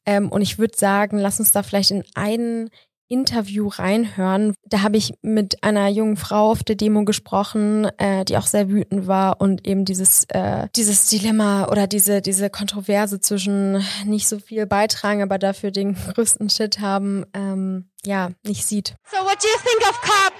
Ähm, 0.07 0.30
und 0.30 0.40
ich 0.40 0.59
würde 0.59 0.76
sagen, 0.76 1.18
lass 1.18 1.38
uns 1.38 1.53
da 1.53 1.62
vielleicht 1.62 1.90
in 1.90 2.05
einen 2.14 2.70
Interview 3.11 3.67
reinhören. 3.69 4.55
Da 4.65 4.83
habe 4.83 4.97
ich 4.97 5.15
mit 5.21 5.65
einer 5.65 5.89
jungen 5.89 6.17
Frau 6.17 6.53
auf 6.53 6.63
der 6.63 6.77
Demo 6.77 7.05
gesprochen, 7.05 7.87
äh, 7.99 8.25
die 8.25 8.39
auch 8.39 8.47
sehr 8.47 8.69
wütend 8.71 9.09
war 9.09 9.41
und 9.41 9.67
eben 9.67 9.85
dieses 9.85 10.25
äh, 10.29 10.69
dieses 10.77 11.09
Dilemma 11.09 11.67
oder 11.67 11.89
diese 11.89 12.23
diese 12.23 12.51
Kontroverse 12.51 13.21
zwischen 13.21 13.85
nicht 14.05 14.29
so 14.29 14.39
viel 14.39 14.65
beitragen, 14.67 15.23
aber 15.23 15.39
dafür 15.39 15.73
den 15.73 15.95
größten 16.15 16.49
Shit 16.51 16.79
haben, 16.79 17.27
ähm, 17.35 17.91
ja 18.05 18.31
nicht 18.45 18.65
sieht. 18.65 18.95
So 19.11 19.19
what 19.25 19.43
do 19.43 19.49
you 19.49 19.59
think 19.59 19.83
of 19.91 20.01
COP? 20.01 20.33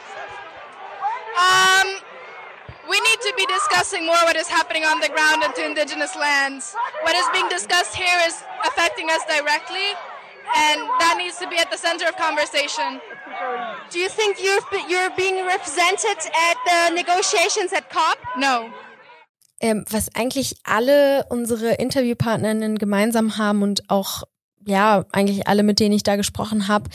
Um, 1.41 1.89
we 2.89 2.99
need 3.01 3.21
to 3.27 3.35
be 3.35 3.47
discussing 3.51 4.07
more 4.07 4.23
what 4.27 4.37
is 4.37 4.49
happening 4.49 4.85
on 4.85 5.01
the 5.01 5.09
ground 5.09 5.43
and 5.45 5.55
to 5.57 5.67
indigenous 5.67 6.15
lands. 6.15 6.75
What 7.03 7.15
is 7.15 7.27
being 7.33 7.49
discussed 7.51 7.97
here 7.97 8.19
is 8.29 8.45
affecting 8.65 9.09
us 9.11 9.27
directly. 9.27 9.97
And 10.55 10.81
that 10.99 11.17
needs 11.19 11.39
to 11.39 11.49
be 11.49 11.57
at 11.57 11.71
the 11.71 11.79
center 11.79 12.07
of 12.09 12.17
conversation. 12.17 13.01
Do 13.91 13.99
you 13.99 14.09
think 14.09 14.39
you're, 14.43 14.63
you're 14.89 15.11
being 15.17 15.45
represented 15.47 16.19
at 16.49 16.57
the 16.67 16.95
negotiations 16.95 17.73
at 17.73 17.91
COP? 17.91 18.19
No. 18.37 18.71
Ähm, 19.61 19.85
was 19.91 20.15
eigentlich 20.15 20.57
alle 20.65 21.27
unsere 21.29 21.75
Interviewpartnerinnen 21.75 22.79
gemeinsam 22.79 23.37
haben 23.37 23.63
und 23.63 23.91
auch, 23.91 24.23
ja, 24.65 25.05
eigentlich 25.13 25.47
alle, 25.47 25.63
mit 25.63 25.81
denen 25.81 25.95
ich 25.95 26.03
da 26.03 26.17
gesprochen 26.17 26.67
habe, 26.69 26.89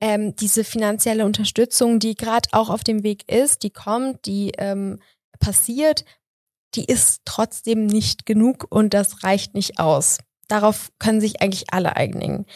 ähm, 0.00 0.36
diese 0.36 0.64
finanzielle 0.64 1.24
Unterstützung, 1.24 1.98
die 1.98 2.14
gerade 2.14 2.48
auch 2.52 2.70
auf 2.70 2.84
dem 2.84 3.02
Weg 3.02 3.30
ist, 3.30 3.62
die 3.62 3.70
kommt, 3.70 4.26
die 4.26 4.52
ähm, 4.58 5.00
passiert, 5.40 6.04
die 6.74 6.84
ist 6.84 7.22
trotzdem 7.24 7.86
nicht 7.86 8.26
genug 8.26 8.66
und 8.70 8.94
das 8.94 9.24
reicht 9.24 9.54
nicht 9.54 9.78
aus. 9.78 10.18
Darauf 10.48 10.90
können 10.98 11.20
sich 11.20 11.40
eigentlich 11.40 11.72
alle 11.72 11.96
einigen. 11.96 12.46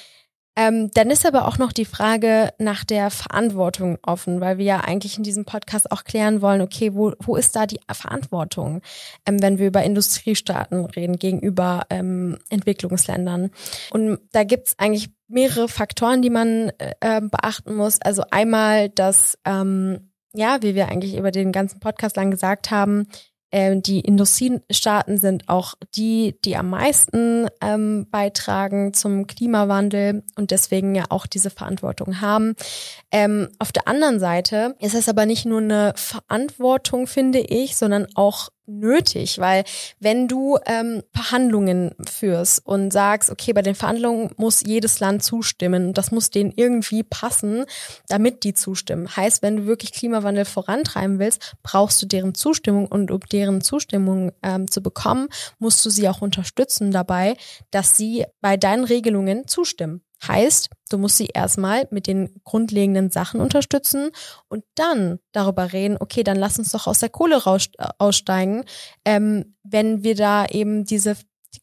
Ähm, 0.58 0.90
dann 0.92 1.08
ist 1.10 1.24
aber 1.24 1.46
auch 1.46 1.56
noch 1.58 1.72
die 1.72 1.84
Frage 1.84 2.52
nach 2.58 2.82
der 2.82 3.10
Verantwortung 3.10 3.96
offen, 4.02 4.40
weil 4.40 4.58
wir 4.58 4.64
ja 4.64 4.80
eigentlich 4.80 5.16
in 5.16 5.22
diesem 5.22 5.44
Podcast 5.44 5.92
auch 5.92 6.02
klären 6.02 6.42
wollen, 6.42 6.60
okay, 6.62 6.94
wo, 6.94 7.12
wo 7.20 7.36
ist 7.36 7.54
da 7.54 7.64
die 7.64 7.78
Verantwortung, 7.88 8.82
ähm, 9.24 9.40
wenn 9.40 9.58
wir 9.58 9.68
über 9.68 9.84
Industriestaaten 9.84 10.84
reden 10.86 11.16
gegenüber 11.16 11.86
ähm, 11.90 12.38
Entwicklungsländern. 12.50 13.52
Und 13.92 14.18
da 14.32 14.42
gibt's 14.42 14.74
eigentlich 14.78 15.10
mehrere 15.28 15.68
Faktoren, 15.68 16.22
die 16.22 16.30
man 16.30 16.72
äh, 16.78 17.20
beachten 17.20 17.76
muss. 17.76 18.02
Also 18.02 18.24
einmal, 18.32 18.88
dass, 18.88 19.38
ähm, 19.44 20.10
ja, 20.34 20.58
wie 20.62 20.74
wir 20.74 20.88
eigentlich 20.88 21.16
über 21.16 21.30
den 21.30 21.52
ganzen 21.52 21.78
Podcast 21.78 22.16
lang 22.16 22.32
gesagt 22.32 22.72
haben, 22.72 23.06
ähm, 23.50 23.82
die 23.82 24.00
Industriestaaten 24.00 25.18
sind 25.18 25.48
auch 25.48 25.74
die, 25.94 26.38
die 26.44 26.56
am 26.56 26.70
meisten 26.70 27.48
ähm, 27.60 28.06
beitragen 28.10 28.92
zum 28.92 29.26
Klimawandel 29.26 30.22
und 30.36 30.50
deswegen 30.50 30.94
ja 30.94 31.04
auch 31.08 31.26
diese 31.26 31.50
Verantwortung 31.50 32.20
haben. 32.20 32.54
Ähm, 33.10 33.48
auf 33.58 33.72
der 33.72 33.88
anderen 33.88 34.20
Seite 34.20 34.76
ist 34.80 34.94
es 34.94 35.08
aber 35.08 35.26
nicht 35.26 35.46
nur 35.46 35.60
eine 35.60 35.92
Verantwortung, 35.96 37.06
finde 37.06 37.40
ich, 37.40 37.76
sondern 37.76 38.06
auch 38.14 38.50
nötig, 38.68 39.38
weil 39.38 39.64
wenn 40.00 40.28
du 40.28 40.58
ähm, 40.66 41.02
Verhandlungen 41.12 41.94
führst 42.08 42.64
und 42.66 42.92
sagst, 42.92 43.30
okay, 43.30 43.52
bei 43.52 43.62
den 43.62 43.74
Verhandlungen 43.74 44.30
muss 44.36 44.62
jedes 44.64 45.00
Land 45.00 45.22
zustimmen 45.22 45.88
das 45.98 46.10
muss 46.12 46.30
denen 46.30 46.52
irgendwie 46.54 47.02
passen, 47.02 47.64
damit 48.08 48.44
die 48.44 48.54
zustimmen. 48.54 49.14
Heißt, 49.16 49.42
wenn 49.42 49.56
du 49.56 49.66
wirklich 49.66 49.92
Klimawandel 49.92 50.44
vorantreiben 50.44 51.18
willst, 51.18 51.56
brauchst 51.62 52.00
du 52.02 52.06
deren 52.06 52.34
Zustimmung 52.34 52.86
und 52.86 53.10
um 53.10 53.20
deren 53.32 53.60
Zustimmung 53.60 54.32
ähm, 54.42 54.70
zu 54.70 54.80
bekommen, 54.80 55.28
musst 55.58 55.84
du 55.84 55.90
sie 55.90 56.08
auch 56.08 56.20
unterstützen 56.22 56.92
dabei, 56.92 57.36
dass 57.70 57.96
sie 57.96 58.24
bei 58.40 58.56
deinen 58.56 58.84
Regelungen 58.84 59.46
zustimmen. 59.48 60.02
Heißt, 60.26 60.70
du 60.90 60.98
musst 60.98 61.16
sie 61.16 61.28
erstmal 61.32 61.86
mit 61.90 62.06
den 62.06 62.40
grundlegenden 62.44 63.10
Sachen 63.10 63.40
unterstützen 63.40 64.10
und 64.48 64.64
dann 64.74 65.20
darüber 65.32 65.72
reden, 65.72 65.96
okay, 66.00 66.24
dann 66.24 66.36
lass 66.36 66.58
uns 66.58 66.72
doch 66.72 66.86
aus 66.86 66.98
der 66.98 67.08
Kohle 67.08 67.36
raus, 67.36 67.68
äh, 67.78 67.86
aussteigen, 67.98 68.64
ähm, 69.04 69.54
wenn 69.62 70.02
wir 70.02 70.16
da 70.16 70.46
eben 70.46 70.84
diese, 70.84 71.16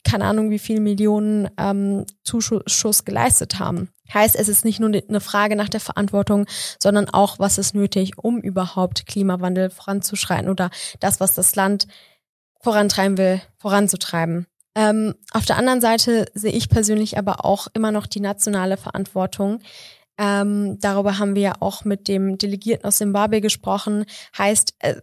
keine 0.03 0.25
Ahnung, 0.25 0.51
wie 0.51 0.59
viel 0.59 0.79
Millionen 0.79 1.49
ähm, 1.57 2.05
Zuschuss 2.23 3.03
geleistet 3.03 3.59
haben. 3.59 3.89
Heißt, 4.13 4.35
es 4.35 4.47
ist 4.47 4.63
nicht 4.63 4.79
nur 4.79 4.89
eine 4.89 5.19
Frage 5.19 5.55
nach 5.55 5.69
der 5.69 5.79
Verantwortung, 5.79 6.45
sondern 6.81 7.09
auch, 7.09 7.39
was 7.39 7.57
ist 7.57 7.75
nötig, 7.75 8.17
um 8.17 8.39
überhaupt 8.39 9.05
Klimawandel 9.07 9.69
voranzuschreiten 9.69 10.49
oder 10.49 10.69
das, 10.99 11.19
was 11.19 11.33
das 11.33 11.55
Land 11.55 11.87
vorantreiben 12.61 13.17
will, 13.17 13.41
voranzutreiben. 13.57 14.47
Ähm, 14.75 15.15
auf 15.31 15.45
der 15.45 15.57
anderen 15.57 15.81
Seite 15.81 16.25
sehe 16.33 16.51
ich 16.51 16.69
persönlich 16.69 17.17
aber 17.17 17.45
auch 17.45 17.67
immer 17.73 17.91
noch 17.91 18.07
die 18.07 18.19
nationale 18.19 18.77
Verantwortung. 18.77 19.59
Ähm, 20.17 20.77
darüber 20.79 21.17
haben 21.17 21.35
wir 21.35 21.41
ja 21.41 21.53
auch 21.59 21.85
mit 21.85 22.07
dem 22.07 22.37
Delegierten 22.37 22.85
aus 22.85 22.97
Zimbabwe 22.97 23.41
gesprochen. 23.41 24.05
Heißt, 24.37 24.75
äh, 24.79 24.95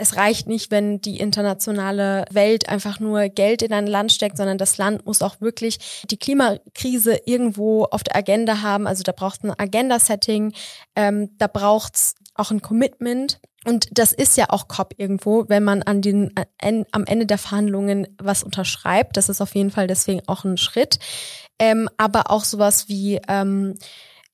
es 0.00 0.16
reicht 0.16 0.46
nicht, 0.46 0.70
wenn 0.70 1.02
die 1.02 1.20
internationale 1.20 2.24
Welt 2.30 2.70
einfach 2.70 3.00
nur 3.00 3.28
Geld 3.28 3.60
in 3.60 3.74
ein 3.74 3.86
Land 3.86 4.12
steckt, 4.12 4.38
sondern 4.38 4.56
das 4.56 4.78
Land 4.78 5.04
muss 5.04 5.20
auch 5.20 5.42
wirklich 5.42 6.06
die 6.10 6.16
Klimakrise 6.16 7.20
irgendwo 7.26 7.84
auf 7.84 8.02
der 8.02 8.16
Agenda 8.16 8.62
haben. 8.62 8.86
Also 8.86 9.02
da 9.02 9.12
braucht 9.12 9.44
es 9.44 9.50
ein 9.50 9.58
Agenda-Setting, 9.58 10.54
ähm, 10.96 11.36
da 11.36 11.48
braucht 11.48 11.96
es 11.96 12.14
auch 12.34 12.50
ein 12.50 12.62
Commitment. 12.62 13.40
Und 13.66 13.88
das 13.92 14.12
ist 14.12 14.36
ja 14.36 14.46
auch 14.48 14.68
COP 14.68 14.94
irgendwo, 14.96 15.48
wenn 15.48 15.64
man 15.64 15.82
an 15.82 16.00
den, 16.00 16.32
an, 16.60 16.86
am 16.92 17.04
Ende 17.04 17.26
der 17.26 17.38
Verhandlungen 17.38 18.08
was 18.18 18.42
unterschreibt. 18.42 19.16
Das 19.16 19.28
ist 19.28 19.40
auf 19.40 19.54
jeden 19.54 19.70
Fall 19.70 19.86
deswegen 19.86 20.22
auch 20.26 20.44
ein 20.44 20.56
Schritt. 20.56 20.98
Ähm, 21.58 21.88
aber 21.98 22.30
auch 22.30 22.44
sowas 22.44 22.88
wie 22.88 23.20
ähm, 23.28 23.74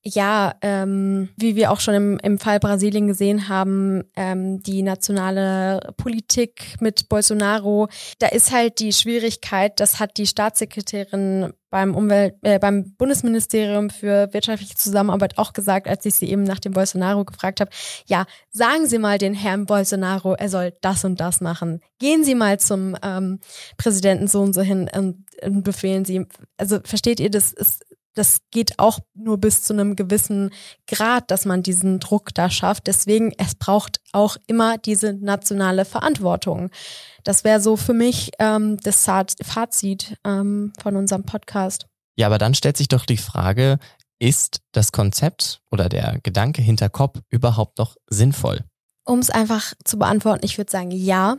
Ja, 0.03 0.55
ähm, 0.61 1.29
wie 1.35 1.55
wir 1.55 1.71
auch 1.71 1.79
schon 1.79 1.93
im, 1.93 2.19
im 2.19 2.39
Fall 2.39 2.59
Brasilien 2.59 3.07
gesehen 3.07 3.49
haben, 3.49 4.03
ähm, 4.15 4.63
die 4.63 4.81
nationale 4.81 5.93
Politik 5.97 6.75
mit 6.79 7.09
Bolsonaro, 7.09 7.89
da 8.19 8.27
ist 8.27 8.51
halt 8.53 8.79
die 8.79 8.93
Schwierigkeit, 8.93 9.79
das 9.79 9.99
hat 9.99 10.17
die 10.17 10.27
Staatssekretärin 10.27 11.51
beim 11.69 11.95
Umwelt, 11.95 12.35
äh, 12.43 12.59
beim 12.59 12.93
Bundesministerium 12.93 13.89
für 13.89 14.31
wirtschaftliche 14.33 14.75
Zusammenarbeit 14.75 15.37
auch 15.37 15.51
gesagt, 15.51 15.87
als 15.87 16.05
ich 16.05 16.15
sie 16.15 16.29
eben 16.29 16.43
nach 16.43 16.59
dem 16.59 16.71
Bolsonaro 16.71 17.25
gefragt 17.25 17.59
habe, 17.59 17.71
ja, 18.05 18.25
sagen 18.51 18.85
Sie 18.85 18.99
mal 18.99 19.17
den 19.17 19.33
Herrn 19.33 19.65
Bolsonaro, 19.65 20.35
er 20.35 20.47
soll 20.47 20.73
das 20.81 21.03
und 21.03 21.19
das 21.19 21.41
machen. 21.41 21.81
Gehen 21.99 22.23
Sie 22.23 22.35
mal 22.35 22.59
zum 22.59 22.95
ähm, 23.03 23.39
Präsidenten 23.77 24.27
so 24.27 24.41
und 24.41 24.53
so 24.53 24.61
hin 24.61 24.89
und, 24.95 25.25
und 25.43 25.63
befehlen 25.63 26.05
Sie. 26.05 26.25
Also 26.55 26.79
versteht 26.83 27.19
ihr, 27.19 27.29
das 27.29 27.51
ist 27.51 27.83
das 28.17 28.39
geht 28.51 28.79
auch 28.79 28.99
nur 29.13 29.37
bis 29.37 29.63
zu 29.63 29.73
einem 29.73 29.95
gewissen 29.95 30.51
Grad, 30.87 31.29
dass 31.29 31.45
man 31.45 31.61
diesen 31.61 31.99
Druck 31.99 32.33
da 32.33 32.49
schafft. 32.49 32.87
Deswegen, 32.87 33.31
es 33.37 33.55
braucht 33.55 34.01
auch 34.11 34.37
immer 34.47 34.77
diese 34.77 35.13
nationale 35.13 35.85
Verantwortung. 35.85 36.71
Das 37.23 37.43
wäre 37.43 37.61
so 37.61 37.77
für 37.77 37.93
mich 37.93 38.31
ähm, 38.39 38.77
das 38.77 39.05
Fazit 39.43 40.17
ähm, 40.23 40.73
von 40.81 40.95
unserem 40.95 41.23
Podcast. 41.23 41.85
Ja, 42.15 42.27
aber 42.27 42.39
dann 42.39 42.55
stellt 42.55 42.77
sich 42.77 42.87
doch 42.87 43.05
die 43.05 43.17
Frage, 43.17 43.77
ist 44.19 44.61
das 44.71 44.91
Konzept 44.91 45.61
oder 45.69 45.89
der 45.89 46.19
Gedanke 46.23 46.63
hinter 46.63 46.89
COP 46.89 47.19
überhaupt 47.29 47.77
noch 47.77 47.97
sinnvoll? 48.07 48.63
Um 49.03 49.19
es 49.19 49.29
einfach 49.29 49.73
zu 49.83 49.99
beantworten, 49.99 50.43
ich 50.43 50.57
würde 50.57 50.71
sagen 50.71 50.89
ja, 50.91 51.37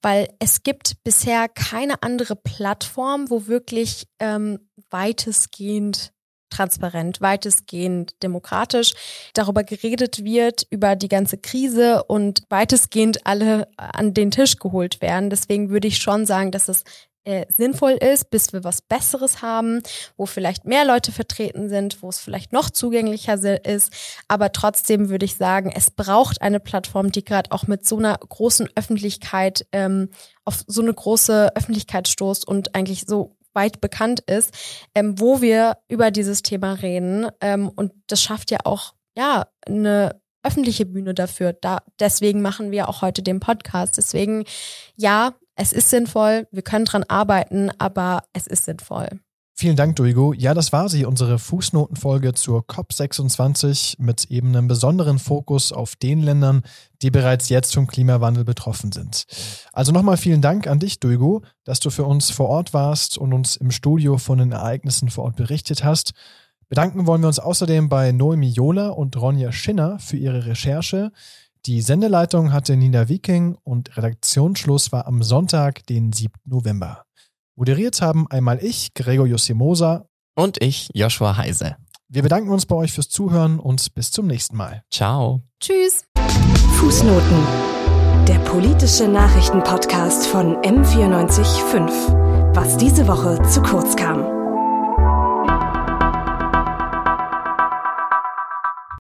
weil 0.00 0.28
es 0.38 0.62
gibt 0.62 1.02
bisher 1.04 1.48
keine 1.48 2.02
andere 2.02 2.36
Plattform, 2.36 3.28
wo 3.28 3.46
wirklich 3.46 4.08
ähm, 4.18 4.58
weitestgehend 4.90 6.13
transparent, 6.54 7.20
weitestgehend 7.20 8.22
demokratisch 8.22 8.94
darüber 9.34 9.64
geredet 9.64 10.24
wird, 10.24 10.66
über 10.70 10.96
die 10.96 11.08
ganze 11.08 11.38
Krise 11.38 12.04
und 12.04 12.42
weitestgehend 12.48 13.26
alle 13.26 13.68
an 13.76 14.14
den 14.14 14.30
Tisch 14.30 14.58
geholt 14.58 15.00
werden. 15.00 15.30
Deswegen 15.30 15.70
würde 15.70 15.88
ich 15.88 15.98
schon 15.98 16.26
sagen, 16.26 16.50
dass 16.50 16.68
es 16.68 16.84
äh, 17.24 17.46
sinnvoll 17.56 17.92
ist, 17.92 18.30
bis 18.30 18.52
wir 18.52 18.64
was 18.64 18.82
Besseres 18.82 19.40
haben, 19.40 19.82
wo 20.18 20.26
vielleicht 20.26 20.66
mehr 20.66 20.84
Leute 20.84 21.10
vertreten 21.10 21.70
sind, 21.70 22.02
wo 22.02 22.10
es 22.10 22.18
vielleicht 22.18 22.52
noch 22.52 22.68
zugänglicher 22.68 23.64
ist. 23.64 23.92
Aber 24.28 24.52
trotzdem 24.52 25.08
würde 25.08 25.24
ich 25.24 25.36
sagen, 25.36 25.72
es 25.74 25.90
braucht 25.90 26.42
eine 26.42 26.60
Plattform, 26.60 27.12
die 27.12 27.24
gerade 27.24 27.50
auch 27.52 27.66
mit 27.66 27.86
so 27.86 27.96
einer 27.96 28.18
großen 28.18 28.68
Öffentlichkeit 28.74 29.66
ähm, 29.72 30.10
auf 30.44 30.64
so 30.66 30.82
eine 30.82 30.92
große 30.92 31.56
Öffentlichkeit 31.56 32.08
stoßt 32.08 32.46
und 32.46 32.74
eigentlich 32.74 33.04
so 33.06 33.36
weit 33.54 33.80
bekannt 33.80 34.20
ist, 34.20 34.54
ähm, 34.94 35.18
wo 35.18 35.40
wir 35.40 35.78
über 35.88 36.10
dieses 36.10 36.42
Thema 36.42 36.74
reden. 36.74 37.28
Ähm, 37.40 37.68
und 37.68 37.92
das 38.06 38.22
schafft 38.22 38.50
ja 38.50 38.58
auch, 38.64 38.94
ja, 39.16 39.46
eine 39.66 40.20
öffentliche 40.42 40.86
Bühne 40.86 41.14
dafür. 41.14 41.52
Da, 41.52 41.78
deswegen 41.98 42.42
machen 42.42 42.70
wir 42.70 42.88
auch 42.88 43.02
heute 43.02 43.22
den 43.22 43.40
Podcast. 43.40 43.96
Deswegen, 43.96 44.44
ja, 44.96 45.34
es 45.56 45.72
ist 45.72 45.90
sinnvoll, 45.90 46.46
wir 46.50 46.62
können 46.62 46.84
dran 46.84 47.04
arbeiten, 47.04 47.70
aber 47.78 48.24
es 48.32 48.46
ist 48.46 48.64
sinnvoll. 48.64 49.20
Vielen 49.56 49.76
Dank, 49.76 49.94
Duigo. 49.94 50.32
Ja, 50.32 50.52
das 50.52 50.72
war 50.72 50.88
sie, 50.88 51.04
unsere 51.04 51.38
Fußnotenfolge 51.38 52.34
zur 52.34 52.62
COP26 52.62 54.02
mit 54.02 54.24
eben 54.24 54.48
einem 54.48 54.66
besonderen 54.66 55.20
Fokus 55.20 55.72
auf 55.72 55.94
den 55.94 56.22
Ländern, 56.22 56.62
die 57.02 57.12
bereits 57.12 57.48
jetzt 57.50 57.72
vom 57.72 57.86
Klimawandel 57.86 58.42
betroffen 58.42 58.90
sind. 58.90 59.26
Also 59.72 59.92
nochmal 59.92 60.16
vielen 60.16 60.42
Dank 60.42 60.66
an 60.66 60.80
dich, 60.80 60.98
Duigo, 60.98 61.42
dass 61.62 61.78
du 61.78 61.90
für 61.90 62.04
uns 62.04 62.32
vor 62.32 62.48
Ort 62.48 62.74
warst 62.74 63.16
und 63.16 63.32
uns 63.32 63.54
im 63.54 63.70
Studio 63.70 64.18
von 64.18 64.38
den 64.38 64.50
Ereignissen 64.50 65.08
vor 65.08 65.22
Ort 65.22 65.36
berichtet 65.36 65.84
hast. 65.84 66.14
Bedanken 66.68 67.06
wollen 67.06 67.20
wir 67.20 67.28
uns 67.28 67.38
außerdem 67.38 67.88
bei 67.88 68.10
Noemi 68.10 68.48
Jola 68.48 68.88
und 68.88 69.16
Ronja 69.16 69.52
Schinner 69.52 70.00
für 70.00 70.16
ihre 70.16 70.46
Recherche. 70.46 71.12
Die 71.66 71.80
Sendeleitung 71.80 72.52
hatte 72.52 72.76
Nina 72.76 73.08
Viking 73.08 73.56
und 73.62 73.96
Redaktionsschluss 73.96 74.90
war 74.90 75.06
am 75.06 75.22
Sonntag, 75.22 75.86
den 75.86 76.12
7. 76.12 76.32
November. 76.44 77.04
Moderiert 77.56 78.02
haben 78.02 78.26
einmal 78.30 78.62
ich, 78.62 78.94
Gregor 78.94 79.26
Jossimosa. 79.26 80.06
Und 80.34 80.60
ich, 80.60 80.90
Joshua 80.92 81.36
Heise. 81.36 81.76
Wir 82.08 82.22
bedanken 82.22 82.50
uns 82.50 82.66
bei 82.66 82.74
euch 82.74 82.92
fürs 82.92 83.08
Zuhören 83.08 83.60
und 83.60 83.94
bis 83.94 84.10
zum 84.10 84.26
nächsten 84.26 84.56
Mal. 84.56 84.82
Ciao. 84.90 85.42
Tschüss. 85.60 86.04
Fußnoten. 86.78 87.46
Der 88.26 88.38
politische 88.40 89.06
Nachrichtenpodcast 89.06 90.26
von 90.26 90.56
M945. 90.62 92.54
Was 92.54 92.76
diese 92.76 93.06
Woche 93.06 93.40
zu 93.48 93.62
kurz 93.62 93.94
kam. 93.94 94.33